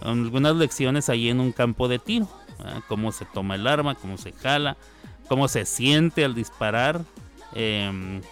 algunas 0.00 0.56
lecciones 0.56 1.08
ahí 1.10 1.28
en 1.28 1.40
un 1.40 1.52
campo 1.52 1.88
de 1.88 1.98
tiro. 1.98 2.28
ah, 2.64 2.80
Cómo 2.88 3.12
se 3.12 3.24
toma 3.26 3.56
el 3.56 3.66
arma, 3.66 3.94
cómo 3.96 4.16
se 4.16 4.32
jala, 4.32 4.76
cómo 5.28 5.48
se 5.48 5.66
siente 5.66 6.24
al 6.24 6.34
disparar. 6.34 7.02
em, 7.54 8.22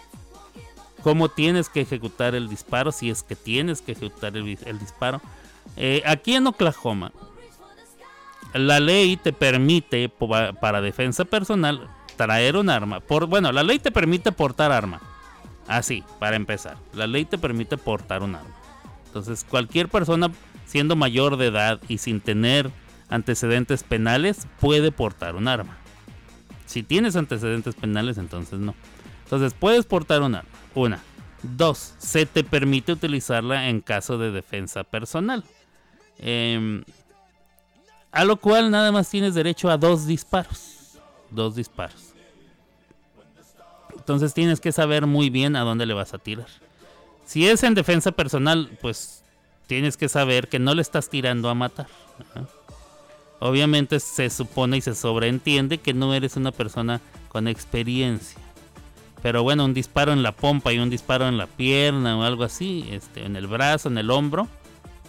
cómo 1.03 1.29
tienes 1.29 1.69
que 1.69 1.81
ejecutar 1.81 2.33
el 2.33 2.49
disparo, 2.49 2.91
si 2.91 3.11
es 3.11 3.21
que 3.21 3.35
tienes 3.35 3.81
que 3.81 3.91
ejecutar 3.91 4.35
el, 4.37 4.45
disparo. 4.79 5.21
Eh, 5.77 6.01
aquí 6.05 6.33
en 6.35 6.47
Oklahoma, 6.47 7.11
la 8.57 8.79
ley 8.79 9.17
te 9.17 9.33
permite 9.33 10.09
para 10.09 10.81
defensa 10.81 11.25
personal 11.25 11.89
traer 12.15 12.55
un 12.55 12.69
arma. 12.69 13.01
Por, 13.01 13.27
bueno, 13.27 13.51
la 13.51 13.63
ley 13.63 13.79
te 13.79 13.91
permite 13.91 14.31
portar 14.31 14.71
arma. 14.71 15.01
Así, 15.67 16.03
para 16.19 16.35
empezar. 16.35 16.77
La 16.93 17.07
ley 17.07 17.25
te 17.25 17.37
permite 17.37 17.77
portar 17.77 18.23
un 18.23 18.35
arma. 18.35 18.55
Entonces, 19.07 19.45
cualquier 19.49 19.89
persona 19.89 20.31
siendo 20.65 20.95
mayor 20.95 21.37
de 21.37 21.47
edad 21.47 21.81
y 21.87 21.97
sin 21.97 22.21
tener 22.21 22.71
antecedentes 23.09 23.83
penales 23.83 24.47
puede 24.59 24.91
portar 24.91 25.35
un 25.35 25.47
arma. 25.47 25.77
Si 26.65 26.83
tienes 26.83 27.15
antecedentes 27.15 27.75
penales, 27.75 28.17
entonces 28.17 28.59
no. 28.59 28.73
Entonces, 29.23 29.53
puedes 29.53 29.85
portar 29.85 30.21
un 30.21 30.35
arma. 30.35 30.49
Una. 30.73 30.99
Dos, 31.43 31.93
se 31.97 32.25
te 32.25 32.43
permite 32.43 32.91
utilizarla 32.91 33.69
en 33.69 33.81
caso 33.81 34.17
de 34.17 34.31
defensa 34.31 34.83
personal. 34.83 35.43
Em, 36.17 36.83
a 38.15 38.23
lo 38.23 38.37
cual 38.37 38.71
nada 38.71 38.93
más 38.93 39.09
tienes 39.09 39.33
derecho 39.33 39.69
a 39.69 39.77
dos 39.77 40.07
disparos. 40.07 40.97
Dos 41.29 41.53
disparos. 41.53 42.13
Entonces 43.93 44.33
tienes 44.33 44.61
que 44.61 44.71
saber 44.71 45.05
muy 45.05 45.29
bien 45.29 45.57
a 45.57 45.61
dónde 45.61 45.85
le 45.85 45.93
vas 45.93 46.13
a 46.13 46.17
tirar. 46.17 46.47
Si 47.25 47.45
es 47.45 47.63
en 47.63 47.73
defensa 47.73 48.13
personal, 48.13 48.69
pues 48.81 49.21
tienes 49.67 49.97
que 49.97 50.07
saber 50.07 50.47
que 50.47 50.59
no 50.59 50.73
le 50.73 50.81
estás 50.81 51.09
tirando 51.09 51.49
a 51.49 51.55
matar. 51.55 51.87
Obviamente 53.39 53.99
se 53.99 54.29
supone 54.29 54.77
y 54.77 54.81
se 54.81 54.95
sobreentiende 54.95 55.79
que 55.79 55.93
no 55.93 56.13
eres 56.13 56.37
una 56.37 56.53
persona 56.53 57.01
con 57.27 57.49
experiencia. 57.49 58.39
Pero 59.21 59.43
bueno, 59.43 59.65
un 59.65 59.73
disparo 59.73 60.13
en 60.13 60.23
la 60.23 60.31
pompa 60.31 60.71
y 60.71 60.79
un 60.79 60.89
disparo 60.89 61.27
en 61.27 61.37
la 61.37 61.47
pierna 61.47 62.17
o 62.17 62.23
algo 62.23 62.45
así, 62.45 62.87
este, 62.91 63.25
en 63.25 63.35
el 63.35 63.47
brazo, 63.47 63.89
en 63.89 63.97
el 63.97 64.09
hombro, 64.09 64.47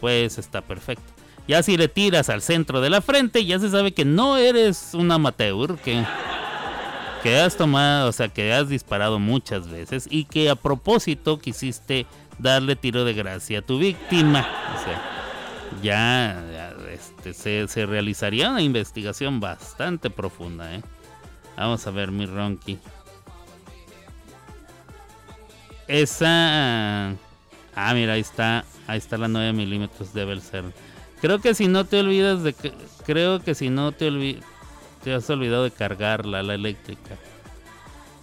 pues 0.01 0.39
está 0.39 0.61
perfecto. 0.61 1.16
Ya 1.49 1.63
si 1.63 1.77
le 1.77 1.89
tiras 1.89 2.29
al 2.29 2.43
centro 2.43 2.81
de 2.81 2.91
la 2.91 3.01
frente, 3.01 3.45
ya 3.45 3.59
se 3.59 3.71
sabe 3.71 3.93
que 3.93 4.05
no 4.05 4.37
eres 4.37 4.91
un 4.95 5.13
amateur, 5.13 5.79
que, 5.79 6.05
que 7.23 7.39
has 7.39 7.57
tomado, 7.57 8.09
o 8.09 8.13
sea, 8.13 8.29
que 8.29 8.53
has 8.53 8.69
disparado 8.69 9.19
muchas 9.21 9.69
veces 9.69 10.09
y 10.11 10.25
que 10.25 10.51
a 10.51 10.57
propósito 10.57 11.39
quisiste 11.39 12.07
darle 12.39 12.75
tiro 12.77 13.05
de 13.05 13.15
gracia 13.15 13.61
a 13.61 13.63
tu 13.63 13.79
víctima. 13.79 14.41
O 14.75 14.85
sea, 14.85 15.17
ya, 15.83 16.73
este, 16.93 17.67
se, 17.69 17.87
realizaría 17.87 18.51
una 18.51 18.63
investigación 18.63 19.41
bastante 19.41 20.11
profunda, 20.11 20.75
¿eh? 20.75 20.83
Vamos 21.57 21.87
a 21.87 21.91
ver, 21.91 22.11
mi 22.11 22.27
Ronky. 22.27 22.79
Esa. 25.89 27.11
Ah, 27.75 27.95
mira, 27.95 28.15
ahí 28.15 28.21
está. 28.21 28.65
Ahí 28.87 28.99
está 28.99 29.17
la 29.17 29.29
9 29.29 29.53
milímetros 29.53 30.13
de 30.13 30.25
Belser. 30.25 30.65
Creo 31.21 31.41
que 31.41 31.55
si 31.55 31.69
no 31.69 31.85
te 31.85 32.01
olvidas 32.01 32.43
de 32.43 32.53
que. 32.53 32.73
Creo 33.05 33.41
que 33.41 33.55
si 33.55 33.71
no 33.71 33.93
te 33.93 34.09
olvidas. 34.09 34.45
Te 35.03 35.15
has 35.15 35.29
olvidado 35.31 35.65
de 35.65 35.71
cargarla, 35.71 36.43
la 36.43 36.55
eléctrica. 36.55 37.17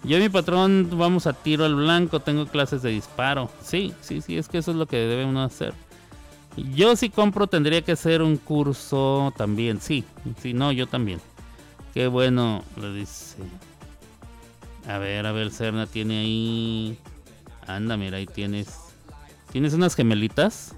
Yo 0.04 0.18
y 0.18 0.22
mi 0.22 0.30
patrón 0.30 0.90
vamos 0.92 1.28
a 1.28 1.34
tiro 1.34 1.64
al 1.64 1.76
blanco. 1.76 2.20
Tengo 2.20 2.46
clases 2.46 2.82
de 2.82 2.92
disparo. 2.92 3.50
Sí, 3.62 3.94
sí, 4.02 4.22
sí, 4.22 4.38
es 4.38 4.50
que 4.50 4.58
eso 4.58 4.72
es 4.72 4.78
lo 4.78 4.86
que 4.86 4.98
debe 4.98 5.26
uno 5.26 5.44
hacer. 5.44 5.74
Yo 6.58 6.96
si 6.96 7.10
compro 7.10 7.48
tendría 7.48 7.82
que 7.82 7.94
hacer 7.94 8.22
un 8.22 8.38
curso 8.38 9.34
también. 9.38 9.80
Sí, 9.82 10.04
sí, 10.42 10.54
no, 10.54 10.72
yo 10.72 10.88
también. 10.88 11.20
Qué 11.94 12.08
bueno, 12.08 12.64
le 12.80 12.94
dice. 12.94 13.38
A 14.88 14.98
ver, 14.98 15.26
a 15.26 15.32
ver, 15.32 15.52
Serna 15.52 15.88
tiene 15.88 16.20
ahí. 16.20 16.98
Anda, 17.66 17.98
mira, 17.98 18.18
ahí 18.18 18.26
tienes. 18.26 18.78
¿Tienes 19.52 19.74
unas 19.74 19.96
gemelitas? 19.96 20.76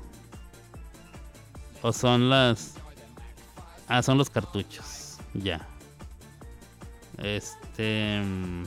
¿O 1.85 1.93
son 1.93 2.31
las.? 2.31 2.73
Ah, 3.87 4.01
son 4.01 4.17
los 4.17 4.31
cartuchos. 4.31 5.17
Ya. 5.35 5.67
Este. 7.19 8.23
mm, 8.25 8.63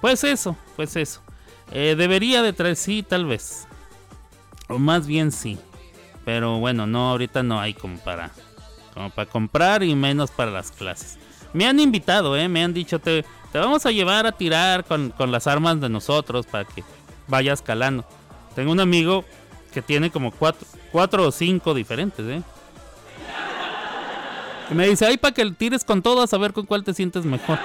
Pues 0.00 0.24
eso, 0.24 0.56
pues 0.76 0.96
eso. 0.96 1.20
Eh, 1.72 1.94
debería 1.94 2.40
de 2.40 2.54
traer, 2.54 2.76
sí, 2.76 3.02
tal 3.02 3.26
vez. 3.26 3.68
O 4.70 4.78
más 4.78 5.06
bien 5.06 5.30
sí. 5.30 5.58
Pero 6.24 6.58
bueno, 6.58 6.86
no, 6.86 7.10
ahorita 7.10 7.42
no 7.42 7.60
hay 7.60 7.74
como 7.74 7.98
para. 7.98 8.30
Como 8.94 9.10
para 9.10 9.28
comprar 9.30 9.82
y 9.82 9.94
menos 9.94 10.30
para 10.30 10.52
las 10.52 10.70
clases. 10.70 11.18
Me 11.52 11.66
han 11.66 11.80
invitado, 11.80 12.34
¿eh? 12.34 12.48
Me 12.48 12.64
han 12.64 12.72
dicho, 12.72 12.98
te, 12.98 13.26
te 13.52 13.58
vamos 13.58 13.84
a 13.84 13.90
llevar 13.90 14.26
a 14.26 14.32
tirar 14.32 14.86
con, 14.86 15.10
con 15.10 15.30
las 15.30 15.46
armas 15.48 15.82
de 15.82 15.90
nosotros 15.90 16.46
para 16.46 16.64
que 16.64 16.82
vayas 17.28 17.60
calando. 17.60 18.06
Tengo 18.54 18.72
un 18.72 18.80
amigo 18.80 19.22
que 19.74 19.82
tiene 19.82 20.10
como 20.10 20.30
cuatro, 20.30 20.66
cuatro 20.92 21.26
o 21.26 21.32
cinco 21.32 21.74
diferentes, 21.74 22.24
¿eh? 22.26 22.42
Me 24.70 24.88
dice, 24.88 25.04
ay, 25.04 25.18
para 25.18 25.34
que 25.34 25.50
tires 25.50 25.84
con 25.84 26.00
todas 26.00 26.32
a 26.32 26.38
ver 26.38 26.52
con 26.52 26.64
cuál 26.64 26.84
te 26.84 26.94
sientes 26.94 27.26
mejor. 27.26 27.58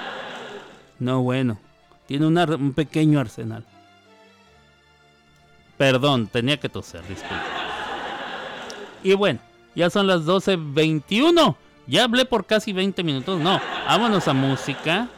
no, 0.98 1.22
bueno. 1.22 1.60
Tiene 2.06 2.26
un, 2.26 2.38
un 2.38 2.72
pequeño 2.72 3.20
arsenal. 3.20 3.64
Perdón, 5.76 6.26
tenía 6.26 6.58
que 6.58 6.70
toser, 6.70 7.06
disculpe. 7.06 7.36
Y 9.04 9.12
bueno, 9.14 9.38
ya 9.74 9.90
son 9.90 10.06
las 10.06 10.22
12.21. 10.22 11.54
Ya 11.86 12.04
hablé 12.04 12.24
por 12.24 12.46
casi 12.46 12.72
20 12.72 13.04
minutos. 13.04 13.38
No, 13.38 13.60
vámonos 13.86 14.26
a 14.26 14.32
música. 14.32 15.08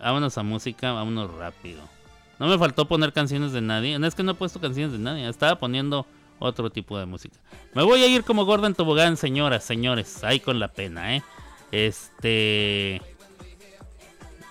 Vámonos 0.00 0.36
a 0.38 0.42
música, 0.42 0.92
vámonos 0.92 1.32
rápido. 1.34 1.91
No 2.38 2.48
me 2.48 2.58
faltó 2.58 2.86
poner 2.86 3.12
canciones 3.12 3.52
de 3.52 3.60
nadie. 3.60 3.98
No 3.98 4.06
es 4.06 4.14
que 4.14 4.22
no 4.22 4.32
he 4.32 4.34
puesto 4.34 4.60
canciones 4.60 4.92
de 4.92 4.98
nadie. 4.98 5.28
Estaba 5.28 5.58
poniendo 5.58 6.06
otro 6.38 6.70
tipo 6.70 6.98
de 6.98 7.06
música. 7.06 7.36
Me 7.74 7.82
voy 7.82 8.02
a 8.02 8.06
ir 8.06 8.24
como 8.24 8.44
Gordon 8.44 8.74
Tobogán, 8.74 9.16
señoras, 9.16 9.64
señores. 9.64 10.24
Ahí 10.24 10.40
con 10.40 10.58
la 10.58 10.68
pena, 10.68 11.16
¿eh? 11.16 11.22
Este... 11.70 13.00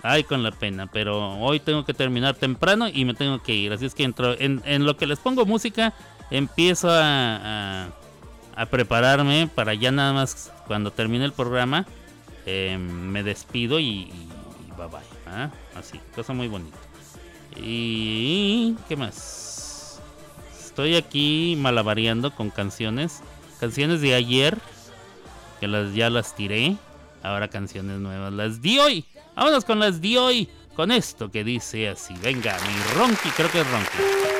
Ay, 0.04 0.24
con 0.24 0.42
la 0.42 0.50
pena, 0.50 0.88
pero 0.88 1.38
hoy 1.38 1.60
tengo 1.60 1.84
que 1.84 1.94
terminar 1.94 2.34
temprano 2.34 2.88
y 2.88 3.04
me 3.04 3.14
tengo 3.14 3.40
que 3.40 3.54
ir. 3.54 3.72
Así 3.72 3.86
es 3.86 3.94
que 3.94 4.02
entro, 4.02 4.34
en, 4.36 4.84
lo 4.84 4.96
que 4.96 5.06
les 5.06 5.20
pongo 5.20 5.46
música, 5.46 5.94
empiezo 6.30 6.88
a, 6.90 7.86
a, 8.56 8.66
prepararme 8.66 9.48
para 9.54 9.74
ya 9.74 9.92
nada 9.92 10.12
más 10.12 10.50
cuando 10.66 10.90
termine 10.90 11.24
el 11.24 11.32
programa, 11.32 11.86
eh, 12.46 12.76
me 12.78 13.22
despido 13.22 13.78
y, 13.78 13.84
y 13.86 14.28
bye 14.76 14.88
bye. 14.88 15.00
¿ah? 15.28 15.50
Así, 15.76 16.00
cosa 16.16 16.32
muy 16.32 16.48
bonita. 16.48 16.78
Y... 17.56 18.76
¿Qué 18.88 18.96
más? 18.96 20.00
Estoy 20.64 20.96
aquí 20.96 21.56
malabareando 21.58 22.34
con 22.34 22.50
canciones. 22.50 23.20
Canciones 23.60 24.00
de 24.00 24.14
ayer, 24.14 24.58
que 25.60 25.68
las, 25.68 25.94
ya 25.94 26.10
las 26.10 26.34
tiré. 26.34 26.76
Ahora 27.22 27.48
canciones 27.48 28.00
nuevas, 28.00 28.32
las 28.32 28.62
di 28.62 28.78
hoy. 28.78 29.04
Vámonos 29.36 29.64
con 29.64 29.78
las 29.78 30.00
di 30.00 30.16
hoy. 30.16 30.48
Con 30.74 30.90
esto 30.90 31.30
que 31.30 31.44
dice 31.44 31.88
así. 31.88 32.14
Venga, 32.22 32.56
mi 32.60 32.98
Ronky, 32.98 33.28
creo 33.36 33.50
que 33.50 33.60
es 33.60 33.70
Ronky. 33.70 34.31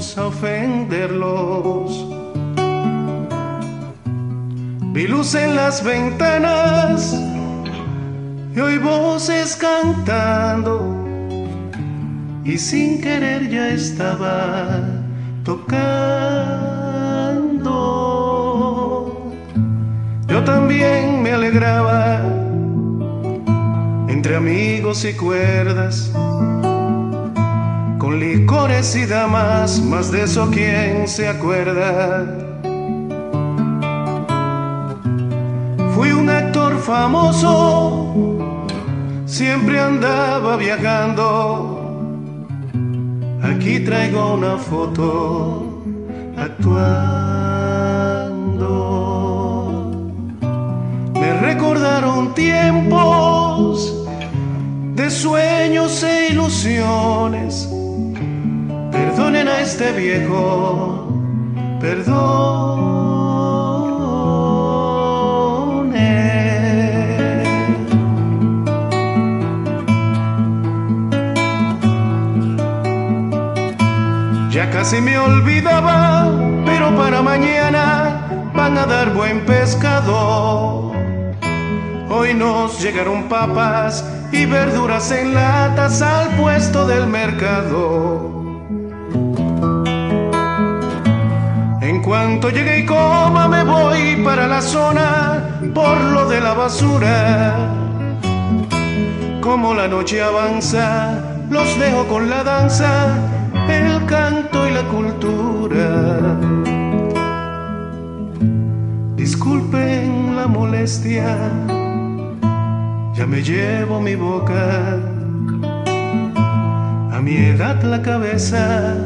a 0.00 0.28
ofenderlos. 0.28 2.06
Vi 4.94 5.06
luz 5.06 5.34
en 5.34 5.54
las 5.54 5.84
ventanas 5.84 7.14
y 8.56 8.60
oí 8.60 8.78
voces 8.78 9.56
cantando. 9.56 10.96
Y 12.44 12.56
sin 12.56 13.02
querer 13.02 13.50
ya 13.50 13.68
estaba 13.68 14.80
tocando. 15.44 15.90
Yo 20.28 20.42
también 20.44 21.22
me 21.22 21.32
alegraba 21.32 22.22
entre 24.08 24.36
amigos 24.36 25.04
y 25.04 25.12
cuerdas 25.12 26.09
parecida 28.90 29.28
más, 29.28 29.80
más 29.80 30.10
de 30.10 30.24
eso 30.24 30.50
quién 30.52 31.06
se 31.06 31.28
acuerda. 31.28 32.26
Fui 35.94 36.10
un 36.10 36.28
actor 36.28 36.76
famoso, 36.76 38.66
siempre 39.26 39.78
andaba 39.78 40.56
viajando. 40.56 41.76
Aquí 43.40 43.78
traigo 43.78 44.34
una 44.34 44.56
foto 44.56 45.84
actuando. 46.36 47.12
Me 51.14 51.32
recordaron 51.40 52.34
tiempos 52.34 54.04
de 54.96 55.08
sueños 55.08 56.02
e 56.02 56.30
ilusiones 56.32 57.68
Perdonen 59.10 59.48
a 59.48 59.60
este 59.60 59.90
viejo, 59.90 61.08
perdón. 61.80 63.00
Ya 74.52 74.70
casi 74.70 75.00
me 75.00 75.18
olvidaba, 75.18 76.30
pero 76.64 76.94
para 76.96 77.20
mañana 77.20 78.52
van 78.54 78.78
a 78.78 78.86
dar 78.86 79.12
buen 79.12 79.44
pescado. 79.44 80.92
Hoy 82.08 82.32
nos 82.34 82.80
llegaron 82.80 83.24
papas 83.28 84.04
y 84.30 84.46
verduras 84.46 85.10
en 85.10 85.34
latas 85.34 86.00
al 86.00 86.28
puesto 86.36 86.86
del 86.86 87.08
mercado. 87.08 88.29
cuanto 92.10 92.50
llegue 92.50 92.80
y 92.80 92.86
coma 92.86 93.46
me 93.46 93.62
voy 93.62 94.16
para 94.24 94.48
la 94.48 94.60
zona 94.60 95.60
por 95.72 95.96
lo 96.14 96.28
de 96.28 96.40
la 96.40 96.54
basura. 96.54 97.54
Como 99.40 99.74
la 99.74 99.86
noche 99.86 100.20
avanza, 100.20 101.22
los 101.50 101.78
dejo 101.78 102.08
con 102.08 102.28
la 102.28 102.42
danza, 102.42 103.16
el 103.68 104.04
canto 104.06 104.66
y 104.66 104.72
la 104.72 104.82
cultura. 104.88 106.36
Disculpen 109.14 110.34
la 110.34 110.48
molestia, 110.48 111.36
ya 113.14 113.24
me 113.24 113.40
llevo 113.40 114.00
mi 114.00 114.16
boca. 114.16 114.98
A 117.12 117.20
mi 117.22 117.36
edad 117.36 117.80
la 117.84 118.02
cabeza 118.02 118.96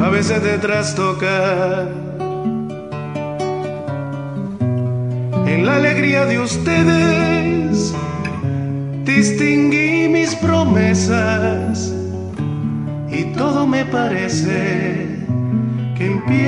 a 0.00 0.08
veces 0.08 0.42
te 0.42 0.56
trastoca. 0.56 2.05
En 5.56 5.64
la 5.64 5.76
alegría 5.76 6.26
de 6.26 6.38
ustedes 6.38 7.94
distinguí 9.06 10.06
mis 10.06 10.34
promesas 10.34 11.94
y 13.10 13.24
todo 13.32 13.66
me 13.66 13.86
parece 13.86 15.24
que 15.96 16.06
empieza. 16.12 16.44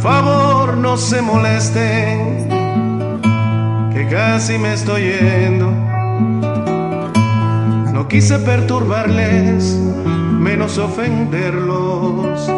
Favor, 0.00 0.76
no 0.76 0.96
se 0.96 1.22
molesten, 1.22 2.48
que 3.92 4.08
casi 4.08 4.58
me 4.58 4.72
estoy 4.72 5.02
yendo. 5.02 5.70
No 7.92 8.08
quise 8.08 8.40
perturbarles, 8.40 9.78
menos 10.40 10.78
ofenderlos. 10.78 12.50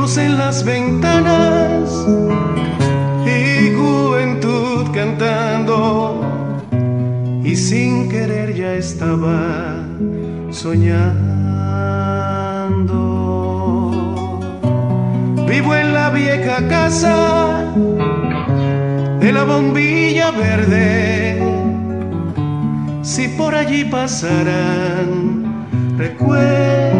En 0.00 0.38
las 0.38 0.64
ventanas 0.64 2.06
y 3.26 3.74
juventud 3.74 4.90
cantando 4.94 6.24
y 7.44 7.54
sin 7.54 8.08
querer 8.08 8.54
ya 8.54 8.72
estaba 8.72 9.84
soñando. 10.50 11.20
Vivo 15.46 15.74
en 15.76 15.92
la 15.92 16.08
vieja 16.08 16.66
casa 16.66 17.74
de 19.20 19.32
la 19.32 19.44
bombilla 19.44 20.30
verde. 20.30 21.42
Si 23.02 23.28
por 23.28 23.54
allí 23.54 23.84
pasaran, 23.84 25.66
recuerden. 25.98 26.99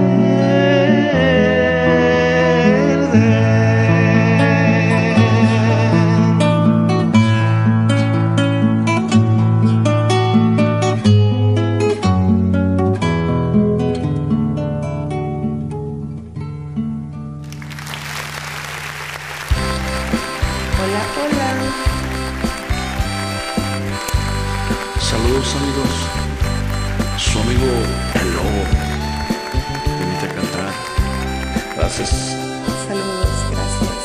Saludos, 32.86 33.38
gracias. 33.50 34.02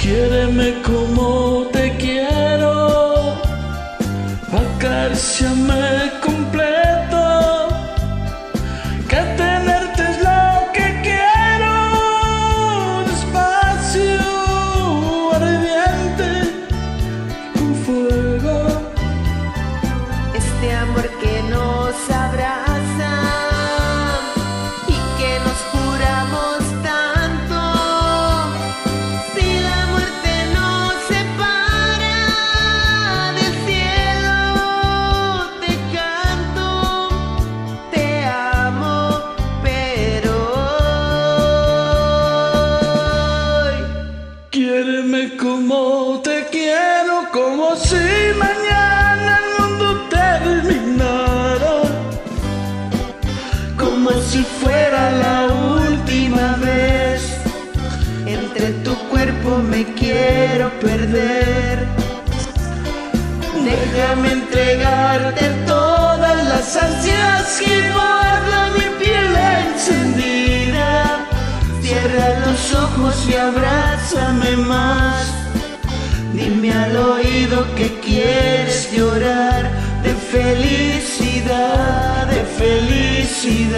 Quiéreme 0.00 0.82
como 0.82 1.66
te 1.72 1.96
quiero, 1.96 3.34
acariciame 4.52 6.11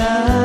felicidad. 0.05 0.44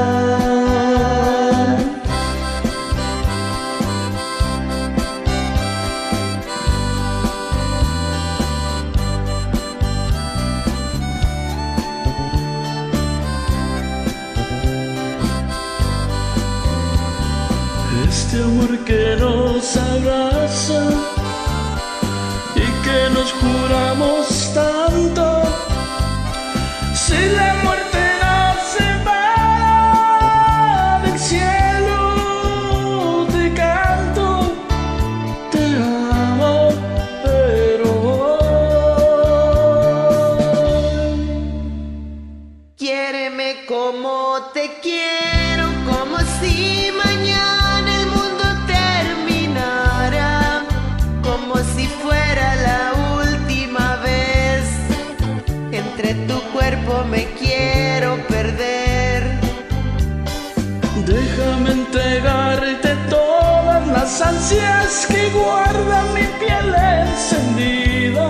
Que 65.09 65.29
guarda 65.29 65.97
mi 66.15 66.25
piel 66.39 66.69
encendida. 66.99 68.29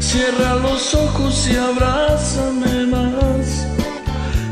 Cierra 0.00 0.54
los 0.56 0.94
ojos 0.94 1.48
y 1.48 1.56
abrázame 1.56 2.86
más. 2.86 3.66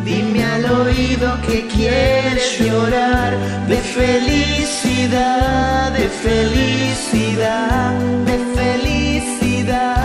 Dime 0.04 0.44
al 0.44 0.64
oído 0.82 1.28
que 1.46 1.66
quieres 1.68 2.58
llorar 2.58 3.36
de 3.68 3.76
felicidad, 3.76 5.92
de 5.92 6.08
felicidad, 6.08 7.94
de 8.28 8.38
felicidad, 8.56 9.96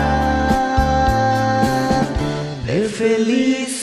de 2.66 2.88
felicidad. 2.88 3.76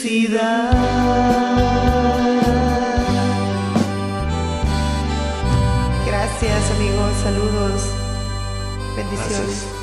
Saludos, 7.34 7.82
bendiciones. 8.96 9.28
Gracias. 9.28 9.73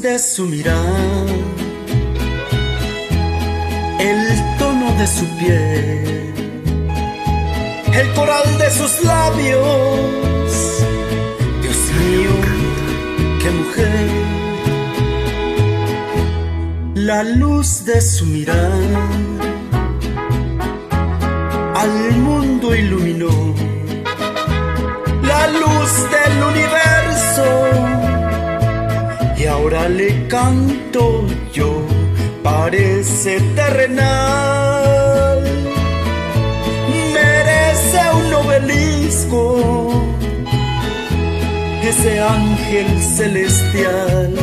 De 0.00 0.18
su 0.18 0.46
mirada, 0.46 1.26
el 3.98 4.58
tono 4.58 4.92
de 4.98 5.06
su 5.06 5.26
piel, 5.38 6.32
el 7.92 8.12
coral 8.14 8.58
de 8.58 8.70
sus 8.70 9.04
labios. 9.04 10.84
Dios 11.60 11.76
mío, 11.98 12.30
qué 13.42 13.50
mujer. 13.50 14.10
La 16.94 17.22
luz 17.22 17.84
de 17.84 18.00
su 18.00 18.24
mirada 18.24 19.00
al 21.74 22.12
mundo 22.16 22.74
iluminó. 22.74 23.54
La 25.22 25.46
luz 25.48 25.92
del 26.10 26.42
universo 26.42 27.89
ahora 29.60 29.88
le 29.88 30.26
canto 30.26 31.26
yo, 31.52 31.82
parece 32.42 33.40
terrenal, 33.54 35.42
merece 37.12 38.00
un 38.20 38.34
obelisco, 38.42 39.92
ese 41.82 42.20
ángel 42.20 43.02
celestial 43.02 44.34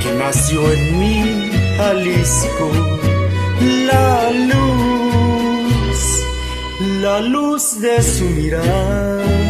que 0.00 0.12
nació 0.16 0.72
en 0.72 0.98
mi 1.00 1.50
Jalisco, 1.76 2.70
la 3.90 4.30
luz, 4.50 5.98
la 7.02 7.20
luz 7.20 7.80
de 7.80 8.02
su 8.02 8.24
mirar 8.26 9.49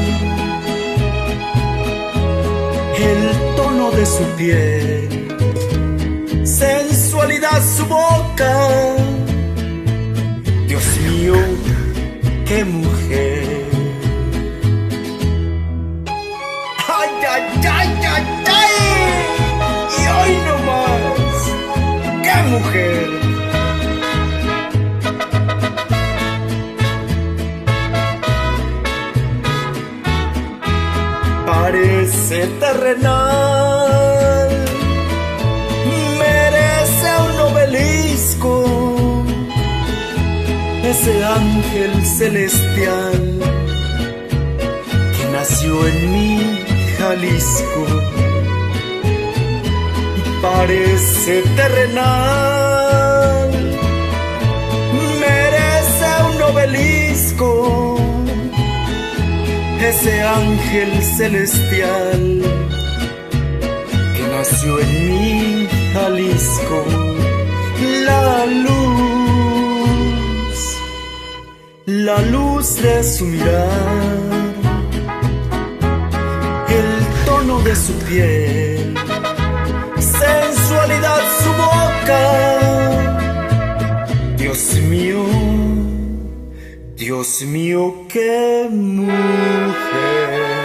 de 3.96 4.06
su 4.06 4.24
piel, 4.36 5.08
sensualidad 6.44 7.62
su 7.76 7.86
boca. 7.86 8.96
Dios 10.66 10.84
mío, 10.98 11.34
qué 12.46 12.64
mujer. 12.64 13.59
Parece 32.30 32.46
terrenal, 32.60 34.48
merece 36.16 37.08
un 37.28 37.40
obelisco, 37.40 38.54
ese 40.84 41.24
ángel 41.24 42.06
celestial 42.06 43.38
que 45.16 45.24
nació 45.32 45.88
en 45.88 46.12
mi 46.12 46.64
Jalisco, 46.98 47.86
parece 50.40 51.42
terrenal, 51.56 53.50
merece 55.18 56.06
un 56.32 56.42
obelisco 56.42 57.89
ese 59.82 60.22
ángel 60.22 61.02
celestial 61.02 62.42
que 64.14 64.22
nació 64.30 64.78
en 64.80 65.08
mi 65.08 65.68
Jalisco, 65.92 66.84
la 68.04 68.46
luz, 68.46 69.78
la 71.86 72.18
luz 72.22 72.76
de 72.82 73.02
su 73.02 73.24
mirar, 73.24 73.68
el 76.68 77.06
tono 77.24 77.60
de 77.60 77.74
su 77.74 77.92
piel, 78.00 78.94
sensualidad 79.98 81.20
su 81.42 81.50
boca, 81.64 82.22
Dios 84.36 84.74
mío. 84.88 85.89
Dios 87.00 87.40
mío, 87.46 88.04
qué 88.10 88.68
mujer. 88.70 90.59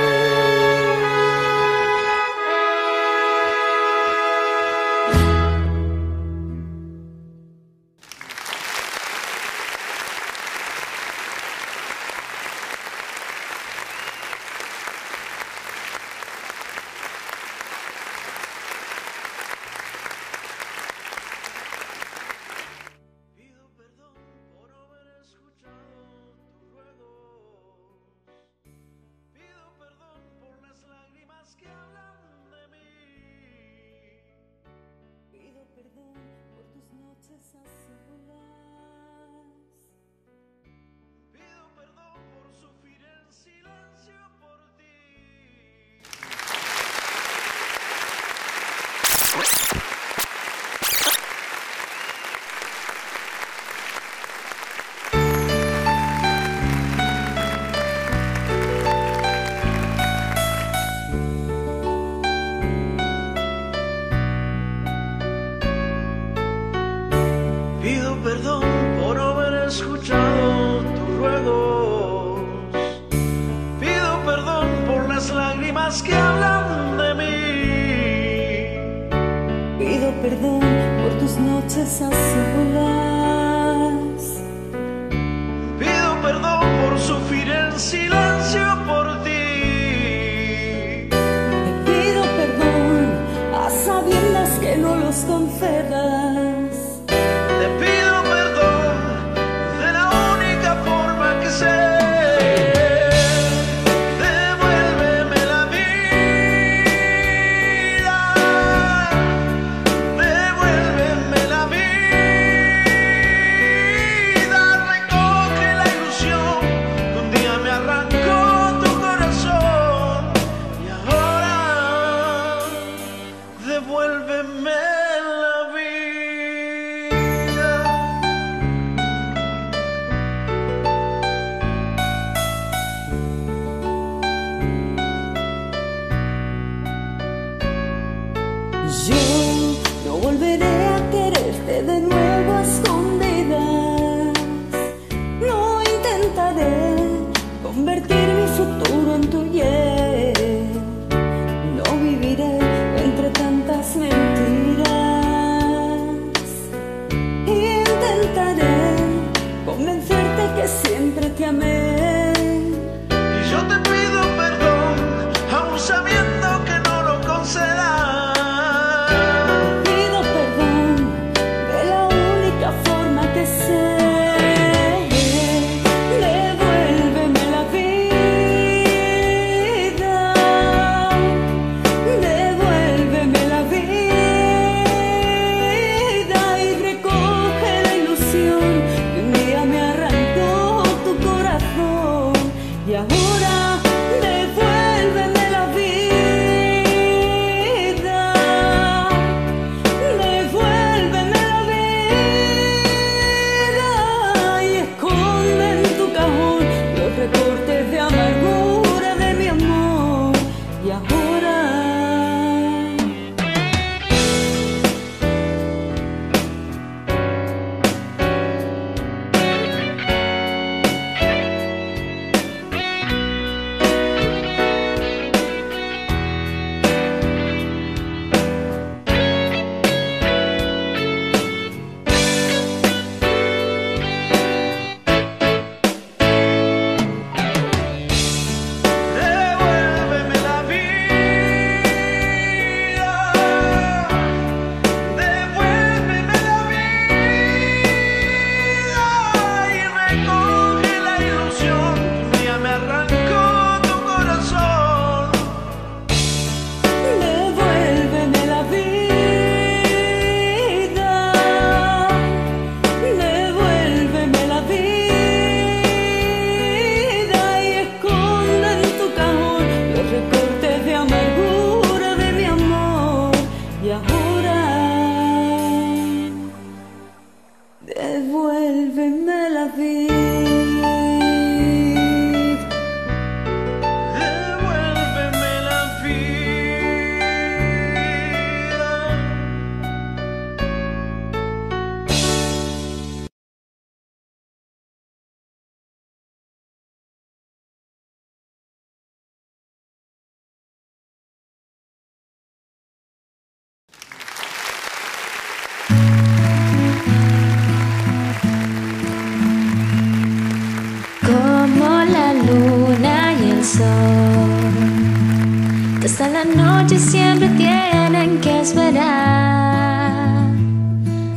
La 316.86 316.92
noche 316.92 317.00
siempre 317.00 317.50
tienen 317.58 318.40
que 318.42 318.62
esperar. 318.62 320.12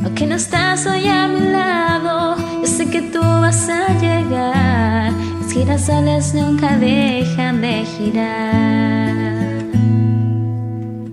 Aunque 0.03 0.27
no 0.27 0.35
estás 0.35 0.85
hoy 0.85 1.07
a 1.07 1.27
mi 1.27 1.39
lado, 1.39 2.35
yo 2.61 2.67
sé 2.67 2.87
que 2.87 3.01
tú 3.01 3.19
vas 3.19 3.67
a 3.67 3.87
llegar. 3.99 5.11
Los 5.41 5.51
girasoles 5.51 6.35
nunca 6.35 6.77
dejan 6.77 7.61
de 7.61 7.83
girar. 7.83 9.39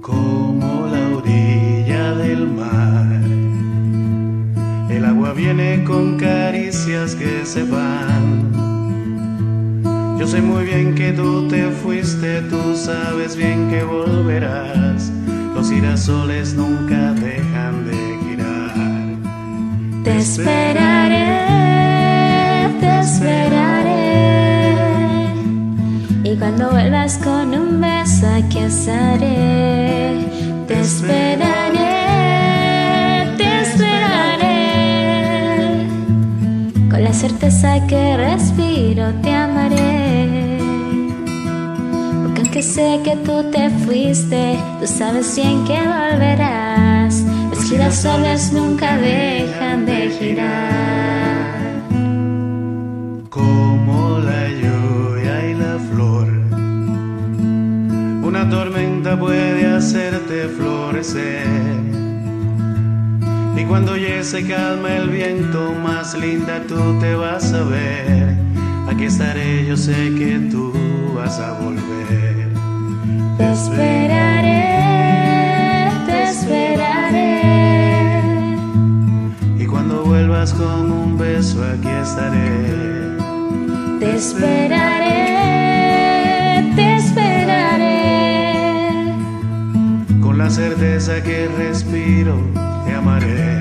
como 0.03 0.87
la 0.87 1.17
orilla 1.17 2.15
del 2.17 2.47
mar. 2.47 3.07
El 4.91 5.05
agua 5.07 5.33
viene 5.33 5.83
con 5.85 6.19
caricias 6.19 7.15
que 7.15 7.47
se 7.47 7.65
van. 7.65 8.36
Yo 10.19 10.27
sé 10.27 10.41
muy 10.41 10.65
bien 10.65 10.95
que 10.95 11.13
tú 11.13 11.47
te 11.47 11.71
fuiste, 11.71 12.41
tú 12.43 12.75
sabes 12.75 13.37
bien 13.37 13.69
que 13.69 13.85
volverás. 13.85 15.13
Los 15.55 15.71
girasoles 15.71 16.55
nunca 16.55 17.13
dejan 17.13 17.85
de 17.87 18.19
girar. 18.25 18.75
Te 20.05 20.17
esperaré, 20.17 21.27
te 22.81 23.01
esperaré. 23.01 23.97
Y 26.25 26.37
cuando 26.37 26.71
vuelvas 26.71 27.19
con 27.19 27.55
un 27.55 27.81
beso 27.81 28.27
aquí 28.27 28.59
estaré. 28.59 30.27
Te 30.67 30.81
esperaré, 30.81 31.77
te 33.37 33.61
esperaré. 33.61 34.47
Con 36.91 37.05
la 37.05 37.13
certeza 37.13 37.87
que 37.87 38.17
respiro 38.17 39.13
te 39.23 39.33
amaré. 39.33 40.06
Aunque 42.57 42.73
sé 42.73 43.01
que 43.05 43.15
tú 43.17 43.45
te 43.53 43.69
fuiste, 43.69 44.57
tú 44.81 44.87
sabes 44.87 45.37
bien 45.37 45.63
que 45.67 45.79
volverás. 45.79 47.23
Los 47.51 47.63
girasoles 47.69 48.51
nunca 48.51 48.97
dejan 48.97 49.85
de 49.85 50.09
girar. 50.09 51.67
como 53.29 54.21
la 54.21 54.49
lluvia 54.49 55.51
y 55.51 55.55
la 55.55 55.79
flor. 55.91 56.29
Una 58.27 58.49
tormenta 58.49 59.21
puede 59.21 59.67
hacerte 59.67 60.49
florecer. 60.49 61.47
Y 63.55 63.65
cuando 63.65 63.99
ya 63.99 64.25
se 64.25 64.47
calma 64.47 64.97
el 64.97 65.11
viento, 65.11 65.75
más 65.85 66.19
linda 66.19 66.63
tú 66.67 66.99
te 67.01 67.15
vas 67.17 67.53
a 67.53 67.65
ver. 67.65 68.35
Aquí 68.89 69.05
estaré, 69.05 69.67
yo 69.67 69.77
sé 69.77 69.93
que 70.17 70.39
tú 70.51 70.73
vas 71.15 71.39
a 71.39 71.53
volver. 71.61 72.26
Te 73.77 73.83
esperaré, 73.83 74.71
te 76.07 76.23
esperaré. 76.31 77.43
Y 79.59 79.67
cuando 79.67 80.03
vuelvas 80.05 80.55
con 80.55 80.91
un 80.91 81.19
beso, 81.19 81.63
aquí 81.63 81.89
estaré. 81.89 83.19
Te 84.01 84.15
esperaré, 84.17 85.15
te 86.75 86.97
esperaré. 86.97 88.55
Con 90.23 90.39
la 90.39 90.49
certeza 90.49 91.23
que 91.23 91.49
respiro, 91.59 92.37
te 92.87 92.95
amaré. 92.95 93.61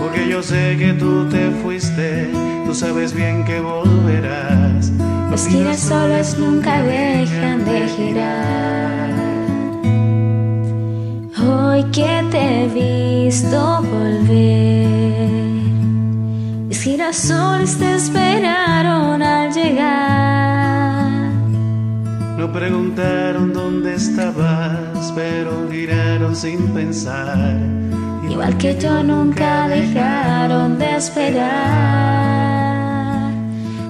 Porque 0.00 0.26
yo 0.30 0.42
sé 0.42 0.76
que 0.78 0.94
tú 0.94 1.28
te 1.28 1.50
fuiste, 1.62 2.30
tú 2.64 2.74
sabes 2.74 3.12
bien 3.12 3.44
que 3.44 3.60
volverás. 3.60 4.95
Los 5.36 5.48
girasoles 5.48 6.38
nunca 6.38 6.80
dejan 6.80 7.62
de 7.66 7.86
girar. 7.88 9.10
Hoy 11.38 11.84
que 11.92 12.24
te 12.30 12.64
he 12.64 12.68
visto 12.68 13.82
volver, 13.82 14.88
mis 16.68 16.80
girasoles 16.82 17.76
te 17.76 17.96
esperaron 17.96 19.22
al 19.22 19.52
llegar. 19.52 21.10
No 22.38 22.50
preguntaron 22.50 23.52
dónde 23.52 23.96
estabas, 23.96 25.12
pero 25.14 25.68
giraron 25.70 26.34
sin 26.34 26.66
pensar. 26.68 27.60
Igual 28.26 28.56
que 28.56 28.74
yo 28.78 29.02
nunca 29.02 29.68
dejaron 29.68 30.78
de 30.78 30.96
esperar. 30.96 32.45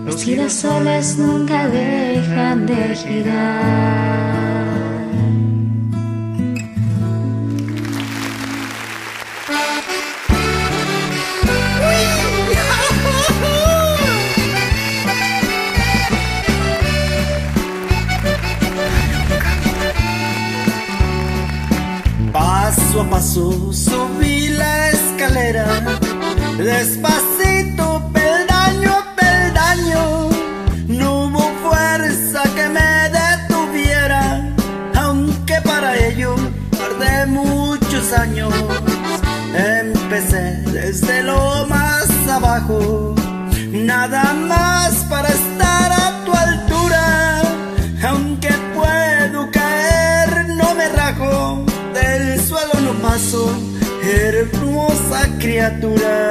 Los 0.06 0.22
girasoles 0.22 1.18
nunca 1.18 1.66
dejan 1.66 2.64
de 2.64 2.94
girar. 2.94 4.06
Paso 22.32 23.00
a 23.00 23.10
paso 23.10 23.72
subí 23.72 24.50
la 24.50 24.90
escalera, 24.90 25.98
despacio 26.58 27.35
Empecé 39.54 40.60
desde 40.72 41.22
lo 41.22 41.66
más 41.66 42.08
abajo, 42.28 43.14
nada 43.72 44.34
más 44.34 44.94
para 45.08 45.28
estar 45.28 45.92
a 45.92 46.24
tu 46.24 46.32
altura. 46.32 47.42
Aunque 48.08 48.50
puedo 48.74 49.50
caer, 49.50 50.48
no 50.48 50.74
me 50.74 50.88
rajo, 50.88 51.64
del 51.94 52.40
suelo 52.40 52.74
no 52.80 52.92
paso, 53.00 53.50
hermosa 54.02 55.28
criatura. 55.38 56.25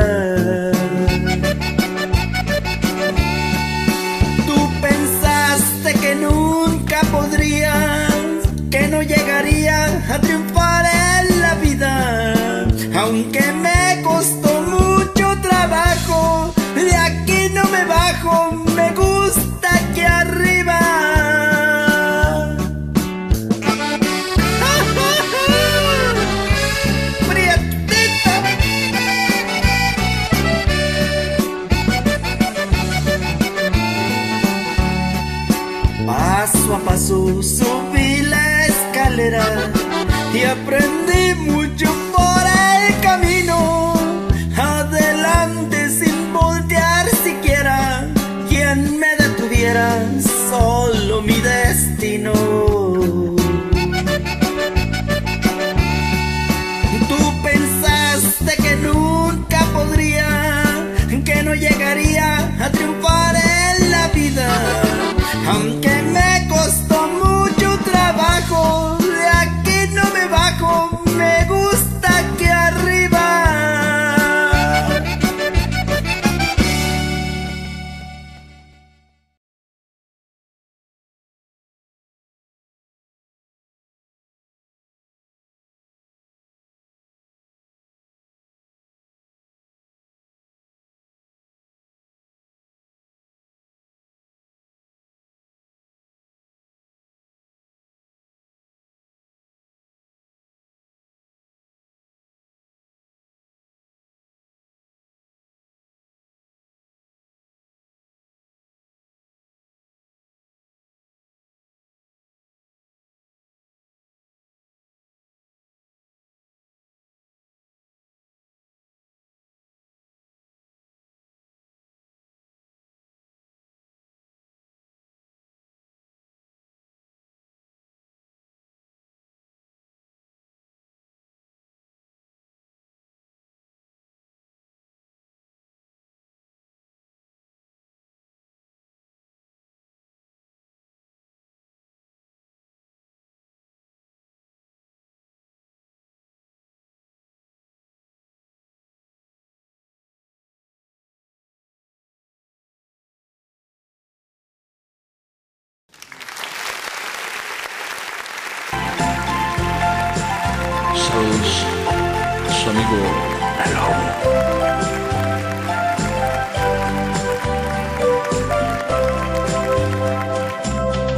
su 162.62 162.70
amigo 162.70 162.98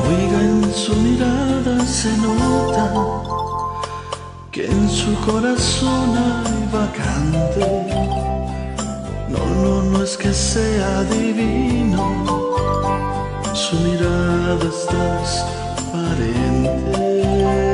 oiga 0.08 0.40
en 0.42 0.74
su 0.74 0.96
mirada 0.96 1.86
se 1.86 2.18
nota 2.18 2.92
que 4.52 4.66
en 4.66 4.90
su 4.90 5.14
corazón 5.22 6.18
hay 6.18 6.68
vacante. 6.72 7.86
No, 9.30 9.46
no, 9.62 9.84
no 9.84 10.04
es 10.04 10.18
que 10.18 10.34
sea 10.34 11.04
divino, 11.04 12.02
su 13.54 13.76
mirada 13.82 14.58
es 14.64 14.88
transparente. 14.88 17.67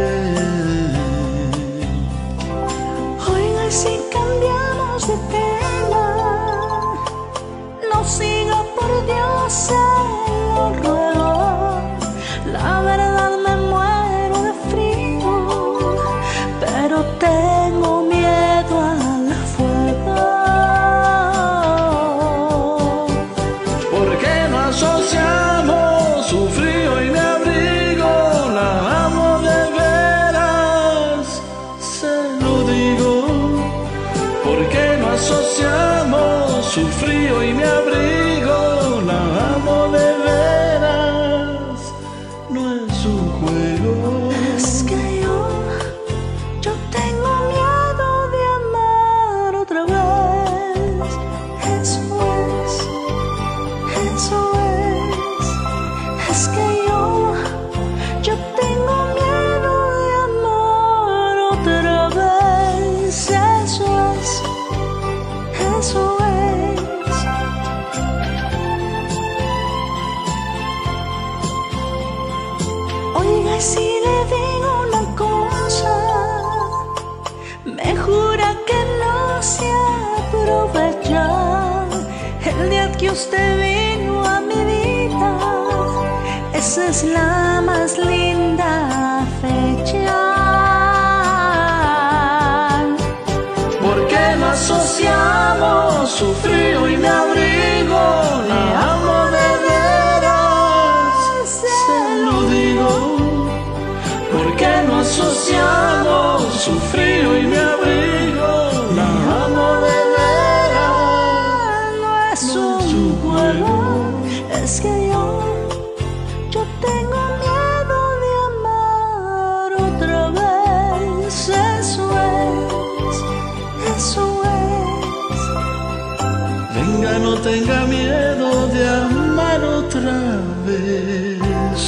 Otra 130.03 130.19
vez. 130.65 131.81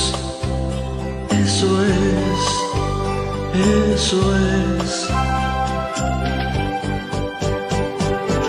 Eso 1.31 1.67
es, 1.83 2.41
eso 3.83 4.19
es. 4.35 4.91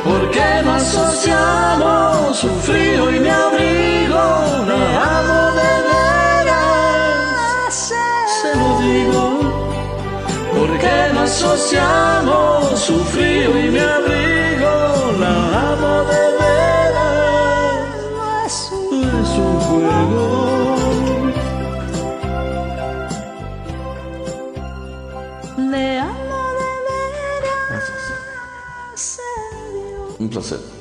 ¿Por 0.05 0.23
qué 0.31 0.51
no 0.65 0.73
asociamos 0.75 2.39
su 2.39 2.49
frío 2.61 3.11
y 3.11 3.21
mi 3.21 3.29
abrigo? 3.29 4.25
Le 4.69 4.83
amo 5.17 5.41
de 5.61 5.73
veras, 5.89 7.75
se 8.41 8.51
lo 8.61 8.69
digo. 8.81 9.25
¿Por 10.55 10.71
qué 10.79 10.97
no 11.13 11.21
asociamos 11.23 12.56
serio. 30.43 30.76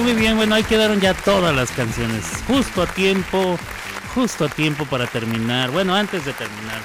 Muy 0.00 0.14
bien, 0.14 0.36
bueno, 0.36 0.54
ahí 0.54 0.64
quedaron 0.64 1.00
ya 1.00 1.12
todas 1.14 1.54
las 1.54 1.70
canciones. 1.70 2.24
Justo 2.46 2.82
a 2.82 2.86
tiempo, 2.86 3.58
justo 4.14 4.44
a 4.46 4.48
tiempo 4.48 4.86
para 4.86 5.06
terminar. 5.06 5.70
Bueno, 5.70 5.94
antes 5.94 6.24
de 6.24 6.32
terminar, 6.32 6.80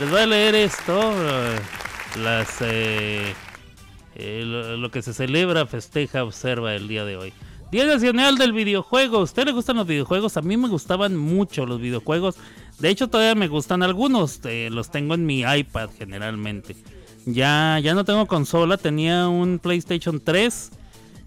les 0.00 0.10
voy 0.10 0.20
a 0.20 0.26
leer 0.26 0.54
esto. 0.54 1.12
eh, 1.14 1.58
las 2.22 2.56
eh, 2.62 3.34
eh, 4.16 4.42
lo, 4.44 4.90
que 4.90 5.02
se 5.02 5.12
celebra, 5.12 5.66
festeja, 5.66 6.24
observa 6.24 6.74
el 6.74 6.88
día 6.88 7.04
de 7.04 7.16
hoy. 7.16 7.32
Día 7.70 7.84
Nacional 7.84 8.38
del 8.38 8.52
Videojuego. 8.52 9.18
¿A 9.18 9.22
usted 9.22 9.44
le 9.44 9.52
gustan 9.52 9.76
los 9.76 9.86
videojuegos? 9.86 10.36
A 10.36 10.42
mí 10.42 10.56
me 10.56 10.68
gustaban 10.68 11.16
mucho 11.16 11.66
los 11.66 11.80
videojuegos. 11.80 12.36
De 12.78 12.88
hecho, 12.88 13.08
todavía 13.08 13.34
me 13.34 13.48
gustan 13.48 13.82
algunos. 13.82 14.40
eh, 14.44 14.68
los 14.72 14.90
tengo 14.90 15.14
en 15.14 15.26
mi 15.26 15.40
iPad 15.42 15.90
generalmente. 15.96 16.74
Ya, 17.26 17.78
ya 17.82 17.94
no 17.94 18.04
tengo 18.04 18.26
consola. 18.26 18.78
Tenía 18.78 19.28
un 19.28 19.58
PlayStation 19.58 20.18
3 20.18 20.70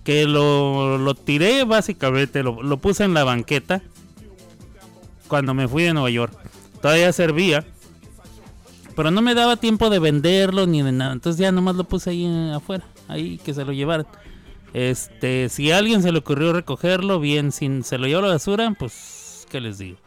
que 0.03 0.25
lo, 0.25 0.97
lo 0.97 1.13
tiré 1.15 1.63
básicamente. 1.63 2.43
Lo, 2.43 2.61
lo 2.61 2.77
puse 2.77 3.03
en 3.03 3.13
la 3.13 3.23
banqueta 3.23 3.81
cuando 5.27 5.53
me 5.53 5.67
fui 5.67 5.83
de 5.83 5.93
Nueva 5.93 6.09
York. 6.09 6.33
Todavía 6.81 7.13
servía. 7.13 7.65
Pero 8.95 9.11
no 9.11 9.21
me 9.21 9.33
daba 9.33 9.55
tiempo 9.55 9.89
de 9.89 9.99
venderlo 9.99 10.67
ni 10.67 10.81
de 10.81 10.91
nada. 10.91 11.13
Entonces 11.13 11.39
ya 11.39 11.51
nomás 11.51 11.75
lo 11.75 11.85
puse 11.85 12.09
ahí 12.09 12.25
eh, 12.25 12.53
afuera. 12.53 12.85
Ahí 13.07 13.37
que 13.37 13.53
se 13.53 13.63
lo 13.63 13.71
llevaran. 13.71 14.05
Este, 14.73 15.49
si 15.49 15.71
a 15.71 15.77
alguien 15.77 16.01
se 16.01 16.11
le 16.11 16.19
ocurrió 16.19 16.53
recogerlo, 16.53 17.19
bien, 17.19 17.51
si 17.51 17.83
se 17.83 17.97
lo 17.97 18.07
llevó 18.07 18.19
a 18.19 18.27
la 18.27 18.33
basura, 18.33 18.73
pues, 18.77 19.45
¿qué 19.49 19.59
les 19.59 19.77
digo? 19.77 19.97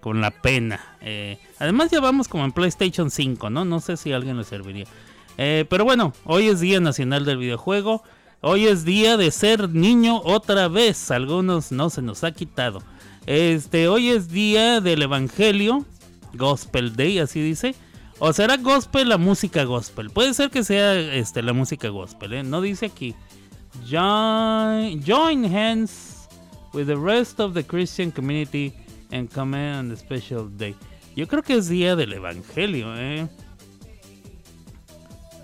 Con 0.00 0.20
la 0.20 0.30
pena. 0.30 0.96
Eh, 1.00 1.38
además 1.58 1.90
ya 1.90 2.00
vamos 2.00 2.28
como 2.28 2.44
en 2.44 2.52
PlayStation 2.52 3.10
5, 3.10 3.50
¿no? 3.50 3.64
No 3.64 3.80
sé 3.80 3.96
si 3.96 4.12
a 4.12 4.16
alguien 4.16 4.36
le 4.36 4.44
serviría. 4.44 4.86
Eh, 5.38 5.66
pero 5.68 5.84
bueno, 5.84 6.12
hoy 6.24 6.48
es 6.48 6.60
Día 6.60 6.80
Nacional 6.80 7.24
del 7.24 7.38
Videojuego. 7.38 8.02
Hoy 8.42 8.66
es 8.66 8.84
día 8.84 9.16
de 9.16 9.30
ser 9.30 9.70
niño 9.70 10.20
otra 10.22 10.68
vez. 10.68 11.10
Algunos 11.10 11.72
no 11.72 11.88
se 11.90 12.02
nos 12.02 12.22
ha 12.22 12.32
quitado. 12.32 12.82
Este, 13.24 13.88
hoy 13.88 14.10
es 14.10 14.28
día 14.28 14.80
del 14.80 15.02
Evangelio, 15.02 15.84
Gospel 16.34 16.94
Day, 16.94 17.18
así 17.18 17.40
dice. 17.40 17.74
O 18.18 18.32
será 18.32 18.56
gospel 18.56 19.08
la 19.08 19.18
música 19.18 19.64
gospel. 19.64 20.10
Puede 20.10 20.34
ser 20.34 20.50
que 20.50 20.64
sea 20.64 20.94
este, 20.94 21.42
la 21.42 21.52
música 21.52 21.88
gospel, 21.88 22.34
¿eh? 22.34 22.42
No 22.42 22.60
dice 22.60 22.86
aquí. 22.86 23.14
Join, 23.84 25.44
hands 25.44 26.28
with 26.72 26.86
the 26.86 26.96
rest 26.96 27.40
of 27.40 27.54
the 27.54 27.64
Christian 27.64 28.10
community 28.10 28.72
and 29.12 29.30
come 29.32 29.54
on 29.54 29.88
the 29.88 29.96
special 29.96 30.48
day. 30.56 30.74
Yo 31.14 31.26
creo 31.26 31.42
que 31.42 31.54
es 31.54 31.68
día 31.68 31.96
del 31.96 32.12
Evangelio, 32.12 32.94
¿eh? 32.96 33.28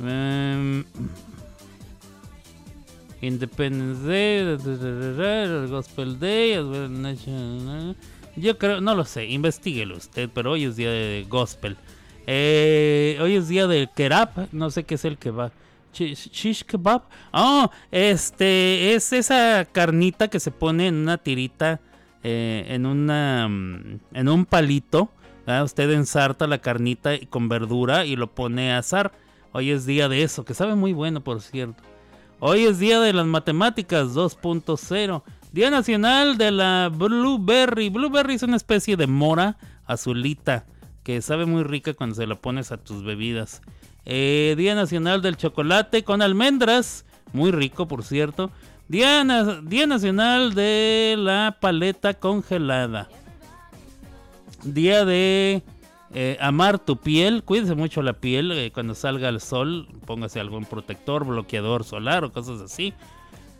Em, 0.00 0.84
Independence 3.22 4.06
Day, 4.06 4.44
da, 4.44 4.56
da, 4.56 4.76
da, 4.76 4.90
da, 4.90 5.12
da, 5.12 5.42
el 5.62 5.68
Gospel 5.68 6.18
Day, 6.18 6.54
yo 8.36 8.58
creo, 8.58 8.80
no 8.80 8.94
lo 8.94 9.04
sé, 9.04 9.26
investiguelo 9.26 9.96
usted, 9.96 10.28
pero 10.32 10.52
hoy 10.52 10.64
es 10.64 10.76
día 10.76 10.90
de 10.90 11.24
Gospel. 11.28 11.76
Eh, 12.26 13.18
hoy 13.20 13.36
es 13.36 13.48
día 13.48 13.66
del 13.66 13.88
Kerab, 13.90 14.48
no 14.52 14.70
sé 14.70 14.84
qué 14.84 14.94
es 14.96 15.04
el 15.04 15.18
kebab. 15.18 15.52
Chi- 15.92 16.14
Shish 16.14 16.64
kebab. 16.64 17.02
Ah, 17.32 17.70
este 17.90 18.94
es 18.94 19.12
esa 19.12 19.66
carnita 19.70 20.28
que 20.28 20.40
se 20.40 20.50
pone 20.50 20.86
en 20.88 20.94
una 20.94 21.18
tirita, 21.18 21.80
eh, 22.22 22.64
en 22.68 22.86
una, 22.86 23.48
mm, 23.48 24.00
en 24.14 24.28
un 24.28 24.46
palito. 24.46 25.10
Usted 25.64 25.90
ensarta 25.90 26.46
la 26.46 26.58
carnita 26.58 27.10
con 27.28 27.48
verdura 27.48 28.06
y 28.06 28.14
lo 28.16 28.28
pone 28.32 28.72
a 28.72 28.78
asar. 28.78 29.12
Hoy 29.52 29.70
es 29.70 29.84
día 29.84 30.08
de 30.08 30.22
eso, 30.22 30.44
que 30.44 30.54
sabe 30.54 30.74
muy 30.76 30.92
bueno, 30.92 31.20
por 31.22 31.42
cierto. 31.42 31.82
Hoy 32.44 32.64
es 32.64 32.80
día 32.80 32.98
de 33.00 33.12
las 33.12 33.24
matemáticas 33.26 34.14
2.0. 34.16 35.22
Día 35.52 35.70
nacional 35.70 36.36
de 36.38 36.50
la 36.50 36.90
blueberry. 36.92 37.88
Blueberry 37.88 38.34
es 38.34 38.42
una 38.42 38.56
especie 38.56 38.96
de 38.96 39.06
mora 39.06 39.58
azulita 39.86 40.66
que 41.04 41.22
sabe 41.22 41.46
muy 41.46 41.62
rica 41.62 41.94
cuando 41.94 42.16
se 42.16 42.26
la 42.26 42.34
pones 42.34 42.72
a 42.72 42.78
tus 42.78 43.04
bebidas. 43.04 43.62
Eh, 44.06 44.56
día 44.58 44.74
nacional 44.74 45.22
del 45.22 45.36
chocolate 45.36 46.02
con 46.02 46.20
almendras. 46.20 47.04
Muy 47.32 47.52
rico, 47.52 47.86
por 47.86 48.02
cierto. 48.02 48.50
Día, 48.88 49.22
na- 49.22 49.60
día 49.62 49.86
nacional 49.86 50.52
de 50.54 51.14
la 51.16 51.58
paleta 51.60 52.14
congelada. 52.14 53.08
Día 54.64 55.04
de 55.04 55.62
eh, 56.14 56.36
amar 56.40 56.78
tu 56.78 56.96
piel. 56.96 57.42
Cuídese 57.42 57.74
mucho 57.74 58.02
la 58.02 58.12
piel 58.14 58.52
eh, 58.52 58.70
cuando 58.72 58.94
salga 58.94 59.28
el 59.28 59.40
sol. 59.40 59.88
Póngase 60.06 60.40
algún 60.40 60.64
protector, 60.64 61.24
bloqueador 61.24 61.84
solar 61.84 62.24
o 62.24 62.32
cosas 62.32 62.60
así. 62.60 62.92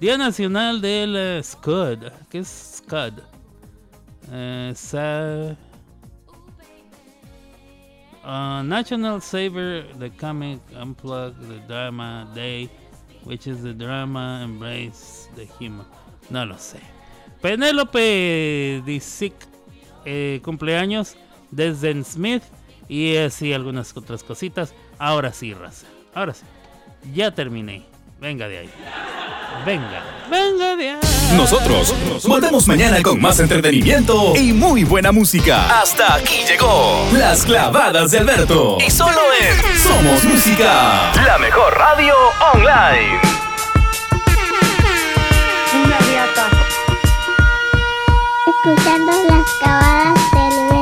Día 0.01 0.19
nacional 0.19 0.81
del 0.81 1.15
eh, 1.17 1.41
Scud. 1.43 1.99
¿Qué 2.31 2.39
es 2.39 2.83
Scud? 2.85 3.13
Sa- 4.75 5.57
Uh, 8.25 8.63
National 8.63 9.21
Saver, 9.21 9.85
the 9.99 10.09
comic 10.11 10.61
unplugged, 10.81 11.41
the 11.49 11.59
drama 11.67 12.25
day, 12.37 12.71
which 13.25 13.49
is 13.49 13.65
the 13.65 13.75
drama 13.75 14.43
embrace 14.45 15.29
the 15.35 15.45
humor. 15.59 15.85
No 16.31 16.45
lo 16.47 16.55
sé. 16.57 16.79
Penélope 17.41 18.81
Disick, 18.87 19.35
cumpleaños, 20.43 21.17
Desden 21.53 22.05
Smith 22.05 22.43
y 22.89 23.17
así 23.17 23.53
algunas 23.53 23.97
otras 23.97 24.25
cositas. 24.25 24.75
Ahora 24.99 25.33
sí, 25.33 25.55
raza. 25.55 25.87
Ahora 26.15 26.35
sí. 26.35 26.43
Ya 27.15 27.31
terminé. 27.31 27.85
Venga 28.21 28.49
de 28.49 28.59
ahí. 28.59 28.71
Venga. 29.65 30.03
Venga 30.31 30.77
de 30.77 30.91
ahí. 30.91 30.99
Nosotros 31.37 31.95
volvemos 32.25 32.67
mañana 32.67 33.03
con 33.03 33.21
más 33.21 33.41
entretenimiento 33.41 34.35
y 34.37 34.53
muy 34.53 34.85
buena 34.85 35.13
música. 35.13 35.81
Hasta 35.81 36.15
aquí 36.15 36.45
llegó 36.47 37.07
Las 37.13 37.45
clavadas 37.45 38.11
de 38.11 38.19
Alberto. 38.19 38.79
Y 38.85 38.91
solo 38.91 39.21
en 39.41 39.79
Somos 39.79 40.25
Música, 40.25 41.13
la 41.25 41.39
mejor 41.39 41.75
radio 41.75 42.15
online. 42.55 43.21
Una. 45.85 45.99
Escuchando 48.47 49.13
las 49.29 49.53
cavadas 49.61 50.15
del 50.33 50.69
vento. 50.71 50.82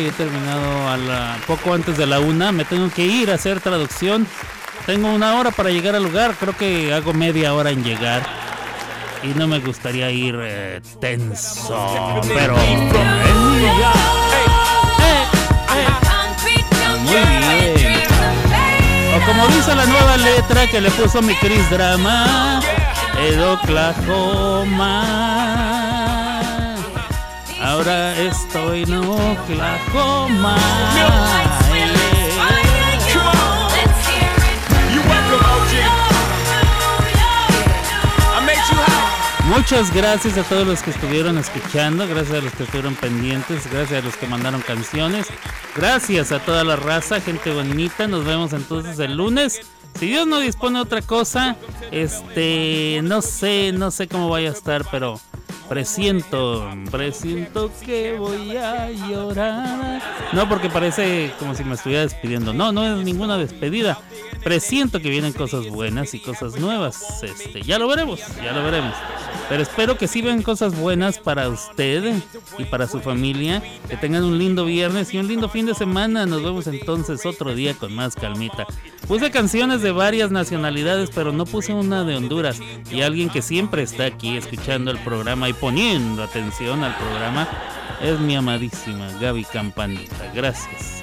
y 0.00 0.06
he 0.06 0.12
terminado 0.12 0.88
a 0.88 0.96
la, 0.96 1.36
poco 1.46 1.74
antes 1.74 1.96
de 1.96 2.06
la 2.06 2.20
una. 2.20 2.52
Me 2.52 2.64
tengo 2.64 2.90
que 2.90 3.04
ir 3.04 3.30
a 3.30 3.34
hacer 3.34 3.60
traducción. 3.60 4.26
Tengo 4.86 5.12
una 5.12 5.34
hora 5.34 5.50
para 5.50 5.70
llegar 5.70 5.94
al 5.94 6.04
lugar. 6.04 6.34
Creo 6.38 6.56
que 6.56 6.92
hago 6.92 7.12
media 7.12 7.54
hora 7.54 7.70
en 7.70 7.84
llegar. 7.84 8.22
Y 9.22 9.28
no 9.38 9.46
me 9.46 9.60
gustaría 9.60 10.10
ir 10.10 10.38
eh, 10.42 10.80
tenso. 11.00 12.20
Pero. 12.34 12.56
Muy 12.56 12.78
bien. 17.10 18.02
O 19.14 19.20
como 19.26 19.46
dice 19.48 19.74
la 19.74 19.86
nueva 19.86 20.16
letra 20.16 20.66
que 20.66 20.80
le 20.80 20.90
puso 20.90 21.22
mi 21.22 21.34
Chris 21.36 21.70
Drama. 21.70 22.60
El 23.18 23.42
Oklahoma. 23.42 24.94
Ahora 27.74 28.16
estoy 28.20 28.84
en 28.84 28.94
Oklahoma. 28.94 30.56
Muchas 39.48 39.92
gracias 39.92 40.38
a 40.38 40.44
todos 40.44 40.64
los 40.64 40.82
que 40.84 40.90
estuvieron 40.90 41.36
escuchando, 41.36 42.06
gracias 42.06 42.38
a 42.38 42.42
los 42.42 42.52
que 42.52 42.62
estuvieron 42.62 42.94
pendientes, 42.94 43.68
gracias 43.68 44.04
a 44.04 44.06
los 44.06 44.16
que 44.16 44.28
mandaron 44.28 44.60
canciones, 44.60 45.26
gracias 45.74 46.30
a 46.30 46.38
toda 46.38 46.62
la 46.62 46.76
raza, 46.76 47.20
gente 47.20 47.52
bonita. 47.52 48.06
Nos 48.06 48.24
vemos 48.24 48.52
entonces 48.52 49.00
el 49.00 49.16
lunes. 49.16 49.62
Si 49.98 50.06
Dios 50.06 50.28
no 50.28 50.38
dispone 50.38 50.78
otra 50.78 51.02
cosa, 51.02 51.56
este, 51.90 53.00
no 53.02 53.20
sé, 53.20 53.72
no 53.72 53.90
sé 53.90 54.06
cómo 54.06 54.28
vaya 54.28 54.50
a 54.50 54.52
estar, 54.52 54.84
pero 54.92 55.20
presiento, 55.68 56.68
presiento 56.90 57.70
que 57.84 58.16
voy 58.18 58.56
a 58.56 58.90
llorar. 58.90 60.02
No, 60.32 60.48
porque 60.48 60.68
parece 60.68 61.32
como 61.38 61.54
si 61.54 61.64
me 61.64 61.74
estuviera 61.74 62.02
despidiendo. 62.02 62.52
No, 62.52 62.72
no 62.72 62.84
es 62.84 63.04
ninguna 63.04 63.36
despedida. 63.38 63.98
Presiento 64.44 65.00
que 65.00 65.08
vienen 65.08 65.32
cosas 65.32 65.68
buenas 65.68 66.12
y 66.12 66.20
cosas 66.20 66.60
nuevas. 66.60 67.22
Este, 67.22 67.62
ya 67.62 67.78
lo 67.78 67.88
veremos, 67.88 68.20
ya 68.42 68.52
lo 68.52 68.62
veremos. 68.62 68.94
Pero 69.48 69.62
espero 69.62 69.96
que 69.96 70.06
sí 70.06 70.20
vean 70.20 70.42
cosas 70.42 70.78
buenas 70.78 71.18
para 71.18 71.48
usted 71.48 72.14
y 72.58 72.64
para 72.64 72.86
su 72.86 73.00
familia. 73.00 73.62
Que 73.88 73.96
tengan 73.96 74.22
un 74.22 74.38
lindo 74.38 74.66
viernes 74.66 75.14
y 75.14 75.18
un 75.18 75.28
lindo 75.28 75.48
fin 75.48 75.64
de 75.64 75.74
semana. 75.74 76.26
Nos 76.26 76.42
vemos 76.42 76.66
entonces 76.66 77.24
otro 77.24 77.54
día 77.54 77.72
con 77.74 77.94
más 77.94 78.16
calmita. 78.16 78.66
Puse 79.08 79.30
canciones 79.30 79.80
de 79.80 79.92
varias 79.92 80.30
nacionalidades, 80.30 81.10
pero 81.14 81.32
no 81.32 81.46
puse 81.46 81.72
una 81.72 82.04
de 82.04 82.16
Honduras. 82.16 82.60
Y 82.90 83.00
alguien 83.00 83.30
que 83.30 83.40
siempre 83.40 83.82
está 83.82 84.04
aquí 84.04 84.36
escuchando 84.36 84.90
el 84.90 84.98
programa 84.98 85.48
y 85.48 85.54
poniendo 85.54 86.22
atención 86.22 86.84
al 86.84 86.94
programa 86.96 87.48
es 88.02 88.20
mi 88.20 88.36
amadísima 88.36 89.08
Gaby 89.20 89.44
Campanita. 89.44 90.30
Gracias. 90.34 91.02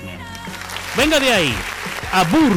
Venga 0.95 1.19
de 1.19 1.33
ahí. 1.33 1.55
Abur. 2.11 2.51